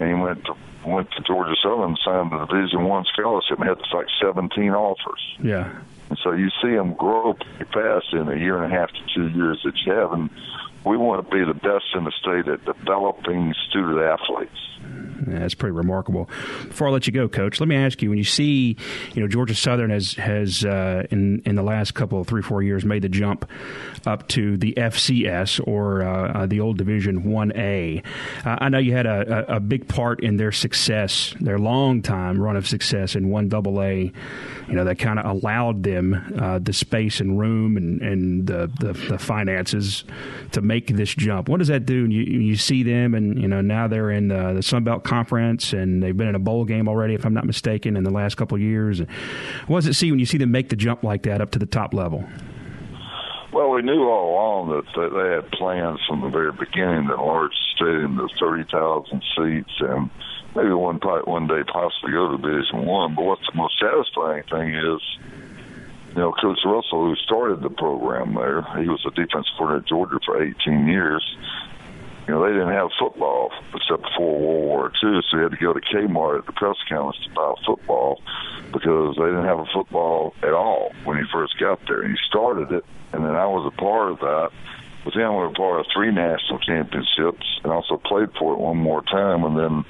and 0.00 0.08
he 0.08 0.14
went 0.14 0.44
to 0.46 0.54
went 0.86 1.10
to 1.12 1.22
Georgia 1.22 1.54
Southern, 1.62 1.96
signed 2.04 2.32
the 2.32 2.46
Division 2.46 2.84
One 2.84 3.04
scholarship, 3.12 3.58
and 3.58 3.68
had 3.68 3.78
like 3.92 4.06
17 4.22 4.70
offers. 4.70 5.36
Yeah. 5.42 5.70
And 6.08 6.18
so 6.22 6.32
you 6.32 6.48
see 6.62 6.74
them 6.74 6.94
grow 6.94 7.34
pretty 7.34 7.70
fast 7.72 8.12
in 8.12 8.28
a 8.28 8.36
year 8.36 8.62
and 8.62 8.72
a 8.72 8.76
half 8.76 8.90
to 8.90 9.00
two 9.14 9.28
years 9.28 9.60
that 9.64 9.76
you 9.84 9.92
have, 9.92 10.12
and 10.12 10.30
we 10.88 10.96
want 10.96 11.28
to 11.28 11.36
be 11.36 11.44
the 11.44 11.54
best 11.54 11.84
in 11.94 12.04
the 12.04 12.12
state 12.18 12.48
at 12.48 12.64
developing 12.64 13.54
student 13.68 14.00
athletes. 14.00 14.56
Yeah, 15.26 15.40
that's 15.40 15.54
pretty 15.54 15.72
remarkable. 15.72 16.30
Before 16.68 16.88
I 16.88 16.90
let 16.90 17.06
you 17.06 17.12
go, 17.12 17.28
Coach, 17.28 17.60
let 17.60 17.68
me 17.68 17.76
ask 17.76 18.00
you: 18.00 18.08
When 18.08 18.18
you 18.18 18.24
see, 18.24 18.76
you 19.14 19.20
know, 19.20 19.28
Georgia 19.28 19.54
Southern 19.54 19.90
has 19.90 20.14
has 20.14 20.64
uh, 20.64 21.06
in 21.10 21.42
in 21.44 21.56
the 21.56 21.62
last 21.62 21.94
couple 21.94 22.20
of 22.20 22.26
three 22.26 22.40
four 22.40 22.62
years 22.62 22.84
made 22.84 23.02
the 23.02 23.08
jump 23.08 23.48
up 24.06 24.28
to 24.28 24.56
the 24.56 24.74
FCS 24.74 25.60
or 25.66 26.02
uh, 26.02 26.32
uh, 26.32 26.46
the 26.46 26.60
old 26.60 26.78
Division 26.78 27.24
One 27.24 27.52
A. 27.56 28.02
Uh, 28.44 28.56
I 28.60 28.68
know 28.68 28.78
you 28.78 28.92
had 28.92 29.06
a, 29.06 29.50
a, 29.52 29.56
a, 29.56 29.60
big 29.60 29.88
part 29.88 30.22
in 30.22 30.36
their 30.36 30.52
success, 30.52 31.34
their 31.40 31.58
long 31.58 32.00
time 32.00 32.40
run 32.40 32.56
of 32.56 32.66
success 32.66 33.16
in 33.16 33.28
One 33.28 33.48
Double 33.48 33.82
A. 33.82 34.12
You 34.68 34.74
know, 34.74 34.84
that 34.84 34.98
kind 34.98 35.18
of 35.18 35.26
allowed 35.26 35.82
them 35.82 36.34
uh, 36.38 36.60
the 36.60 36.72
space 36.72 37.20
and 37.20 37.38
room 37.38 37.76
and 37.76 38.00
and 38.00 38.46
the, 38.46 38.70
the, 38.78 38.92
the 38.92 39.18
finances 39.18 40.04
to 40.52 40.62
make 40.62 40.77
this 40.86 41.14
jump. 41.14 41.48
What 41.48 41.58
does 41.58 41.68
that 41.68 41.86
do? 41.86 42.06
You 42.06 42.22
you 42.22 42.56
see 42.56 42.82
them, 42.82 43.14
and 43.14 43.40
you 43.40 43.48
know 43.48 43.60
now 43.60 43.88
they're 43.88 44.10
in 44.10 44.28
the, 44.28 44.54
the 44.54 44.62
Sun 44.62 44.84
Belt 44.84 45.04
Conference, 45.04 45.72
and 45.72 46.02
they've 46.02 46.16
been 46.16 46.28
in 46.28 46.34
a 46.34 46.40
bowl 46.40 46.64
game 46.64 46.88
already, 46.88 47.14
if 47.14 47.24
I'm 47.24 47.34
not 47.34 47.44
mistaken, 47.44 47.96
in 47.96 48.04
the 48.04 48.10
last 48.10 48.36
couple 48.36 48.56
of 48.56 48.62
years. 48.62 49.00
What 49.66 49.78
does 49.78 49.86
it 49.86 49.94
see 49.94 50.10
when 50.10 50.20
you 50.20 50.26
see 50.26 50.38
them 50.38 50.50
make 50.50 50.68
the 50.68 50.76
jump 50.76 51.02
like 51.02 51.24
that 51.24 51.40
up 51.40 51.50
to 51.52 51.58
the 51.58 51.66
top 51.66 51.92
level? 51.92 52.24
Well, 53.52 53.70
we 53.70 53.82
knew 53.82 54.02
all 54.04 54.34
along 54.34 54.68
that 54.68 54.84
they 54.94 55.34
had 55.34 55.50
plans 55.52 56.00
from 56.06 56.20
the 56.20 56.28
very 56.28 56.52
beginning 56.52 57.08
to 57.08 57.14
enlarge 57.14 57.50
the 57.50 57.84
stadium 57.84 58.16
to 58.18 58.28
30,000 58.38 59.22
seats 59.36 59.72
and 59.80 60.10
maybe 60.54 60.72
one 60.72 60.98
one 61.24 61.46
day 61.46 61.62
possibly 61.64 62.12
go 62.12 62.36
to 62.36 62.38
Division 62.38 62.84
One. 62.84 63.14
But 63.14 63.24
what's 63.24 63.46
the 63.50 63.56
most 63.56 63.78
satisfying 63.80 64.42
thing 64.50 64.74
is, 64.74 65.00
you 66.10 66.14
know, 66.14 66.32
Coach 66.32 66.58
Russell, 66.64 67.06
who 67.06 67.16
started 67.16 67.62
the 67.62 67.70
program 67.70 68.34
there, 68.34 68.62
he 68.80 68.88
was 68.88 69.04
a 69.06 69.10
defensive 69.10 69.52
coordinator 69.56 69.82
at 69.82 69.88
Georgia 69.88 70.18
for 70.24 70.42
18 70.42 70.88
years 70.88 71.36
you 72.28 72.34
know, 72.34 72.44
they 72.44 72.52
didn't 72.52 72.74
have 72.74 72.90
football 72.98 73.50
except 73.74 74.02
before 74.02 74.38
World 74.38 74.64
War 74.64 74.92
II, 75.02 75.22
so 75.30 75.36
you 75.38 75.42
had 75.44 75.52
to 75.52 75.56
go 75.56 75.72
to 75.72 75.80
Kmart 75.80 76.40
at 76.40 76.46
the 76.46 76.52
press 76.52 76.76
conference 76.86 77.16
to 77.24 77.30
buy 77.30 77.54
football 77.64 78.20
because 78.70 79.16
they 79.16 79.24
didn't 79.24 79.46
have 79.46 79.60
a 79.60 79.66
football 79.72 80.34
at 80.42 80.52
all 80.52 80.92
when 81.04 81.16
he 81.16 81.24
first 81.32 81.58
got 81.58 81.80
there. 81.88 82.02
And 82.02 82.10
he 82.10 82.18
started 82.28 82.70
it, 82.70 82.84
and 83.14 83.24
then 83.24 83.34
I 83.34 83.46
was 83.46 83.72
a 83.72 83.80
part 83.80 84.12
of 84.12 84.18
that. 84.20 84.50
With 85.06 85.14
him, 85.14 85.30
we 85.30 85.38
were 85.38 85.52
part 85.52 85.80
of 85.80 85.86
three 85.94 86.12
national 86.12 86.58
championships 86.58 87.46
and 87.64 87.72
also 87.72 87.96
played 87.96 88.28
for 88.38 88.52
it 88.52 88.58
one 88.58 88.76
more 88.76 89.00
time. 89.04 89.44
And 89.44 89.56
then 89.56 89.84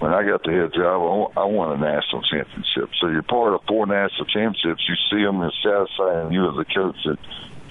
when 0.00 0.12
I 0.12 0.24
got 0.24 0.42
the 0.42 0.52
head 0.52 0.72
job, 0.72 1.30
I 1.36 1.44
won 1.44 1.72
a 1.72 1.76
national 1.76 2.22
championship. 2.22 2.88
So 2.98 3.08
you're 3.08 3.22
part 3.22 3.52
of 3.52 3.60
four 3.68 3.86
national 3.86 4.26
championships. 4.26 4.88
You 4.88 4.96
see 5.12 5.22
them 5.22 5.42
as 5.42 5.52
satisfying 5.62 6.32
you 6.32 6.48
as 6.48 6.56
a 6.56 6.64
coach 6.64 6.96
that 7.04 7.18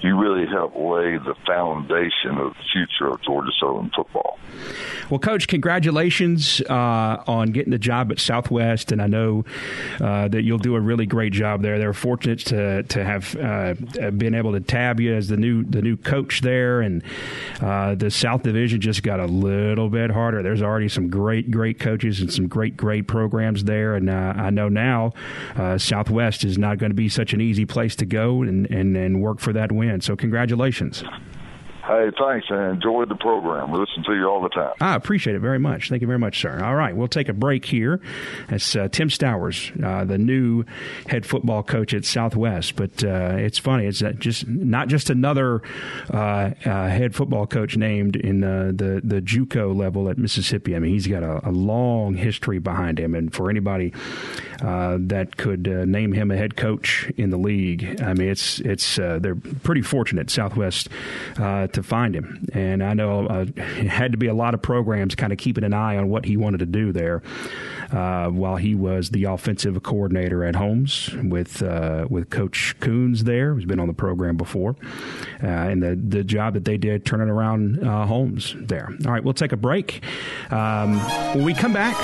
you 0.02 0.18
really 0.18 0.46
help 0.46 0.74
lay 0.74 1.18
the 1.18 1.34
foundation 1.46 2.38
of 2.38 2.54
the 2.54 2.62
future 2.72 3.12
of 3.12 3.22
Georgia 3.22 3.50
Southern 3.60 3.90
football. 3.94 4.38
Well, 5.10 5.18
Coach, 5.18 5.48
congratulations 5.48 6.60
uh, 6.62 7.22
on 7.26 7.50
getting 7.50 7.70
the 7.72 7.78
job 7.78 8.12
at 8.12 8.18
Southwest, 8.18 8.92
and 8.92 9.02
I 9.02 9.06
know 9.06 9.44
uh, 10.00 10.28
that 10.28 10.42
you'll 10.42 10.58
do 10.58 10.76
a 10.76 10.80
really 10.80 11.06
great 11.06 11.32
job 11.32 11.62
there. 11.62 11.78
They're 11.78 11.92
fortunate 11.92 12.40
to 12.46 12.82
to 12.84 13.04
have 13.04 13.36
uh, 13.36 13.74
been 14.10 14.34
able 14.34 14.52
to 14.52 14.60
tab 14.60 15.00
you 15.00 15.14
as 15.14 15.28
the 15.28 15.36
new 15.36 15.64
the 15.64 15.82
new 15.82 15.96
coach 15.96 16.40
there, 16.40 16.80
and 16.80 17.02
uh, 17.60 17.94
the 17.94 18.10
South 18.10 18.42
Division 18.42 18.80
just 18.80 19.02
got 19.02 19.20
a 19.20 19.26
little 19.26 19.88
bit 19.88 20.10
harder. 20.10 20.42
There's 20.42 20.62
already 20.62 20.88
some 20.88 21.08
great 21.08 21.50
great 21.50 21.78
coaches 21.78 22.20
and 22.20 22.32
some 22.32 22.46
great 22.46 22.76
great 22.76 23.06
programs 23.06 23.64
there, 23.64 23.94
and 23.94 24.08
uh, 24.08 24.34
I 24.36 24.50
know 24.50 24.68
now 24.68 25.12
uh, 25.56 25.78
Southwest 25.78 26.44
is 26.44 26.58
not 26.58 26.78
going 26.78 26.90
to 26.90 26.94
be 26.94 27.08
such 27.08 27.32
an 27.32 27.40
easy 27.40 27.66
place 27.66 27.96
to 27.96 28.06
go 28.06 28.42
and, 28.42 28.66
and, 28.70 28.96
and 28.96 29.20
work 29.20 29.40
for 29.40 29.52
that 29.52 29.72
win. 29.72 29.89
So, 29.98 30.16
congratulations. 30.16 31.02
Hey, 31.90 32.08
thanks, 32.16 32.46
and 32.50 32.76
enjoyed 32.76 33.08
the 33.08 33.16
program. 33.16 33.72
We 33.72 33.80
listen 33.80 34.04
to 34.04 34.14
you 34.14 34.24
all 34.24 34.40
the 34.40 34.48
time. 34.48 34.74
I 34.80 34.94
appreciate 34.94 35.34
it 35.34 35.40
very 35.40 35.58
much. 35.58 35.88
Thank 35.88 36.02
you 36.02 36.06
very 36.06 36.20
much, 36.20 36.40
sir. 36.40 36.62
All 36.62 36.76
right, 36.76 36.94
we'll 36.94 37.08
take 37.08 37.28
a 37.28 37.32
break 37.32 37.64
here. 37.64 38.00
It's 38.48 38.76
uh, 38.76 38.86
Tim 38.92 39.08
Stowers, 39.08 39.72
uh, 39.84 40.04
the 40.04 40.16
new 40.16 40.64
head 41.08 41.26
football 41.26 41.64
coach 41.64 41.92
at 41.92 42.04
Southwest. 42.04 42.76
But 42.76 43.02
uh, 43.02 43.34
it's 43.38 43.58
funny; 43.58 43.86
it's 43.86 44.02
uh, 44.02 44.12
just 44.12 44.46
not 44.46 44.86
just 44.86 45.10
another 45.10 45.62
uh, 46.14 46.52
uh, 46.64 46.88
head 46.88 47.16
football 47.16 47.48
coach 47.48 47.76
named 47.76 48.14
in 48.14 48.38
the 48.38 49.00
the 49.02 49.20
JUCO 49.20 49.76
level 49.76 50.08
at 50.08 50.16
Mississippi. 50.16 50.76
I 50.76 50.78
mean, 50.78 50.92
he's 50.92 51.08
got 51.08 51.24
a, 51.24 51.48
a 51.48 51.50
long 51.50 52.14
history 52.14 52.60
behind 52.60 53.00
him, 53.00 53.16
and 53.16 53.34
for 53.34 53.50
anybody 53.50 53.92
that 54.60 55.36
could 55.36 55.66
name 55.66 56.12
him 56.12 56.30
a 56.30 56.36
head 56.36 56.56
coach 56.56 57.10
in 57.16 57.30
the 57.30 57.36
league, 57.36 58.00
I 58.00 58.14
mean, 58.14 58.28
it's 58.28 58.60
it's 58.60 58.94
they're 58.94 59.34
pretty 59.34 59.82
fortunate 59.82 60.30
Southwest 60.30 60.88
to 61.34 61.79
to 61.82 61.88
find 61.88 62.14
him. 62.14 62.46
And 62.52 62.82
I 62.82 62.94
know 62.94 63.26
uh, 63.26 63.46
it 63.56 63.88
had 63.88 64.12
to 64.12 64.18
be 64.18 64.26
a 64.26 64.34
lot 64.34 64.54
of 64.54 64.62
programs 64.62 65.14
kind 65.14 65.32
of 65.32 65.38
keeping 65.38 65.64
an 65.64 65.72
eye 65.72 65.96
on 65.96 66.08
what 66.08 66.24
he 66.24 66.36
wanted 66.36 66.58
to 66.58 66.66
do 66.66 66.92
there 66.92 67.22
uh, 67.92 68.28
while 68.28 68.56
he 68.56 68.74
was 68.74 69.10
the 69.10 69.24
offensive 69.24 69.82
coordinator 69.82 70.44
at 70.44 70.56
Holmes 70.56 71.10
with 71.24 71.62
uh, 71.62 72.06
with 72.08 72.30
Coach 72.30 72.76
Koonz 72.80 73.20
there, 73.20 73.54
who's 73.54 73.64
been 73.64 73.80
on 73.80 73.88
the 73.88 73.94
program 73.94 74.36
before, 74.36 74.76
uh, 75.42 75.46
and 75.46 75.82
the, 75.82 75.96
the 75.96 76.24
job 76.24 76.54
that 76.54 76.64
they 76.64 76.76
did 76.76 77.04
turning 77.04 77.28
around 77.28 77.86
uh, 77.86 78.06
Holmes 78.06 78.54
there. 78.58 78.88
All 79.06 79.12
right, 79.12 79.22
we'll 79.22 79.34
take 79.34 79.52
a 79.52 79.56
break. 79.56 80.02
Um, 80.50 80.98
when 81.34 81.44
we 81.44 81.54
come 81.54 81.72
back, 81.72 81.96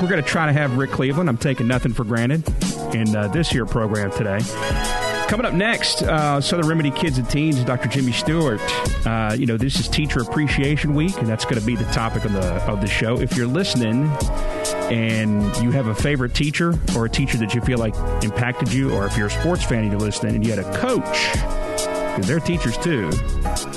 we're 0.00 0.08
going 0.08 0.22
to 0.22 0.28
try 0.28 0.46
to 0.46 0.52
have 0.52 0.76
Rick 0.76 0.92
Cleveland. 0.92 1.28
I'm 1.28 1.38
taking 1.38 1.66
nothing 1.66 1.92
for 1.92 2.04
granted 2.04 2.48
in 2.94 3.14
uh, 3.14 3.28
this 3.28 3.52
year 3.52 3.66
program 3.66 4.10
today. 4.12 5.07
Coming 5.28 5.44
up 5.44 5.52
next, 5.52 6.02
uh, 6.02 6.40
Southern 6.40 6.66
Remedy 6.66 6.90
Kids 6.90 7.18
and 7.18 7.28
Teens, 7.28 7.62
Dr. 7.62 7.86
Jimmy 7.90 8.12
Stewart. 8.12 8.62
Uh, 9.06 9.36
you 9.38 9.44
know, 9.44 9.58
this 9.58 9.78
is 9.78 9.86
Teacher 9.86 10.22
Appreciation 10.22 10.94
Week, 10.94 11.14
and 11.18 11.28
that's 11.28 11.44
going 11.44 11.60
to 11.60 11.66
be 11.66 11.76
the 11.76 11.84
topic 11.92 12.24
of 12.24 12.32
the 12.32 12.46
of 12.64 12.80
the 12.80 12.86
show. 12.86 13.20
If 13.20 13.36
you're 13.36 13.46
listening 13.46 14.04
and 14.90 15.54
you 15.58 15.70
have 15.72 15.88
a 15.88 15.94
favorite 15.94 16.32
teacher 16.32 16.72
or 16.96 17.04
a 17.04 17.10
teacher 17.10 17.36
that 17.38 17.54
you 17.54 17.60
feel 17.60 17.76
like 17.76 17.94
impacted 18.24 18.72
you, 18.72 18.90
or 18.94 19.04
if 19.04 19.18
you're 19.18 19.26
a 19.26 19.30
sports 19.30 19.62
fan 19.62 19.80
and 19.80 19.90
you're 19.92 20.00
listening 20.00 20.34
and 20.34 20.46
you 20.46 20.50
had 20.50 20.64
a 20.64 20.78
coach, 20.78 21.32
because 21.34 22.26
they're 22.26 22.40
teachers 22.40 22.78
too. 22.78 23.10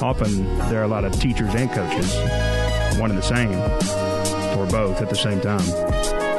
Often 0.02 0.58
there 0.70 0.80
are 0.80 0.86
a 0.86 0.88
lot 0.88 1.04
of 1.04 1.12
teachers 1.20 1.54
and 1.54 1.70
coaches, 1.70 2.16
one 2.98 3.10
and 3.12 3.20
the 3.20 3.22
same, 3.22 3.52
or 4.58 4.66
both 4.68 5.02
at 5.02 5.10
the 5.10 5.18
same 5.18 5.42
time. 5.42 5.60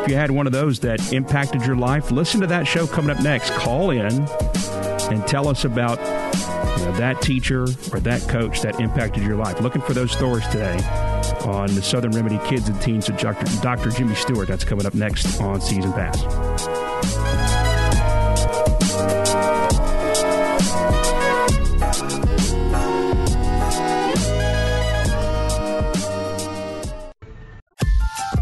If 0.02 0.08
you 0.08 0.14
had 0.14 0.30
one 0.30 0.46
of 0.46 0.54
those 0.54 0.80
that 0.80 1.12
impacted 1.12 1.66
your 1.66 1.76
life, 1.76 2.10
listen 2.10 2.40
to 2.40 2.46
that 2.46 2.66
show 2.66 2.86
coming 2.86 3.14
up 3.14 3.22
next. 3.22 3.50
Call 3.50 3.90
in 3.90 4.26
and 5.12 5.26
tell 5.26 5.46
us 5.48 5.64
about 5.64 5.98
you 6.78 6.86
know, 6.86 6.92
that 6.96 7.20
teacher 7.22 7.64
or 7.92 8.00
that 8.00 8.26
coach 8.28 8.62
that 8.62 8.80
impacted 8.80 9.22
your 9.22 9.36
life. 9.36 9.60
Looking 9.60 9.82
for 9.82 9.92
those 9.92 10.10
stories 10.10 10.46
today 10.48 10.78
on 11.44 11.74
the 11.74 11.82
Southern 11.82 12.12
Remedy 12.12 12.38
Kids 12.48 12.68
and 12.68 12.80
Teens 12.80 13.10
with 13.10 13.20
Dr. 13.20 13.44
Dr. 13.62 13.90
Jimmy 13.90 14.14
Stewart. 14.14 14.48
That's 14.48 14.64
coming 14.64 14.86
up 14.86 14.94
next 14.94 15.40
on 15.40 15.60
Season 15.60 15.92
Pass. 15.92 16.22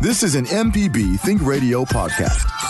This 0.00 0.22
is 0.22 0.34
an 0.34 0.46
MPB 0.46 1.20
Think 1.20 1.42
Radio 1.42 1.84
podcast. 1.84 2.69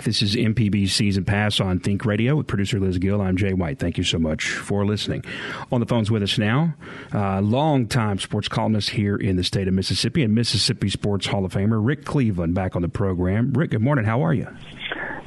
Back. 0.00 0.06
This 0.06 0.22
is 0.22 0.34
MPB 0.34 0.88
Season 0.88 1.24
Pass 1.24 1.60
on 1.60 1.78
Think 1.78 2.04
Radio 2.04 2.36
with 2.36 2.46
producer 2.46 2.80
Liz 2.80 2.98
Gill. 2.98 3.20
I'm 3.20 3.36
Jay 3.36 3.52
White. 3.52 3.78
Thank 3.78 3.98
you 3.98 4.04
so 4.04 4.18
much 4.18 4.44
for 4.44 4.86
listening. 4.86 5.24
On 5.70 5.80
the 5.80 5.86
phones 5.86 6.10
with 6.10 6.22
us 6.22 6.38
now, 6.38 6.74
uh, 7.12 7.40
longtime 7.40 8.18
sports 8.18 8.48
columnist 8.48 8.90
here 8.90 9.16
in 9.16 9.36
the 9.36 9.44
state 9.44 9.68
of 9.68 9.74
Mississippi 9.74 10.22
and 10.22 10.34
Mississippi 10.34 10.88
Sports 10.88 11.26
Hall 11.26 11.44
of 11.44 11.52
Famer 11.52 11.84
Rick 11.84 12.04
Cleveland 12.04 12.54
back 12.54 12.76
on 12.76 12.82
the 12.82 12.88
program. 12.88 13.52
Rick, 13.52 13.72
good 13.72 13.82
morning. 13.82 14.04
How 14.04 14.24
are 14.24 14.32
you? 14.32 14.46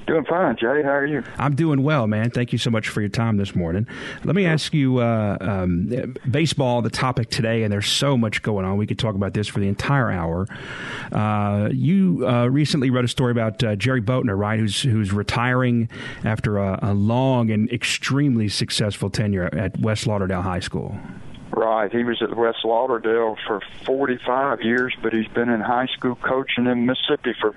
Doing 0.05 0.25
fine, 0.25 0.57
Jay. 0.57 0.81
How 0.83 0.89
are 0.89 1.05
you? 1.05 1.23
I'm 1.37 1.55
doing 1.55 1.81
well, 1.81 2.07
man. 2.07 2.29
Thank 2.29 2.51
you 2.51 2.57
so 2.57 2.69
much 2.69 2.89
for 2.89 2.99
your 2.99 3.09
time 3.09 3.37
this 3.37 3.55
morning. 3.55 3.87
Let 4.25 4.35
me 4.35 4.45
ask 4.45 4.73
you 4.73 4.97
uh, 4.97 5.37
um, 5.39 6.15
baseball, 6.29 6.81
the 6.81 6.89
topic 6.89 7.29
today, 7.29 7.63
and 7.63 7.71
there's 7.71 7.87
so 7.87 8.17
much 8.17 8.41
going 8.41 8.65
on. 8.65 8.75
We 8.75 8.85
could 8.85 8.99
talk 8.99 9.15
about 9.15 9.33
this 9.33 9.47
for 9.47 9.61
the 9.61 9.67
entire 9.67 10.11
hour. 10.11 10.45
Uh, 11.11 11.69
you 11.71 12.27
uh, 12.27 12.47
recently 12.47 12.89
wrote 12.89 13.05
a 13.05 13.07
story 13.07 13.31
about 13.31 13.63
uh, 13.63 13.77
Jerry 13.77 14.01
Boatner, 14.01 14.37
right, 14.37 14.59
who's, 14.59 14.81
who's 14.81 15.13
retiring 15.13 15.89
after 16.25 16.57
a, 16.57 16.79
a 16.81 16.93
long 16.93 17.49
and 17.49 17.71
extremely 17.71 18.49
successful 18.49 19.09
tenure 19.09 19.49
at 19.53 19.79
West 19.79 20.05
Lauderdale 20.05 20.41
High 20.41 20.59
School. 20.59 20.97
Right. 21.55 21.91
He 21.91 22.03
was 22.03 22.21
at 22.21 22.35
West 22.35 22.65
Lauderdale 22.65 23.37
for 23.47 23.61
45 23.85 24.61
years, 24.61 24.93
but 25.01 25.13
he's 25.13 25.27
been 25.27 25.49
in 25.49 25.61
high 25.61 25.85
school 25.85 26.15
coaching 26.15 26.65
in 26.65 26.87
Mississippi 26.87 27.35
for 27.39 27.55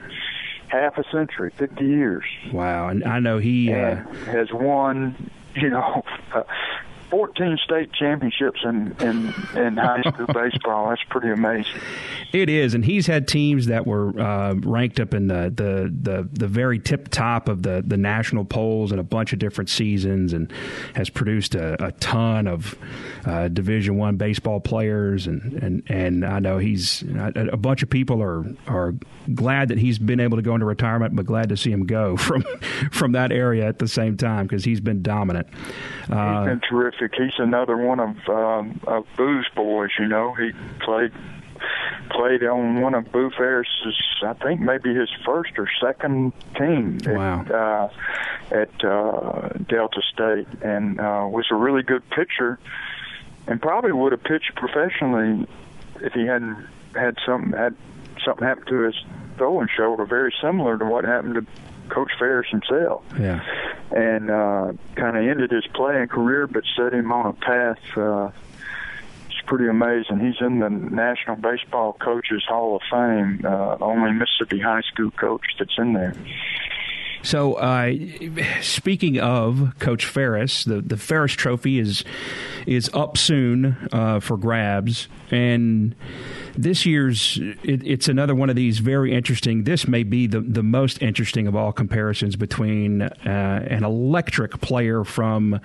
half 0.68 0.98
a 0.98 1.04
century, 1.10 1.50
50 1.56 1.84
years. 1.84 2.24
Wow. 2.52 2.88
And 2.88 3.04
I 3.04 3.18
know 3.18 3.38
he 3.38 3.72
uh, 3.72 3.96
has 4.26 4.52
won, 4.52 5.30
you 5.54 5.70
know, 5.70 6.02
uh, 6.34 6.42
14 7.10 7.58
state 7.62 7.92
championships 7.92 8.60
in, 8.64 8.94
in, 9.00 9.34
in 9.56 9.76
high 9.76 10.02
school 10.02 10.26
baseball. 10.34 10.88
That's 10.88 11.02
pretty 11.08 11.30
amazing. 11.30 11.80
It 12.32 12.50
is, 12.50 12.74
and 12.74 12.84
he's 12.84 13.06
had 13.06 13.28
teams 13.28 13.66
that 13.66 13.86
were 13.86 14.18
uh, 14.18 14.54
ranked 14.54 14.98
up 14.98 15.14
in 15.14 15.28
the, 15.28 15.52
the, 15.54 15.92
the, 16.02 16.28
the, 16.32 16.48
very 16.48 16.78
tip 16.78 17.08
top 17.08 17.48
of 17.48 17.62
the, 17.62 17.82
the 17.86 17.96
national 17.96 18.44
polls 18.44 18.92
in 18.92 18.98
a 18.98 19.02
bunch 19.02 19.32
of 19.32 19.38
different 19.38 19.70
seasons, 19.70 20.32
and 20.32 20.52
has 20.94 21.08
produced 21.08 21.54
a, 21.54 21.82
a 21.84 21.92
ton 21.92 22.46
of 22.46 22.76
uh, 23.24 23.48
Division 23.48 23.96
One 23.96 24.16
baseball 24.16 24.60
players. 24.60 25.26
And, 25.26 25.52
and, 25.62 25.82
and 25.86 26.24
I 26.24 26.40
know 26.40 26.58
he's 26.58 27.02
a, 27.02 27.50
a 27.52 27.56
bunch 27.56 27.82
of 27.82 27.90
people 27.90 28.22
are 28.22 28.44
are 28.66 28.94
glad 29.34 29.68
that 29.68 29.78
he's 29.78 29.98
been 29.98 30.20
able 30.20 30.36
to 30.36 30.42
go 30.42 30.54
into 30.54 30.66
retirement, 30.66 31.14
but 31.14 31.26
glad 31.26 31.48
to 31.50 31.56
see 31.56 31.70
him 31.70 31.86
go 31.86 32.16
from 32.16 32.42
from 32.90 33.12
that 33.12 33.32
area 33.32 33.66
at 33.66 33.78
the 33.78 33.88
same 33.88 34.16
time 34.16 34.46
because 34.46 34.64
he's 34.64 34.80
been 34.80 35.02
dominant. 35.02 35.46
Uh, 36.10 36.40
he's 36.40 36.48
been 36.48 36.60
terrific. 36.68 36.95
He's 36.98 37.38
another 37.38 37.76
one 37.76 38.00
of 38.00 38.16
um, 38.28 38.80
of 38.86 39.06
Boo's 39.16 39.48
boys. 39.54 39.90
You 39.98 40.08
know, 40.08 40.34
he 40.34 40.52
played 40.80 41.12
played 42.10 42.42
on 42.44 42.80
one 42.80 42.94
of 42.94 43.10
Boo 43.12 43.30
Ferriss's, 43.36 43.96
I 44.22 44.34
think 44.34 44.60
maybe 44.60 44.94
his 44.94 45.10
first 45.24 45.52
or 45.58 45.68
second 45.80 46.32
team 46.56 46.98
wow. 47.06 47.40
at, 47.40 47.50
uh, 47.50 47.88
at 48.50 48.84
uh, 48.84 49.48
Delta 49.68 50.02
State, 50.12 50.46
and 50.62 51.00
uh, 51.00 51.26
was 51.28 51.46
a 51.50 51.54
really 51.54 51.82
good 51.82 52.08
pitcher, 52.10 52.58
and 53.46 53.60
probably 53.60 53.92
would 53.92 54.12
have 54.12 54.22
pitched 54.22 54.54
professionally 54.56 55.46
if 56.00 56.12
he 56.12 56.26
hadn't 56.26 56.66
had 56.94 57.16
something 57.26 57.52
had 57.52 57.74
something 58.24 58.46
happen 58.46 58.64
to 58.66 58.82
his 58.82 58.94
throwing 59.36 59.68
shoulder, 59.74 60.04
very 60.06 60.34
similar 60.40 60.78
to 60.78 60.84
what 60.84 61.04
happened 61.04 61.34
to 61.34 61.46
Coach 61.88 62.10
Ferriss 62.18 62.48
himself. 62.50 63.04
Yeah, 63.18 63.44
and 63.90 64.30
uh, 64.30 64.72
kind 64.94 65.16
of 65.16 65.26
ended 65.26 65.50
his 65.50 65.66
playing 65.74 66.08
career, 66.08 66.46
but 66.46 66.64
set 66.76 66.92
him 66.92 67.12
on 67.12 67.26
a 67.26 67.32
path. 67.32 67.78
Uh, 67.96 68.30
it's 69.26 69.40
pretty 69.46 69.68
amazing. 69.68 70.20
He's 70.20 70.40
in 70.40 70.60
the 70.60 70.70
National 70.70 71.36
Baseball 71.36 71.94
Coaches 71.94 72.44
Hall 72.48 72.76
of 72.76 72.82
Fame. 72.90 73.42
Uh, 73.44 73.76
only 73.80 74.12
Mississippi 74.12 74.60
high 74.60 74.82
school 74.82 75.10
coach 75.12 75.44
that's 75.58 75.76
in 75.78 75.92
there. 75.92 76.14
So, 77.26 77.54
uh, 77.54 77.92
speaking 78.60 79.18
of 79.18 79.74
Coach 79.80 80.04
Ferris, 80.06 80.62
the, 80.64 80.80
the 80.80 80.96
Ferriss 80.96 81.32
Trophy 81.32 81.80
is 81.80 82.04
is 82.66 82.88
up 82.94 83.16
soon 83.16 83.76
uh, 83.90 84.20
for 84.20 84.36
grabs, 84.36 85.08
and 85.30 85.94
this 86.56 86.86
year's 86.86 87.38
it, 87.62 87.86
it's 87.86 88.08
another 88.08 88.34
one 88.34 88.50
of 88.50 88.56
these 88.56 88.78
very 88.78 89.12
interesting. 89.12 89.64
This 89.64 89.86
may 89.86 90.02
be 90.02 90.26
the 90.26 90.40
the 90.40 90.62
most 90.62 91.02
interesting 91.02 91.46
of 91.46 91.54
all 91.54 91.72
comparisons 91.72 92.36
between 92.36 93.02
uh, 93.02 93.66
an 93.68 93.84
electric 93.84 94.60
player 94.60 95.04
from 95.04 95.60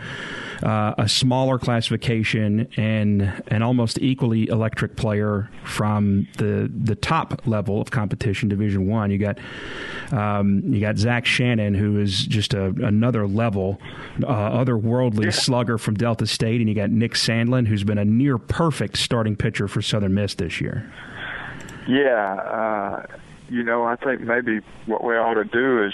uh, 0.63 0.93
a 0.97 1.07
smaller 1.07 1.57
classification 1.57 2.67
and 2.77 3.43
an 3.47 3.61
almost 3.61 3.99
equally 3.99 4.47
electric 4.49 4.95
player 4.95 5.49
from 5.63 6.27
the 6.37 6.71
the 6.73 6.95
top 6.95 7.47
level 7.47 7.81
of 7.81 7.91
competition, 7.91 8.49
Division 8.49 8.87
One. 8.87 9.11
You 9.11 9.17
got 9.17 9.39
um, 10.11 10.61
you 10.73 10.81
got 10.81 10.97
Zach 10.97 11.25
Shannon, 11.25 11.73
who 11.73 11.99
is 11.99 12.25
just 12.25 12.53
a, 12.53 12.65
another 12.65 13.27
level, 13.27 13.79
uh, 14.23 14.51
otherworldly 14.51 15.25
yeah. 15.25 15.31
slugger 15.31 15.77
from 15.77 15.95
Delta 15.95 16.27
State, 16.27 16.59
and 16.59 16.67
you 16.67 16.75
got 16.75 16.89
Nick 16.89 17.13
Sandlin, 17.13 17.67
who's 17.67 17.83
been 17.83 17.97
a 17.97 18.05
near 18.05 18.37
perfect 18.37 18.97
starting 18.97 19.35
pitcher 19.35 19.50
for 19.67 19.81
Southern 19.81 20.13
Miss 20.13 20.35
this 20.35 20.61
year. 20.61 20.91
Yeah, 21.87 22.35
uh, 22.35 23.05
you 23.49 23.63
know, 23.63 23.83
I 23.83 23.95
think 23.95 24.21
maybe 24.21 24.59
what 24.85 25.03
we 25.03 25.15
ought 25.15 25.33
to 25.33 25.43
do 25.43 25.83
is 25.83 25.93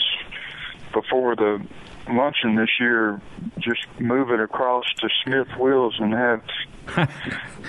before 0.93 1.35
the 1.35 1.65
luncheon 2.09 2.55
this 2.55 2.69
year, 2.79 3.19
just 3.59 3.85
move 3.99 4.31
it 4.31 4.39
across 4.39 4.85
to 4.99 5.09
Smith 5.23 5.47
Wills 5.57 5.95
and 5.99 6.13
have 6.13 6.41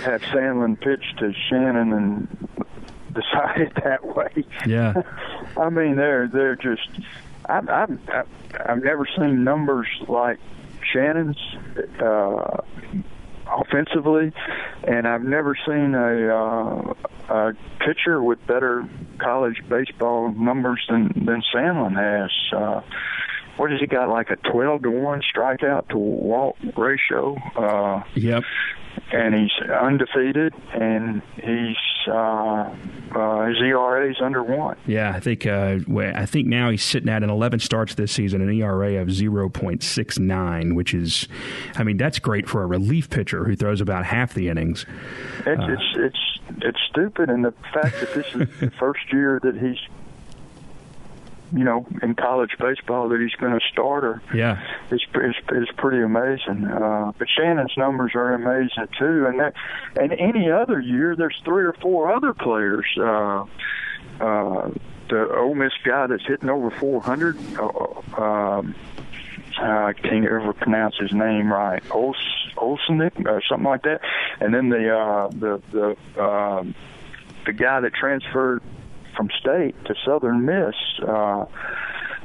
have 0.05 0.23
Sandlin 0.23 0.81
pitch 0.81 1.05
to 1.19 1.33
Shannon 1.49 1.93
and 1.93 2.49
decide 3.13 3.61
it 3.61 3.75
that 3.83 4.05
way. 4.05 4.45
Yeah, 4.67 5.03
I 5.57 5.71
mean 5.71 5.97
they're 5.97 6.29
they're 6.29 6.57
just 6.57 6.89
I've 7.47 7.69
I've 7.69 7.99
I've 8.67 8.83
never 8.83 9.07
seen 9.17 9.45
numbers 9.45 9.89
like 10.07 10.39
Shannon's. 10.93 11.39
Uh, 12.01 12.63
offensively, 13.51 14.33
and 14.85 15.07
I've 15.07 15.23
never 15.23 15.57
seen 15.67 15.95
a, 15.95 16.35
uh, 16.35 16.95
a 17.29 17.53
pitcher 17.81 18.23
with 18.23 18.45
better 18.47 18.89
college 19.19 19.63
baseball 19.69 20.33
numbers 20.33 20.85
than 20.89 21.09
than 21.25 21.43
Sandlin 21.55 21.95
has. 21.97 22.31
Uh, 22.53 22.81
what 23.59 23.71
has 23.71 23.81
he 23.81 23.87
got? 23.87 24.09
Like 24.09 24.31
a 24.31 24.37
twelve 24.37 24.83
to 24.83 24.91
one 24.91 25.23
strikeout 25.23 25.89
to 25.89 25.99
walk 25.99 26.57
ratio. 26.77 27.37
Uh, 27.57 28.03
yep 28.15 28.45
and 29.13 29.35
he's 29.35 29.53
undefeated, 29.71 30.55
and 30.75 31.23
he's 31.37 31.77
uh, 32.09 32.75
uh, 33.15 33.47
his 33.47 33.57
ERA 33.59 34.11
is 34.11 34.17
under 34.23 34.43
one. 34.43 34.77
Yeah, 34.87 35.13
I 35.15 35.21
think 35.21 35.47
uh, 35.47 35.79
I 35.97 36.27
think 36.27 36.47
now 36.47 36.71
he's 36.71 36.83
sitting 36.83 37.09
at 37.09 37.23
an 37.23 37.31
11 37.31 37.61
starts 37.61 37.95
this 37.95 38.13
season, 38.13 38.41
an 38.41 38.51
ERA 38.53 39.01
of 39.01 39.09
0.69, 39.09 40.75
which 40.75 40.95
is, 40.95 41.29
I 41.77 41.85
mean, 41.85 41.97
that's 41.97 42.19
great 42.19 42.49
for 42.49 42.63
a 42.63 42.67
relief 42.67 43.09
pitcher 43.11 43.45
who 43.45 43.57
throws 43.57 43.81
about 43.81 44.05
half 44.05 44.35
the 44.35 44.49
innings. 44.49 44.85
It's 45.47 45.61
uh, 45.61 45.67
it's, 45.69 45.83
it's 45.97 46.41
it's 46.63 46.79
stupid, 46.91 47.31
and 47.31 47.45
the 47.45 47.53
fact 47.73 48.01
that 48.01 48.15
this 48.15 48.27
is 48.35 48.61
the 48.61 48.71
first 48.79 49.13
year 49.13 49.41
that 49.43 49.57
he's 49.57 49.79
you 51.53 51.65
know, 51.65 51.87
in 52.03 52.15
college 52.15 52.51
baseball 52.59 53.09
that 53.09 53.21
he's 53.21 53.35
been 53.41 53.53
a 53.53 53.61
starter. 53.73 54.23
Yeah, 54.35 54.61
it's 54.91 55.05
is, 55.15 55.35
is 55.53 55.69
pretty 55.77 56.03
amazing. 56.03 56.65
Uh, 56.67 57.13
but 57.19 57.29
Shannon's 57.29 57.77
numbers 57.77 58.13
are 58.15 58.35
amazing 58.35 58.89
too, 58.99 59.27
and 59.27 59.41
that 59.41 59.55
and 59.99 60.13
any 60.13 60.51
other 60.51 60.81
year 60.81 61.17
there's 61.17 61.41
three 61.45 61.65
or 61.65 61.75
four 61.75 62.13
other 62.15 62.35
players. 62.35 62.87
Uh, 62.99 63.45
uh, 64.21 64.71
the 65.09 65.35
Ole 65.35 65.55
Miss 65.55 65.73
guy 65.85 66.07
that's 66.07 66.27
hitting 66.27 66.51
over 66.51 66.71
400. 66.71 67.39
Uh, 67.59 68.21
um, 68.21 68.75
I 69.57 69.93
can't 69.93 70.25
ever 70.25 70.53
pronounce 70.53 70.97
his 70.99 71.13
name 71.13 71.53
right. 71.53 71.83
Os 71.91 72.17
Olsenick 72.57 73.27
or 73.27 73.43
something 73.49 73.65
like 73.65 73.83
that. 73.83 74.01
And 74.41 74.55
then 74.55 74.69
the 74.69 74.95
uh, 74.95 75.29
the 75.29 75.63
the 75.73 76.21
uh, 76.21 76.65
the 77.45 77.53
guy 77.53 77.81
that 77.81 77.95
transferred 77.95 78.63
from 79.19 79.29
state 79.41 79.75
to 79.85 79.95
Southern 80.07 80.47
Miss, 80.47 80.75
uh, 81.03 81.45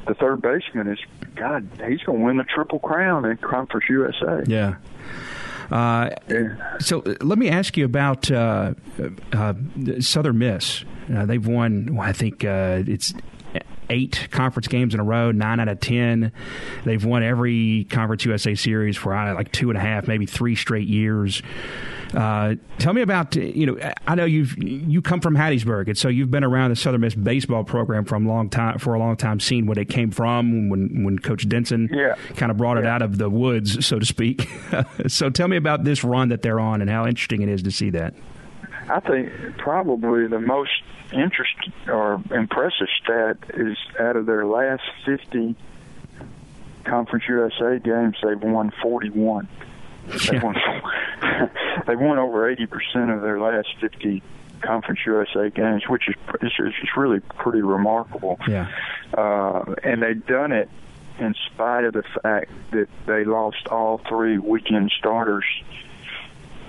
the 0.06 0.14
third 0.14 0.40
baseman 0.40 0.86
is 0.86 0.98
God. 1.34 1.68
He's 1.86 2.00
going 2.04 2.20
to 2.20 2.24
win 2.24 2.36
the 2.36 2.44
triple 2.44 2.78
crown 2.78 3.24
in 3.24 3.36
Conference 3.38 3.84
USA. 3.90 4.44
Yeah. 4.46 4.76
Uh, 5.72 6.10
so 6.78 7.00
uh, 7.00 7.14
let 7.20 7.36
me 7.36 7.48
ask 7.48 7.76
you 7.76 7.84
about 7.84 8.30
uh, 8.30 8.74
uh, 9.32 9.54
Southern 9.98 10.38
Miss. 10.38 10.84
Uh, 11.12 11.26
they've 11.26 11.44
won, 11.44 11.96
well, 11.96 12.06
I 12.06 12.12
think 12.12 12.44
uh, 12.44 12.82
it's 12.86 13.12
eight 13.90 14.28
conference 14.30 14.68
games 14.68 14.94
in 14.94 15.00
a 15.00 15.04
row, 15.04 15.30
nine 15.30 15.60
out 15.60 15.68
of 15.68 15.80
ten. 15.80 16.32
They've 16.84 17.04
won 17.04 17.22
every 17.22 17.86
Conference 17.90 18.24
USA 18.24 18.54
series 18.54 18.96
for 18.96 19.14
like 19.34 19.52
two 19.52 19.70
and 19.70 19.78
a 19.78 19.80
half, 19.80 20.08
maybe 20.08 20.26
three 20.26 20.56
straight 20.56 20.88
years. 20.88 21.42
Uh, 22.14 22.54
tell 22.78 22.92
me 22.92 23.02
about 23.02 23.34
you 23.34 23.66
know 23.66 23.92
I 24.06 24.14
know 24.14 24.24
you've 24.24 24.56
you 24.58 25.02
come 25.02 25.20
from 25.20 25.36
Hattiesburg 25.36 25.88
and 25.88 25.98
so 25.98 26.08
you've 26.08 26.30
been 26.30 26.44
around 26.44 26.70
the 26.70 26.76
Southern 26.76 27.00
Miss 27.00 27.14
baseball 27.14 27.64
program 27.64 28.04
from 28.04 28.26
a 28.26 28.28
long 28.28 28.48
time 28.48 28.78
for 28.78 28.94
a 28.94 28.98
long 28.98 29.16
time, 29.16 29.40
seen 29.40 29.66
what 29.66 29.78
it 29.78 29.86
came 29.86 30.10
from 30.10 30.68
when 30.68 31.04
when 31.04 31.18
Coach 31.18 31.48
Denson 31.48 31.88
yeah. 31.92 32.14
kind 32.36 32.52
of 32.52 32.56
brought 32.56 32.78
it 32.78 32.86
out 32.86 33.02
of 33.02 33.18
the 33.18 33.28
woods, 33.28 33.84
so 33.84 33.98
to 33.98 34.06
speak. 34.06 34.48
so 35.08 35.28
tell 35.28 35.48
me 35.48 35.56
about 35.56 35.84
this 35.84 36.04
run 36.04 36.28
that 36.28 36.42
they're 36.42 36.60
on 36.60 36.80
and 36.80 36.88
how 36.88 37.06
interesting 37.06 37.42
it 37.42 37.48
is 37.48 37.62
to 37.62 37.70
see 37.70 37.90
that. 37.90 38.14
I 38.88 39.00
think 39.00 39.32
probably 39.58 40.26
the 40.26 40.40
most 40.40 40.70
interesting 41.14 41.72
or 41.88 42.22
impressive 42.30 42.88
stat 43.02 43.38
is 43.54 43.76
out 43.98 44.16
of 44.16 44.26
their 44.26 44.46
last 44.46 44.82
50 45.06 45.56
Conference 46.84 47.24
USA 47.28 47.78
games, 47.78 48.16
they've 48.22 48.40
won 48.40 48.72
41. 48.82 49.48
They 50.30 50.38
won, 50.38 50.54
they 51.86 51.96
won 51.96 52.18
over 52.18 52.54
80% 52.54 53.14
of 53.14 53.22
their 53.22 53.40
last 53.40 53.68
50 53.80 54.22
Conference 54.60 55.00
USA 55.06 55.50
games, 55.50 55.88
which 55.88 56.08
is 56.08 56.14
it's 56.42 56.96
really 56.96 57.20
pretty 57.20 57.62
remarkable. 57.62 58.38
Yeah. 58.46 58.70
Uh, 59.16 59.74
and 59.82 60.02
they've 60.02 60.24
done 60.26 60.52
it 60.52 60.68
in 61.18 61.34
spite 61.46 61.84
of 61.84 61.94
the 61.94 62.02
fact 62.22 62.50
that 62.72 62.88
they 63.06 63.24
lost 63.24 63.66
all 63.68 64.00
three 64.08 64.38
weekend 64.38 64.92
starters 64.98 65.44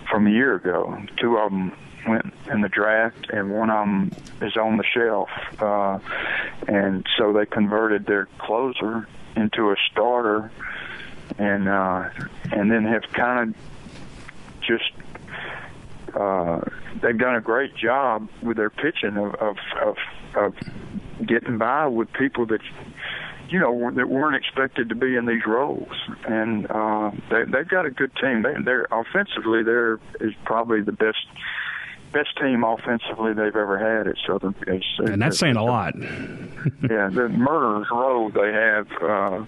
from 0.09 0.27
a 0.27 0.29
year 0.29 0.55
ago. 0.55 0.97
Two 1.17 1.37
of 1.37 1.51
them 1.51 1.71
went 2.07 2.33
in 2.51 2.61
the 2.61 2.69
draft, 2.69 3.29
and 3.31 3.51
one 3.51 3.69
of 3.69 3.85
them 3.85 4.11
is 4.41 4.55
on 4.57 4.77
the 4.77 4.83
shelf. 4.83 5.29
Uh, 5.59 5.99
and 6.67 7.05
so 7.17 7.33
they 7.33 7.45
converted 7.45 8.05
their 8.05 8.27
closer 8.37 9.07
into 9.35 9.71
a 9.71 9.75
starter 9.91 10.51
and 11.37 11.67
uh, 11.67 12.09
and 12.51 12.71
then 12.71 12.85
have 12.85 13.03
kind 13.13 13.49
of 13.49 13.55
just 14.61 14.91
uh, 16.15 16.61
they've 17.01 17.17
done 17.17 17.35
a 17.35 17.41
great 17.41 17.75
job 17.75 18.29
with 18.41 18.57
their 18.57 18.69
pitching 18.69 19.17
of 19.17 19.35
of, 19.35 19.57
of 19.81 19.97
of 20.35 20.53
getting 21.25 21.57
by 21.57 21.87
with 21.87 22.11
people 22.13 22.45
that 22.45 22.61
you 23.49 23.59
know 23.59 23.91
that 23.91 24.09
weren't 24.09 24.35
expected 24.35 24.89
to 24.89 24.95
be 24.95 25.15
in 25.15 25.25
these 25.25 25.45
roles, 25.45 25.91
and 26.27 26.69
uh, 26.69 27.11
they, 27.29 27.43
they've 27.45 27.67
got 27.67 27.85
a 27.85 27.91
good 27.91 28.11
team. 28.21 28.43
They, 28.43 28.53
they're 28.63 28.87
offensively, 28.91 29.63
they're 29.63 29.99
is 30.19 30.33
probably 30.45 30.81
the 30.81 30.91
best 30.91 31.25
best 32.15 32.37
team 32.39 32.63
offensively 32.63 33.33
they've 33.33 33.55
ever 33.55 33.77
had 33.77 34.07
at 34.07 34.15
Southern. 34.25 34.55
and 34.99 35.21
that's 35.21 35.37
saying 35.37 35.57
a 35.57 35.63
lot. 35.63 35.93
yeah, 35.99 37.09
the 37.09 37.27
murderers 37.29 37.87
row 37.91 38.31
they 38.33 38.53
have. 38.53 38.87
Uh, 39.01 39.45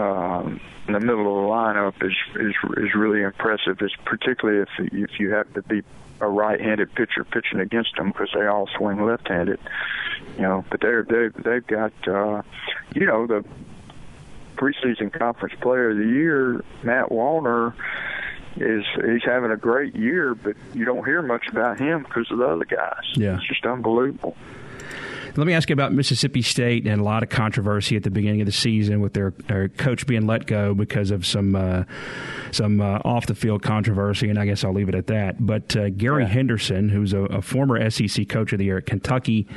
um, 0.00 0.60
in 0.88 0.94
the 0.94 1.00
middle 1.00 1.20
of 1.20 1.44
the 1.44 1.48
lineup 1.48 2.04
is 2.04 2.16
is 2.34 2.54
is 2.78 2.94
really 2.94 3.22
impressive. 3.22 3.78
It's 3.80 3.94
particularly 4.04 4.62
if 4.62 4.92
if 4.92 5.20
you 5.20 5.32
have 5.32 5.52
to 5.54 5.62
be 5.62 5.82
a 6.20 6.28
right-handed 6.28 6.94
pitcher 6.94 7.24
pitching 7.24 7.60
against 7.60 7.96
them 7.96 8.08
because 8.08 8.30
they 8.34 8.46
all 8.46 8.68
swing 8.76 9.04
left-handed. 9.04 9.60
You 10.36 10.42
know, 10.42 10.64
but 10.70 10.80
they're 10.80 11.04
they 11.04 11.28
they've 11.40 11.66
got 11.66 11.92
uh, 12.08 12.42
you 12.94 13.06
know 13.06 13.26
the 13.28 13.44
preseason 14.56 15.12
conference 15.12 15.54
player 15.60 15.90
of 15.90 15.96
the 15.96 16.04
year, 16.04 16.64
Matt 16.82 17.10
Wallner. 17.10 17.74
Is 18.56 18.84
he's 18.94 19.24
having 19.24 19.50
a 19.50 19.56
great 19.56 19.96
year, 19.96 20.34
but 20.34 20.56
you 20.74 20.84
don't 20.84 21.04
hear 21.04 21.22
much 21.22 21.46
about 21.48 21.80
him 21.80 22.02
because 22.02 22.30
of 22.30 22.38
the 22.38 22.46
other 22.46 22.64
guys. 22.64 23.04
Yeah, 23.14 23.36
it's 23.36 23.48
just 23.48 23.64
unbelievable. 23.64 24.36
Let 25.34 25.46
me 25.46 25.54
ask 25.54 25.70
you 25.70 25.72
about 25.72 25.94
Mississippi 25.94 26.42
State 26.42 26.86
and 26.86 27.00
a 27.00 27.04
lot 27.04 27.22
of 27.22 27.30
controversy 27.30 27.96
at 27.96 28.02
the 28.02 28.10
beginning 28.10 28.42
of 28.42 28.46
the 28.46 28.52
season 28.52 29.00
with 29.00 29.14
their, 29.14 29.30
their 29.46 29.68
coach 29.70 30.06
being 30.06 30.26
let 30.26 30.46
go 30.46 30.74
because 30.74 31.10
of 31.10 31.24
some 31.24 31.56
uh, 31.56 31.84
some 32.50 32.82
uh, 32.82 32.98
off 33.04 33.26
the 33.26 33.34
field 33.34 33.62
controversy, 33.62 34.28
and 34.28 34.38
I 34.38 34.44
guess 34.44 34.62
I'll 34.62 34.74
leave 34.74 34.90
it 34.90 34.94
at 34.94 35.06
that. 35.06 35.44
But 35.44 35.74
uh, 35.74 35.88
Gary 35.90 36.24
yeah. 36.24 36.28
Henderson, 36.28 36.90
who's 36.90 37.14
a, 37.14 37.22
a 37.22 37.40
former 37.40 37.90
SEC 37.90 38.28
coach 38.28 38.52
of 38.52 38.58
the 38.58 38.66
year 38.66 38.78
at 38.78 38.86
Kentucky, 38.86 39.48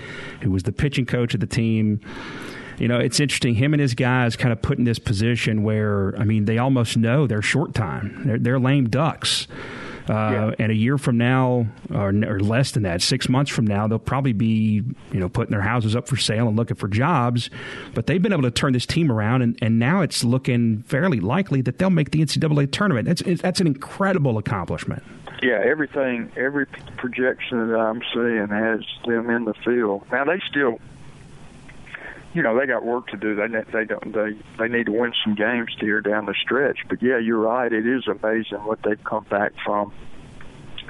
who 0.42 0.52
was 0.52 0.64
the 0.64 0.72
pitching 0.72 1.06
coach 1.06 1.34
of 1.34 1.42
the 1.42 1.48
team 1.48 2.00
you 2.78 2.88
know, 2.88 3.00
it's 3.00 3.20
interesting. 3.20 3.56
Him 3.56 3.74
and 3.74 3.82
his 3.82 3.94
guys 3.94 4.36
kind 4.36 4.52
of 4.52 4.62
put 4.62 4.78
in 4.78 4.84
this 4.84 5.00
position 5.00 5.64
where, 5.64 6.18
I 6.18 6.24
mean, 6.24 6.46
they 6.46 6.58
almost 6.58 6.98
know 6.98 7.28
they're 7.28 7.42
short 7.42 7.74
time. 7.74 8.24
They're, 8.26 8.40
they're 8.40 8.60
lame 8.60 8.90
ducks. 8.90 9.48
Uh, 10.08 10.14
yeah. 10.14 10.52
And 10.60 10.72
a 10.72 10.76
year 10.76 10.98
from 11.00 11.18
now, 11.18 11.66
or, 11.92 12.10
or, 12.10 12.40
less 12.40 12.72
than 12.72 12.84
that, 12.84 13.02
six 13.02 13.28
months 13.28 13.50
from 13.50 13.66
now, 13.66 13.88
they'll 13.88 13.98
probably 13.98 14.34
be, 14.34 14.84
you 15.12 15.20
know, 15.20 15.28
putting 15.28 15.52
their 15.52 15.64
houses 15.64 15.96
up 15.96 16.08
for 16.08 16.16
sale 16.16 16.48
and 16.48 16.56
looking 16.56 16.76
for 16.76 16.88
jobs. 16.88 17.50
But 17.96 18.06
they've 18.06 18.22
been 18.22 18.32
able 18.32 18.44
to 18.44 18.52
turn 18.52 18.74
this 18.74 18.86
team 18.86 19.12
around, 19.12 19.42
and, 19.42 19.58
and 19.64 19.80
now 19.80 20.02
it's 20.02 20.24
looking 20.24 20.84
fairly 20.84 21.20
likely 21.20 21.62
that 21.62 21.80
they'll 21.80 21.90
make 21.90 22.12
the 22.12 22.20
NCAA 22.20 22.72
tournament. 22.72 23.08
That's 23.08 23.42
that's 23.42 23.60
an 23.60 23.66
incredible 23.66 24.38
accomplishment. 24.38 25.02
Yeah, 25.42 25.62
everything, 25.66 26.32
every 26.38 26.68
projection 26.98 27.70
that 27.70 27.80
I'm 27.80 28.02
seeing 28.14 28.48
has 28.50 28.82
them 29.06 29.30
in 29.32 29.46
the 29.46 29.54
field. 29.66 30.04
Now 30.12 30.24
they 30.26 30.40
still 30.48 30.80
you 32.36 32.44
know 32.44 32.60
they 32.60 32.68
got 32.68 32.86
work 32.86 33.08
to 33.08 33.18
do. 33.18 33.34
They 33.36 33.48
they 33.72 33.86
don't 33.86 34.14
they 34.14 34.38
they 34.60 34.68
need 34.68 34.86
to 34.88 34.92
win 34.92 35.14
some 35.24 35.36
games 35.36 35.76
here 35.80 36.02
down 36.02 36.26
the 36.26 36.36
stretch. 36.40 36.80
But 36.90 37.02
yeah, 37.02 37.18
you're 37.18 37.40
right. 37.40 37.72
It 37.72 37.88
is 37.88 38.08
amazing 38.08 38.60
what 38.66 38.80
they've 38.84 39.04
come 39.04 39.24
back 39.30 39.54
from, 39.66 39.94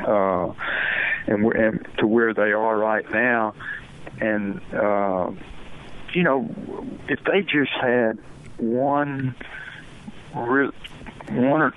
uh, 0.05 0.51
and 1.27 1.45
and 1.53 1.87
to 1.99 2.07
where 2.07 2.33
they 2.33 2.51
are 2.51 2.77
right 2.77 3.09
now. 3.11 3.53
And 4.19 4.59
uh, 4.73 5.31
you 6.13 6.23
know, 6.23 6.49
if 7.07 7.19
they 7.23 7.41
just 7.41 7.71
had 7.79 8.17
one. 8.57 9.35
Re- 10.35 10.71
one 11.31 11.61
or 11.61 11.73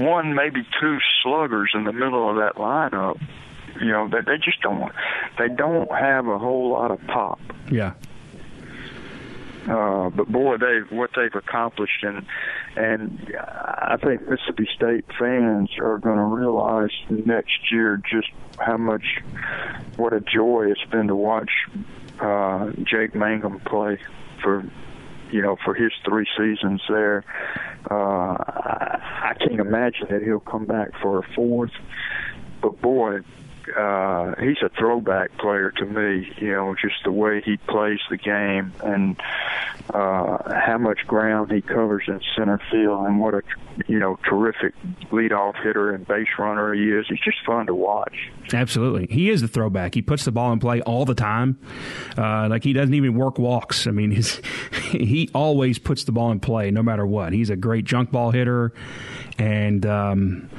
one, 0.00 0.34
maybe 0.34 0.66
two 0.80 0.98
sluggers 1.22 1.70
in 1.72 1.84
the 1.84 1.92
middle 1.92 2.28
of 2.28 2.36
that 2.36 2.56
lineup. 2.56 3.18
You 3.80 3.90
know, 3.90 4.08
they, 4.08 4.20
they 4.20 4.36
just 4.36 4.60
don't. 4.60 4.92
They 5.38 5.48
don't 5.48 5.90
have 5.90 6.26
a 6.26 6.38
whole 6.38 6.70
lot 6.70 6.90
of 6.90 7.00
pop. 7.06 7.40
Yeah. 7.70 7.94
Uh, 9.68 10.10
but 10.10 10.28
boy, 10.28 10.56
they 10.56 10.80
what 10.94 11.10
they've 11.14 11.34
accomplished, 11.34 12.02
and 12.02 12.26
and 12.76 13.32
I 13.38 13.96
think 14.02 14.28
Mississippi 14.28 14.68
State 14.74 15.04
fans 15.18 15.70
are 15.78 15.98
going 15.98 16.16
to 16.16 16.24
realize 16.24 16.90
next 17.08 17.70
year 17.70 18.00
just 18.10 18.28
how 18.58 18.76
much 18.76 19.04
what 19.96 20.12
a 20.12 20.20
joy 20.20 20.70
it's 20.70 20.90
been 20.90 21.06
to 21.08 21.14
watch 21.14 21.50
uh, 22.20 22.70
Jake 22.82 23.14
Mangum 23.14 23.60
play 23.60 23.98
for 24.42 24.64
you 25.30 25.42
know 25.42 25.56
for 25.64 25.74
his 25.74 25.92
three 26.04 26.26
seasons 26.36 26.82
there. 26.88 27.24
Uh, 27.88 27.94
I, 28.38 29.30
I 29.30 29.34
can't 29.38 29.60
imagine 29.60 30.08
that 30.10 30.22
he'll 30.22 30.40
come 30.40 30.66
back 30.66 30.90
for 31.00 31.20
a 31.20 31.34
fourth. 31.34 31.72
But 32.60 32.80
boy, 32.80 33.20
uh, 33.76 34.34
he's 34.40 34.62
a 34.62 34.68
throwback 34.78 35.36
player 35.38 35.70
to 35.70 35.84
me. 35.84 36.32
You 36.38 36.52
know, 36.52 36.74
just 36.80 37.04
the 37.04 37.12
way 37.12 37.40
he 37.40 37.56
plays 37.56 38.00
the 38.10 38.16
game 38.16 38.72
and 38.82 39.20
uh, 39.92 40.38
how 40.54 40.78
much 40.78 41.06
ground 41.06 41.50
he 41.50 41.60
covers 41.60 42.04
in 42.06 42.20
center 42.36 42.60
field, 42.70 43.06
and 43.06 43.20
what 43.20 43.34
a 43.34 43.42
you 43.86 43.98
know 43.98 44.18
terrific 44.24 44.74
leadoff 45.10 45.60
hitter 45.62 45.90
and 45.90 46.06
base 46.06 46.28
runner 46.38 46.74
he 46.74 46.90
is. 46.90 47.06
He's 47.08 47.20
just 47.20 47.38
fun 47.44 47.66
to 47.66 47.74
watch. 47.74 48.30
Absolutely, 48.52 49.06
he 49.14 49.30
is 49.30 49.42
a 49.42 49.48
throwback. 49.48 49.94
He 49.94 50.02
puts 50.02 50.24
the 50.24 50.32
ball 50.32 50.52
in 50.52 50.58
play 50.58 50.80
all 50.82 51.04
the 51.04 51.14
time. 51.14 51.58
Uh, 52.16 52.48
like 52.48 52.64
he 52.64 52.72
doesn't 52.72 52.94
even 52.94 53.14
work 53.14 53.38
walks. 53.38 53.86
I 53.86 53.90
mean, 53.90 54.10
his, 54.10 54.40
he 54.90 55.30
always 55.34 55.78
puts 55.78 56.04
the 56.04 56.12
ball 56.12 56.30
in 56.30 56.40
play 56.40 56.70
no 56.70 56.82
matter 56.82 57.06
what. 57.06 57.32
He's 57.32 57.50
a 57.50 57.56
great 57.56 57.84
junk 57.84 58.10
ball 58.10 58.30
hitter, 58.30 58.72
and. 59.38 59.84
Um, 59.86 60.50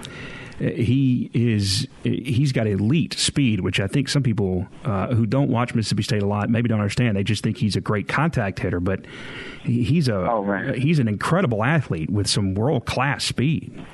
he 0.71 1.29
is 1.33 1.87
he's 2.03 2.51
got 2.51 2.67
elite 2.67 3.13
speed, 3.13 3.59
which 3.59 3.79
I 3.79 3.87
think 3.87 4.07
some 4.07 4.23
people 4.23 4.67
uh, 4.85 5.07
who 5.07 5.25
don't 5.25 5.49
watch 5.49 5.75
Mississippi 5.75 6.03
State 6.03 6.23
a 6.23 6.25
lot 6.25 6.49
maybe 6.49 6.69
don't 6.69 6.79
understand. 6.79 7.17
They 7.17 7.23
just 7.23 7.43
think 7.43 7.57
he's 7.57 7.75
a 7.75 7.81
great 7.81 8.07
contact 8.07 8.59
hitter, 8.59 8.79
but 8.79 9.05
he's 9.63 10.07
a 10.07 10.15
oh, 10.15 10.73
he's 10.73 10.99
an 10.99 11.07
incredible 11.07 11.63
athlete 11.63 12.09
with 12.09 12.27
some 12.27 12.53
world 12.53 12.85
class 12.85 13.25
speed. 13.25 13.85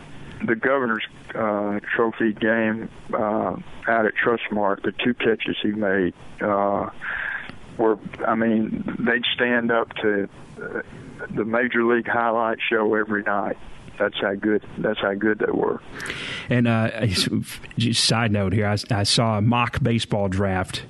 The 0.45 0.55
governor's 0.55 1.05
uh, 1.35 1.79
trophy 1.95 2.33
game 2.33 2.89
uh, 3.13 3.55
out 3.87 4.05
at 4.05 4.13
Trustmark, 4.15 4.83
the 4.83 4.93
two 5.03 5.13
catches 5.13 5.57
he 5.61 5.71
made 5.71 6.13
uh, 6.39 6.89
were, 7.77 7.99
I 8.25 8.35
mean, 8.35 8.95
they'd 8.99 9.25
stand 9.33 9.69
up 9.71 9.93
to 9.95 10.29
uh, 10.61 10.81
the 11.35 11.43
major 11.43 11.83
league 11.83 12.07
highlight 12.07 12.59
show 12.69 12.93
every 12.95 13.23
night 13.23 13.57
that's 13.99 14.19
how 14.19 14.33
good 14.33 14.63
that's 14.77 14.99
how 14.99 15.13
good 15.13 15.39
they 15.39 15.51
were. 15.51 15.81
And 16.49 16.67
uh, 16.67 17.05
just 17.77 18.03
side 18.03 18.31
note 18.31 18.53
here, 18.53 18.67
I, 18.67 18.77
I 18.89 19.03
saw 19.03 19.37
a 19.37 19.41
mock 19.41 19.83
baseball 19.83 20.29
draft 20.29 20.83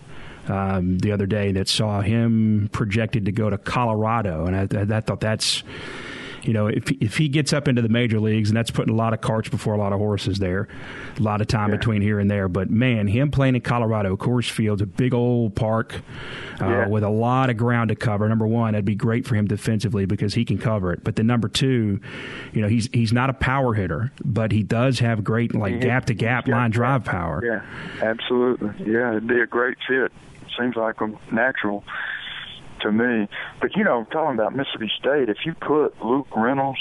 um, 0.48 1.00
the 1.00 1.12
other 1.12 1.26
day 1.26 1.52
that 1.54 1.68
saw 1.68 2.02
him 2.02 2.70
projected 2.72 3.26
to 3.26 3.32
go 3.32 3.50
to 3.50 3.58
Colorado, 3.58 4.46
and 4.46 4.56
I, 4.56 4.98
I 4.98 5.02
thought 5.02 5.20
that's 5.20 5.64
you 6.44 6.54
know, 6.54 6.68
if 6.68 6.92
if 7.02 7.18
he 7.18 7.28
gets 7.28 7.54
up 7.54 7.68
into 7.68 7.82
the 7.82 7.90
major 7.90 8.20
leagues, 8.20 8.50
and 8.50 8.58
that's 8.58 8.72
putting 8.72 8.94
a 8.94 8.98
lot 8.98 9.14
of 9.14 9.22
carts 9.22 9.50
before 9.50 9.74
a 9.74 9.78
lot 9.78 9.94
of 9.94 10.00
horses 10.00 10.40
there, 10.40 10.68
a 11.18 11.22
lot 11.22 11.42
of 11.42 11.48
time 11.48 11.70
yeah. 11.70 11.78
between 11.78 12.02
here 12.02 12.20
and 12.20 12.30
there. 12.30 12.48
But 12.48 12.70
man, 12.70 13.08
him 13.08 13.32
playing 13.32 13.56
in 13.56 13.62
Colorado, 13.62 14.16
Coors 14.18 14.50
Field's 14.50 14.82
a 14.82 14.86
big 14.86 15.14
old 15.14 15.56
park 15.56 16.02
uh, 16.62 16.68
yeah. 16.68 16.88
with 16.88 17.04
a 17.04 17.10
lot 17.10 17.50
of 17.50 17.58
ground 17.58 17.90
to 17.90 17.96
cover. 17.96 18.28
Number 18.30 18.48
one, 18.48 18.74
that'd 18.74 18.86
be 18.86 18.96
great 18.96 19.28
for 19.28 19.36
him 19.36 19.48
defensively 19.48 20.06
because 20.06 20.34
he 20.34 20.46
can 20.46 20.58
cover 20.58 20.94
it. 20.94 21.04
But 21.04 21.16
then 21.16 21.28
number 21.28 21.48
two, 21.48 22.00
you 22.54 22.62
know, 22.62 22.68
he's 22.68 22.90
he's 22.94 23.14
not 23.14 23.30
a 23.30 23.34
power 23.34 23.74
hitter, 23.74 24.12
but 24.24 24.52
he 24.52 24.64
does 24.64 25.00
have 25.00 25.24
great 25.24 25.54
like 25.54 25.82
gap 25.82 26.06
to 26.06 26.14
gap 26.14 26.48
line 26.48 26.72
drive 26.72 27.04
power. 27.04 27.44
Yeah, 27.44 28.08
absolutely. 28.08 28.92
Yeah, 28.92 29.12
it'd 29.12 29.28
be 29.28 29.40
a 29.40 29.48
great 29.48 29.78
fit. 29.88 30.12
Seems 30.58 30.76
like 30.76 31.00
a 31.00 31.08
natural 31.32 31.84
to 32.82 32.92
me. 32.92 33.28
But 33.62 33.76
you 33.76 33.84
know, 33.84 34.06
talking 34.12 34.36
about 34.36 34.56
Mississippi 34.56 34.92
State, 35.00 35.30
if 35.30 35.38
you 35.46 35.54
put 35.54 36.04
Luke 36.04 36.28
Reynolds 36.36 36.80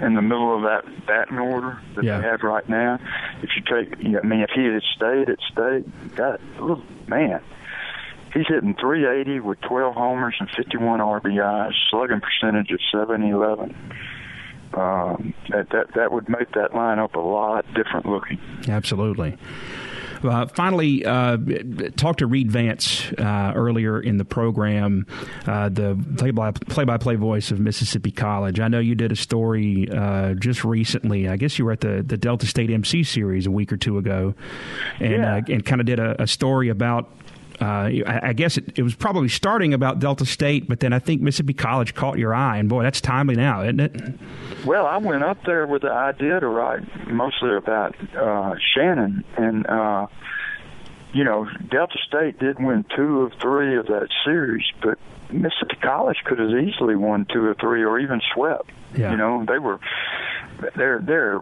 in 0.00 0.14
the 0.14 0.22
middle 0.22 0.54
of 0.54 0.62
that 0.62 1.06
batting 1.06 1.38
order 1.38 1.80
that 1.94 2.04
yeah. 2.04 2.18
they 2.18 2.26
have 2.26 2.42
right 2.42 2.68
now, 2.68 2.98
if 3.42 3.50
you 3.56 3.62
take, 3.62 3.98
you 4.02 4.10
know, 4.10 4.20
I 4.22 4.26
mean, 4.26 4.40
if 4.40 4.50
he 4.54 4.64
had 4.64 4.82
stayed 4.94 5.30
at 5.30 5.38
State, 5.52 6.16
God, 6.16 6.40
man, 7.08 7.40
he's 8.34 8.46
hitting 8.46 8.74
380 8.74 9.40
with 9.40 9.60
12 9.62 9.94
homers 9.94 10.36
and 10.38 10.50
51 10.50 11.00
RBIs, 11.00 11.72
slugging 11.90 12.20
percentage 12.20 12.70
of 12.70 12.80
711. 12.92 13.74
Um, 14.74 15.32
that 15.48 15.70
that 15.70 15.94
that 15.94 16.12
would 16.12 16.28
make 16.28 16.52
that 16.52 16.72
lineup 16.72 17.14
a 17.14 17.20
lot 17.20 17.64
different 17.72 18.04
looking. 18.04 18.38
Absolutely. 18.68 19.38
Uh, 20.22 20.46
finally, 20.46 21.04
uh, 21.04 21.36
talked 21.96 22.20
to 22.20 22.26
Reed 22.26 22.50
Vance 22.50 23.12
uh, 23.18 23.52
earlier 23.54 24.00
in 24.00 24.16
the 24.16 24.24
program, 24.24 25.06
uh, 25.46 25.68
the 25.68 25.96
play-by-play 26.68 27.16
voice 27.16 27.50
of 27.50 27.60
Mississippi 27.60 28.10
College. 28.10 28.60
I 28.60 28.68
know 28.68 28.78
you 28.78 28.94
did 28.94 29.12
a 29.12 29.16
story 29.16 29.88
uh, 29.90 30.34
just 30.34 30.64
recently. 30.64 31.28
I 31.28 31.36
guess 31.36 31.58
you 31.58 31.64
were 31.64 31.72
at 31.72 31.80
the, 31.80 32.02
the 32.06 32.16
Delta 32.16 32.46
State 32.46 32.70
MC 32.70 33.02
series 33.02 33.46
a 33.46 33.50
week 33.50 33.72
or 33.72 33.76
two 33.76 33.98
ago, 33.98 34.34
and 35.00 35.10
yeah. 35.10 35.40
and 35.48 35.64
kind 35.64 35.80
of 35.80 35.86
did 35.86 35.98
a, 35.98 36.22
a 36.22 36.26
story 36.26 36.68
about 36.68 37.10
uh, 37.60 37.90
I 38.06 38.32
guess 38.32 38.56
it, 38.56 38.78
it, 38.78 38.82
was 38.82 38.94
probably 38.94 39.28
starting 39.28 39.72
about 39.72 39.98
Delta 39.98 40.26
State, 40.26 40.68
but 40.68 40.80
then 40.80 40.92
I 40.92 40.98
think 40.98 41.22
Mississippi 41.22 41.54
College 41.54 41.94
caught 41.94 42.18
your 42.18 42.34
eye, 42.34 42.58
and 42.58 42.68
boy, 42.68 42.82
that's 42.82 43.00
timely 43.00 43.34
now, 43.34 43.62
isn't 43.62 43.80
it? 43.80 44.18
Well, 44.64 44.86
I 44.86 44.98
went 44.98 45.22
up 45.22 45.38
there 45.44 45.66
with 45.66 45.82
the 45.82 45.90
idea 45.90 46.40
to 46.40 46.48
write 46.48 46.82
mostly 47.08 47.54
about 47.56 47.94
uh, 48.14 48.54
Shannon, 48.74 49.24
and 49.36 49.66
uh, 49.66 50.06
you 51.12 51.24
know, 51.24 51.48
Delta 51.70 51.98
State 52.06 52.38
did 52.38 52.60
win 52.60 52.84
two 52.94 53.22
of 53.22 53.32
three 53.40 53.76
of 53.76 53.86
that 53.86 54.08
series, 54.24 54.64
but 54.82 54.98
Mississippi 55.30 55.76
College 55.82 56.18
could 56.24 56.38
have 56.38 56.50
easily 56.50 56.96
won 56.96 57.26
two 57.32 57.44
or 57.44 57.54
three, 57.54 57.82
or 57.82 57.98
even 57.98 58.20
swept. 58.34 58.70
Yeah. 58.94 59.10
You 59.10 59.16
know, 59.16 59.44
they 59.46 59.58
were 59.58 59.80
they're 60.76 61.00
they're 61.00 61.40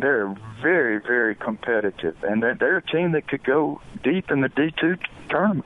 they're 0.00 0.34
very 0.62 0.98
very 0.98 1.34
competitive, 1.34 2.16
and 2.22 2.42
they're, 2.42 2.54
they're 2.54 2.76
a 2.78 2.86
team 2.86 3.12
that 3.12 3.28
could 3.28 3.44
go 3.44 3.80
deep 4.02 4.30
in 4.30 4.40
the 4.40 4.48
D 4.48 4.72
two 4.78 4.96
tournament. 5.28 5.64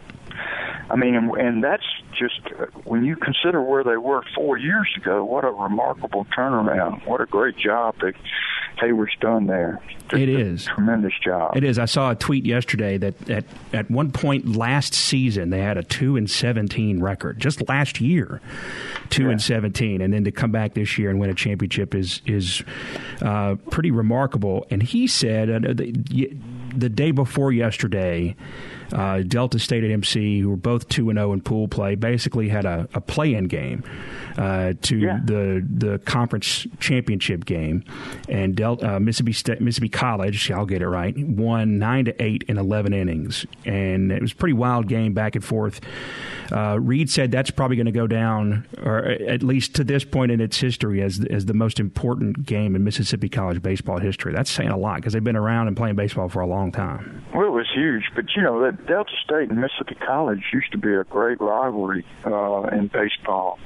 I 0.91 0.97
mean, 0.97 1.15
and, 1.15 1.31
and 1.33 1.65
that's 1.65 1.85
just 2.19 2.41
uh, 2.59 2.67
when 2.85 3.05
you 3.05 3.17
consider 3.17 3.63
where 3.63 3.83
they 3.83 3.97
were 3.97 4.23
four 4.35 4.59
years 4.59 4.89
ago. 4.97 5.25
What 5.25 5.45
a 5.45 5.51
remarkable 5.51 6.27
turnaround! 6.37 7.07
What 7.07 7.21
a 7.21 7.27
great 7.27 7.57
job 7.57 7.97
that 8.01 8.15
Haworth's 8.79 9.17
done 9.21 9.47
there. 9.47 9.81
Just 10.11 10.23
it 10.23 10.29
is 10.29 10.67
tremendous 10.67 11.15
job. 11.25 11.57
It 11.57 11.65
is. 11.65 11.79
I 11.79 11.87
saw 11.87 12.11
a 12.11 12.15
tweet 12.15 12.45
yesterday 12.45 12.99
that 12.99 13.31
at 13.31 13.45
at 13.73 13.91
one 13.91 14.13
point 14.13 14.57
last 14.57 14.95
season 14.95 15.51
they 15.51 15.61
had 15.61 15.79
a 15.79 15.83
two 15.83 16.17
and 16.17 16.31
seventeen 16.31 17.01
record. 17.01 17.39
Just 17.39 17.67
last 17.69 18.01
year, 18.01 18.41
two 19.11 19.25
yeah. 19.25 19.31
and 19.31 19.43
seventeen, 19.43 20.03
and 20.03 20.13
then 20.13 20.25
to 20.25 20.33
come 20.33 20.53
back 20.53 20.75
this 20.75 20.99
year 20.99 21.11
and 21.11 21.19
win 21.19 21.31
a 21.31 21.35
championship 21.35 21.95
is 21.95 22.21
is 22.27 22.63
uh, 23.23 23.57
pretty 23.71 23.91
remarkable. 23.91 24.67
And 24.71 24.83
he 24.83 25.07
said 25.07 25.49
uh, 25.51 25.73
the, 25.73 26.33
the 26.77 26.89
day 26.89 27.11
before 27.11 27.53
yesterday 27.53 28.37
uh, 28.95 29.23
Delta 29.23 29.59
State 29.59 29.85
at 29.85 29.91
MC, 29.91 30.41
who 30.41 30.51
were 30.51 30.57
both 30.57 30.89
two 30.89 31.11
and 31.11 31.19
zero 31.19 31.31
oh 31.31 31.33
in 31.33 31.41
pool 31.41 31.69
play, 31.69 31.97
basically 31.97 32.49
had 32.49 32.65
a, 32.65 32.89
a 32.95 33.01
play-in 33.01 33.45
game 33.45 33.83
uh, 34.39 34.75
to 34.83 34.99
yeah. 34.99 35.21
the 35.25 35.67
the 35.69 35.99
conference 36.01 36.67
championship 36.79 37.45
game, 37.45 37.85
and 38.29 38.55
Delta, 38.55 38.97
uh, 38.97 39.01
Mississippi 39.01 39.33
State, 39.33 39.61
Mississippi 39.61 39.89
College, 39.89 40.51
I'll 40.51 40.67
get 40.67 40.81
it 40.81 40.89
right, 40.89 41.17
won 41.19 41.79
nine 41.79 42.05
to 42.07 42.23
eight 42.23 42.45
in 42.49 42.57
eleven 42.57 42.93
innings, 42.93 43.47
and 43.65 44.13
it 44.13 44.23
was 44.23 44.33
a 44.33 44.37
pretty 44.37 44.55
wild 44.55 44.89
game 44.89 45.13
back 45.13 45.35
and 45.35 45.45
forth. 45.45 45.81
Uh, 46.53 46.79
Reed 46.81 47.11
said 47.11 47.33
that's 47.33 47.51
probably 47.51 47.77
going 47.77 47.87
to 47.87 47.93
go 47.93 48.07
down, 48.07 48.67
or 48.83 48.99
at 49.05 49.43
least 49.43 49.75
to 49.77 49.85
this 49.85 50.05
point 50.05 50.31
in 50.31 50.41
its 50.41 50.59
history, 50.59 51.03
as 51.03 51.25
as 51.31 51.47
the 51.47 51.55
most 51.55 51.81
important 51.81 52.47
game 52.47 52.77
in 52.77 52.85
Mississippi 52.85 53.29
college 53.29 53.61
baseball 53.61 53.99
history. 53.99 54.33
That's 54.33 54.51
saying 54.51 54.71
a 54.71 54.77
lot 54.77 54.97
because 54.97 55.13
they've 55.13 55.25
been 55.25 55.37
around 55.37 55.69
and 55.69 55.77
playing 55.77 55.97
baseball 55.97 56.29
for 56.29 56.41
a 56.41 56.47
long 56.47 56.71
time. 56.71 57.25
Well, 57.33 57.43
it 57.43 57.44
was 57.44 57.44
huge, 57.75 58.11
but 58.15 58.25
you 58.35 58.43
know 58.43 58.61
that 58.63 58.87
Delta 58.87 59.13
State 59.25 59.51
and 59.51 59.61
Mississippi 59.61 59.97
College 59.97 60.43
used 60.53 60.73
to 60.73 60.79
be 60.79 60.95
a 60.95 61.05
great 61.05 61.41
rivalry 61.41 62.05
uh, 62.25 62.63
in 62.73 62.89
baseball 62.89 63.59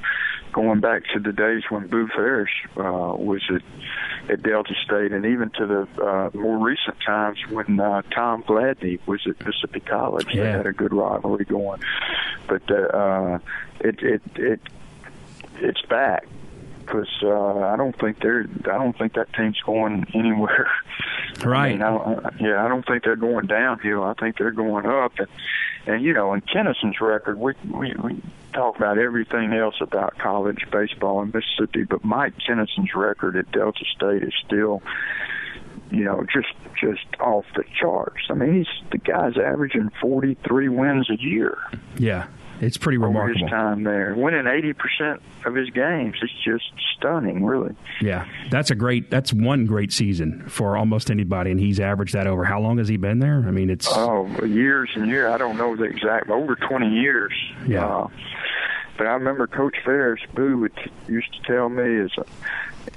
going 0.51 0.79
back 0.79 1.03
to 1.13 1.19
the 1.19 1.31
days 1.31 1.63
when 1.69 1.87
Boo 1.87 2.07
Ferriss 2.07 2.49
uh, 2.77 3.13
was 3.15 3.41
at, 3.53 4.31
at 4.31 4.43
Delta 4.43 4.73
State, 4.83 5.11
and 5.11 5.25
even 5.25 5.49
to 5.51 5.65
the 5.65 6.03
uh, 6.03 6.29
more 6.33 6.57
recent 6.57 6.97
times 7.05 7.37
when 7.49 7.79
uh, 7.79 8.01
Tom 8.13 8.43
Gladney 8.43 8.99
was 9.05 9.21
at 9.27 9.45
Mississippi 9.45 9.79
College. 9.79 10.27
Yeah. 10.33 10.43
They 10.43 10.51
had 10.51 10.65
a 10.67 10.73
good 10.73 10.93
rivalry 10.93 11.45
going, 11.45 11.81
but 12.47 12.63
uh, 12.69 12.75
uh, 12.75 13.39
it 13.79 14.01
it 14.01 14.21
it 14.35 14.61
it's 15.61 15.81
back 15.83 16.25
because 16.89 17.09
uh, 17.21 17.59
I 17.59 17.75
don't 17.75 17.97
think 17.97 18.19
they're 18.21 18.45
I 18.65 18.77
don't 18.77 18.97
think 18.97 19.13
that 19.13 19.31
team's 19.33 19.59
going 19.61 20.05
anywhere. 20.13 20.69
Right. 21.45 21.79
I 21.81 21.91
mean, 21.91 22.19
I, 22.25 22.31
yeah, 22.39 22.65
I 22.65 22.67
don't 22.67 22.85
think 22.85 23.03
they're 23.03 23.15
going 23.15 23.45
downhill. 23.45 24.03
I 24.03 24.13
think 24.15 24.37
they're 24.37 24.51
going 24.51 24.85
up. 24.85 25.17
And 25.19 25.27
and 25.85 26.03
you 26.03 26.11
know, 26.11 26.33
in 26.33 26.41
Kinnison's 26.41 26.99
record, 26.99 27.39
we 27.39 27.53
we, 27.71 27.93
we 28.03 28.21
talk 28.51 28.75
about 28.75 28.97
everything 28.97 29.53
else 29.53 29.75
about 29.79 30.17
college 30.17 30.65
baseball 30.69 31.21
in 31.21 31.31
Mississippi, 31.33 31.83
but 31.83 32.03
Mike 32.03 32.33
Kinnison's 32.39 32.93
record 32.93 33.37
at 33.37 33.49
Delta 33.51 33.85
State 33.95 34.23
is 34.23 34.33
still 34.45 34.81
you 35.91 36.03
know, 36.03 36.25
just 36.31 36.53
just 36.79 37.05
off 37.19 37.45
the 37.55 37.63
charts. 37.79 38.23
I 38.29 38.33
mean, 38.33 38.55
he's 38.55 38.89
the 38.91 38.97
guy's 38.97 39.37
averaging 39.37 39.89
43 40.01 40.69
wins 40.69 41.09
a 41.09 41.19
year. 41.19 41.57
Yeah, 41.97 42.27
it's 42.61 42.77
pretty 42.77 42.97
remarkable. 42.97 43.41
His 43.41 43.49
time 43.49 43.83
there, 43.83 44.13
winning 44.15 44.47
eighty 44.47 44.73
percent 44.73 45.21
of 45.45 45.55
his 45.55 45.69
games, 45.69 46.15
it's 46.21 46.33
just 46.43 46.71
stunning, 46.97 47.45
really. 47.45 47.75
Yeah, 48.01 48.25
that's 48.49 48.71
a 48.71 48.75
great. 48.75 49.09
That's 49.09 49.33
one 49.33 49.65
great 49.65 49.91
season 49.91 50.47
for 50.49 50.77
almost 50.77 51.09
anybody, 51.09 51.51
and 51.51 51.59
he's 51.59 51.79
averaged 51.79 52.13
that 52.13 52.27
over. 52.27 52.43
How 52.43 52.59
long 52.59 52.77
has 52.77 52.87
he 52.87 52.97
been 52.97 53.19
there? 53.19 53.43
I 53.47 53.51
mean, 53.51 53.69
it's 53.69 53.87
oh 53.89 54.27
years 54.45 54.89
and 54.95 55.07
years. 55.07 55.31
I 55.31 55.37
don't 55.37 55.57
know 55.57 55.75
the 55.75 55.83
exact 55.83 56.29
over 56.29 56.55
twenty 56.55 56.89
years. 56.89 57.33
Yeah. 57.67 57.85
Uh, 57.85 58.07
but 58.97 59.07
I 59.07 59.11
remember 59.11 59.47
Coach 59.47 59.77
Ferriss, 59.85 60.19
Boo 60.35 60.57
would 60.57 60.73
used 61.07 61.33
to 61.33 61.41
tell 61.53 61.69
me 61.69 61.83
is 61.83 62.11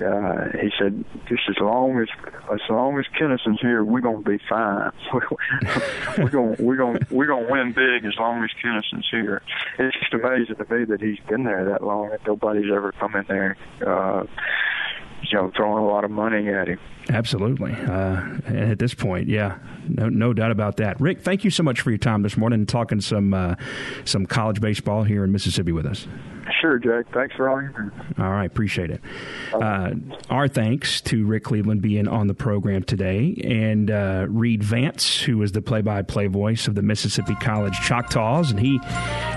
uh, 0.01 0.49
he 0.61 0.71
said, 0.79 1.05
just 1.29 1.43
as 1.49 1.57
long 1.61 2.01
as 2.01 2.09
as 2.53 2.61
long 2.69 2.99
as 2.99 3.07
Kinnison's 3.19 3.61
here, 3.61 3.85
we're 3.85 4.01
gonna 4.01 4.23
be 4.23 4.39
fine. 4.49 4.91
we're 6.19 6.29
gonna 6.29 6.57
we're 6.59 6.77
gonna 6.77 7.01
we're 7.11 7.27
gonna 7.27 7.51
win 7.51 7.73
big 7.73 8.05
as 8.05 8.17
long 8.19 8.43
as 8.45 8.51
Kinnison's 8.63 9.09
here. 9.11 9.43
It's 9.79 9.97
just 9.99 10.15
amazing 10.15 10.57
to 10.57 10.75
me 10.75 10.85
that 10.87 11.01
he's 11.01 11.19
been 11.29 11.45
there 11.45 11.65
that 11.67 11.83
long 11.83 12.11
and 12.13 12.21
nobody's 12.27 12.71
ever 12.73 12.93
come 12.93 13.17
in 13.17 13.25
there. 13.29 13.57
Uh, 13.85 14.25
you 15.23 15.39
know, 15.39 15.53
throwing 15.57 15.83
a 15.83 15.87
lot 15.87 16.05
of 16.05 16.11
money 16.11 16.49
at 16.49 16.69
him. 16.69 16.79
Absolutely. 17.09 17.73
Uh, 17.73 18.39
at 18.47 18.79
this 18.79 18.95
point, 18.95 19.29
yeah, 19.29 19.59
no, 19.89 20.09
no 20.09 20.33
doubt 20.33 20.51
about 20.51 20.77
that. 20.77 21.01
Rick, 21.01 21.23
thank 21.23 21.45
you 21.45 21.51
so 21.51 21.63
much 21.63 21.81
for 21.81 21.91
your 21.91 21.99
time 21.99 22.23
this 22.23 22.37
morning 22.37 22.61
and 22.61 22.69
talking 22.69 23.01
some 23.01 23.35
uh, 23.35 23.55
some 24.05 24.27
college 24.27 24.61
baseball 24.61 25.03
here 25.05 25.25
in 25.25 25.33
Mississippi 25.33 25.73
with 25.73 25.87
us. 25.87 26.07
Sure, 26.61 26.79
Jake. 26.79 27.07
Thanks 27.13 27.35
for 27.35 27.49
all 27.49 27.63
you 27.63 27.69
do. 27.69 27.91
All 28.23 28.31
right, 28.31 28.45
appreciate 28.45 28.91
it. 28.91 29.01
Uh, 29.53 29.93
our 30.31 30.49
thanks 30.49 31.01
to 31.03 31.25
Rick 31.27 31.45
Cleveland 31.45 31.83
being 31.83 32.09
on 32.09 32.27
the 32.27 32.35
program 32.35 32.83
today, 32.83 33.41
and 33.45 33.91
uh, 33.91 34.27
Reed 34.29 34.63
Vance, 34.63 35.21
who 35.23 35.39
was 35.39 35.53
the 35.53 35.63
play-by-play 35.63 36.27
voice 36.27 36.67
of 36.67 36.75
the 36.75 36.83
Mississippi 36.83 37.35
College 37.37 37.79
Choctaws, 37.81 38.51
and 38.51 38.61
he 38.61 38.81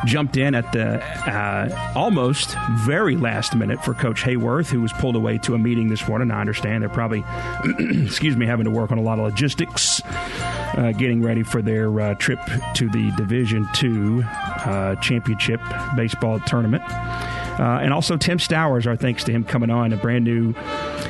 jumped 0.05 0.37
in 0.37 0.55
at 0.55 0.71
the 0.71 1.03
uh, 1.03 1.93
almost 1.95 2.55
very 2.79 3.15
last 3.15 3.55
minute 3.55 3.83
for 3.83 3.93
Coach 3.93 4.23
Haworth, 4.23 4.69
who 4.69 4.81
was 4.81 4.93
pulled 4.93 5.15
away 5.15 5.37
to 5.39 5.53
a 5.53 5.57
meeting 5.57 5.89
this 5.89 6.07
morning. 6.07 6.31
I 6.31 6.41
understand 6.41 6.81
they're 6.81 6.89
probably, 6.89 7.23
excuse 8.05 8.35
me, 8.35 8.45
having 8.45 8.65
to 8.65 8.71
work 8.71 8.91
on 8.91 8.97
a 8.97 9.03
lot 9.03 9.19
of 9.19 9.25
logistics, 9.25 10.01
uh, 10.75 10.91
getting 10.91 11.21
ready 11.21 11.43
for 11.43 11.61
their 11.61 11.99
uh, 11.99 12.13
trip 12.15 12.39
to 12.75 12.89
the 12.89 13.11
Division 13.17 13.67
Two 13.73 14.23
uh, 14.25 14.95
championship 14.95 15.61
baseball 15.95 16.39
tournament. 16.41 16.83
Uh, 17.59 17.79
and 17.81 17.93
also 17.93 18.17
Tim 18.17 18.37
Stowers, 18.37 18.85
our 18.85 18.95
thanks 18.95 19.23
to 19.25 19.31
him 19.31 19.43
coming 19.43 19.69
on, 19.69 19.93
a 19.93 19.97
brand 19.97 20.25
new 20.25 20.53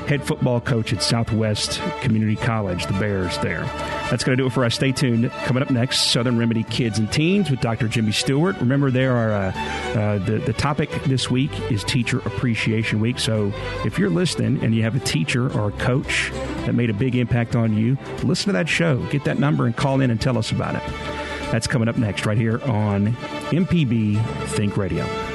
head 0.08 0.24
football 0.24 0.62
coach 0.62 0.94
at 0.94 1.02
Southwest 1.02 1.82
Community 2.02 2.36
College, 2.36 2.86
the 2.86 2.94
Bears 2.94 3.38
there. 3.40 3.64
That's 4.10 4.24
going 4.24 4.38
to 4.38 4.44
do 4.44 4.48
it 4.48 4.54
for 4.54 4.64
us. 4.64 4.76
Stay 4.76 4.92
tuned. 4.92 5.32
Coming 5.46 5.64
up 5.64 5.72
next, 5.72 6.12
Southern 6.12 6.38
Remedy 6.38 6.64
Kids 6.64 7.00
and 7.00 7.12
Teens 7.12 7.50
with 7.50 7.60
Dr. 7.60 7.88
Jimmy 7.88 8.12
Stewart. 8.12 8.56
Remember, 8.60 8.92
there 8.92 9.16
are 9.16 9.32
uh, 9.32 9.52
uh, 10.00 10.18
the 10.20 10.38
the 10.38 10.54
topic 10.54 10.92
this 11.06 11.32
week 11.32 11.52
is 11.72 11.84
Teacher 11.84 12.20
Appreciation 12.20 13.00
Week. 13.00 13.18
So 13.18 13.52
if 13.84 13.98
you're 13.98 14.12
listening 14.12 14.64
and 14.64 14.76
you 14.76 14.84
have 14.84 14.96
a 14.96 15.00
teacher 15.00 15.52
or 15.58 15.70
a 15.70 15.72
coach 15.72 16.30
that 16.66 16.76
made 16.76 16.92
a 16.92 16.94
big 16.94 17.16
impact 17.16 17.56
on 17.56 17.76
you, 17.76 17.98
listen 18.24 18.48
to 18.48 18.54
that 18.54 18.70
show. 18.70 19.04
Get 19.08 19.24
that 19.24 19.40
number 19.40 19.66
and 19.66 19.76
call 19.76 20.02
in 20.02 20.12
and 20.12 20.22
tell 20.22 20.38
us 20.38 20.52
about 20.52 20.76
it. 20.76 20.84
That's 21.52 21.66
coming 21.66 21.88
up 21.88 21.98
next, 21.98 22.26
right 22.26 22.38
here 22.38 22.62
on 22.64 23.14
MPB 23.50 24.24
Think 24.50 24.78
Radio. 24.78 25.35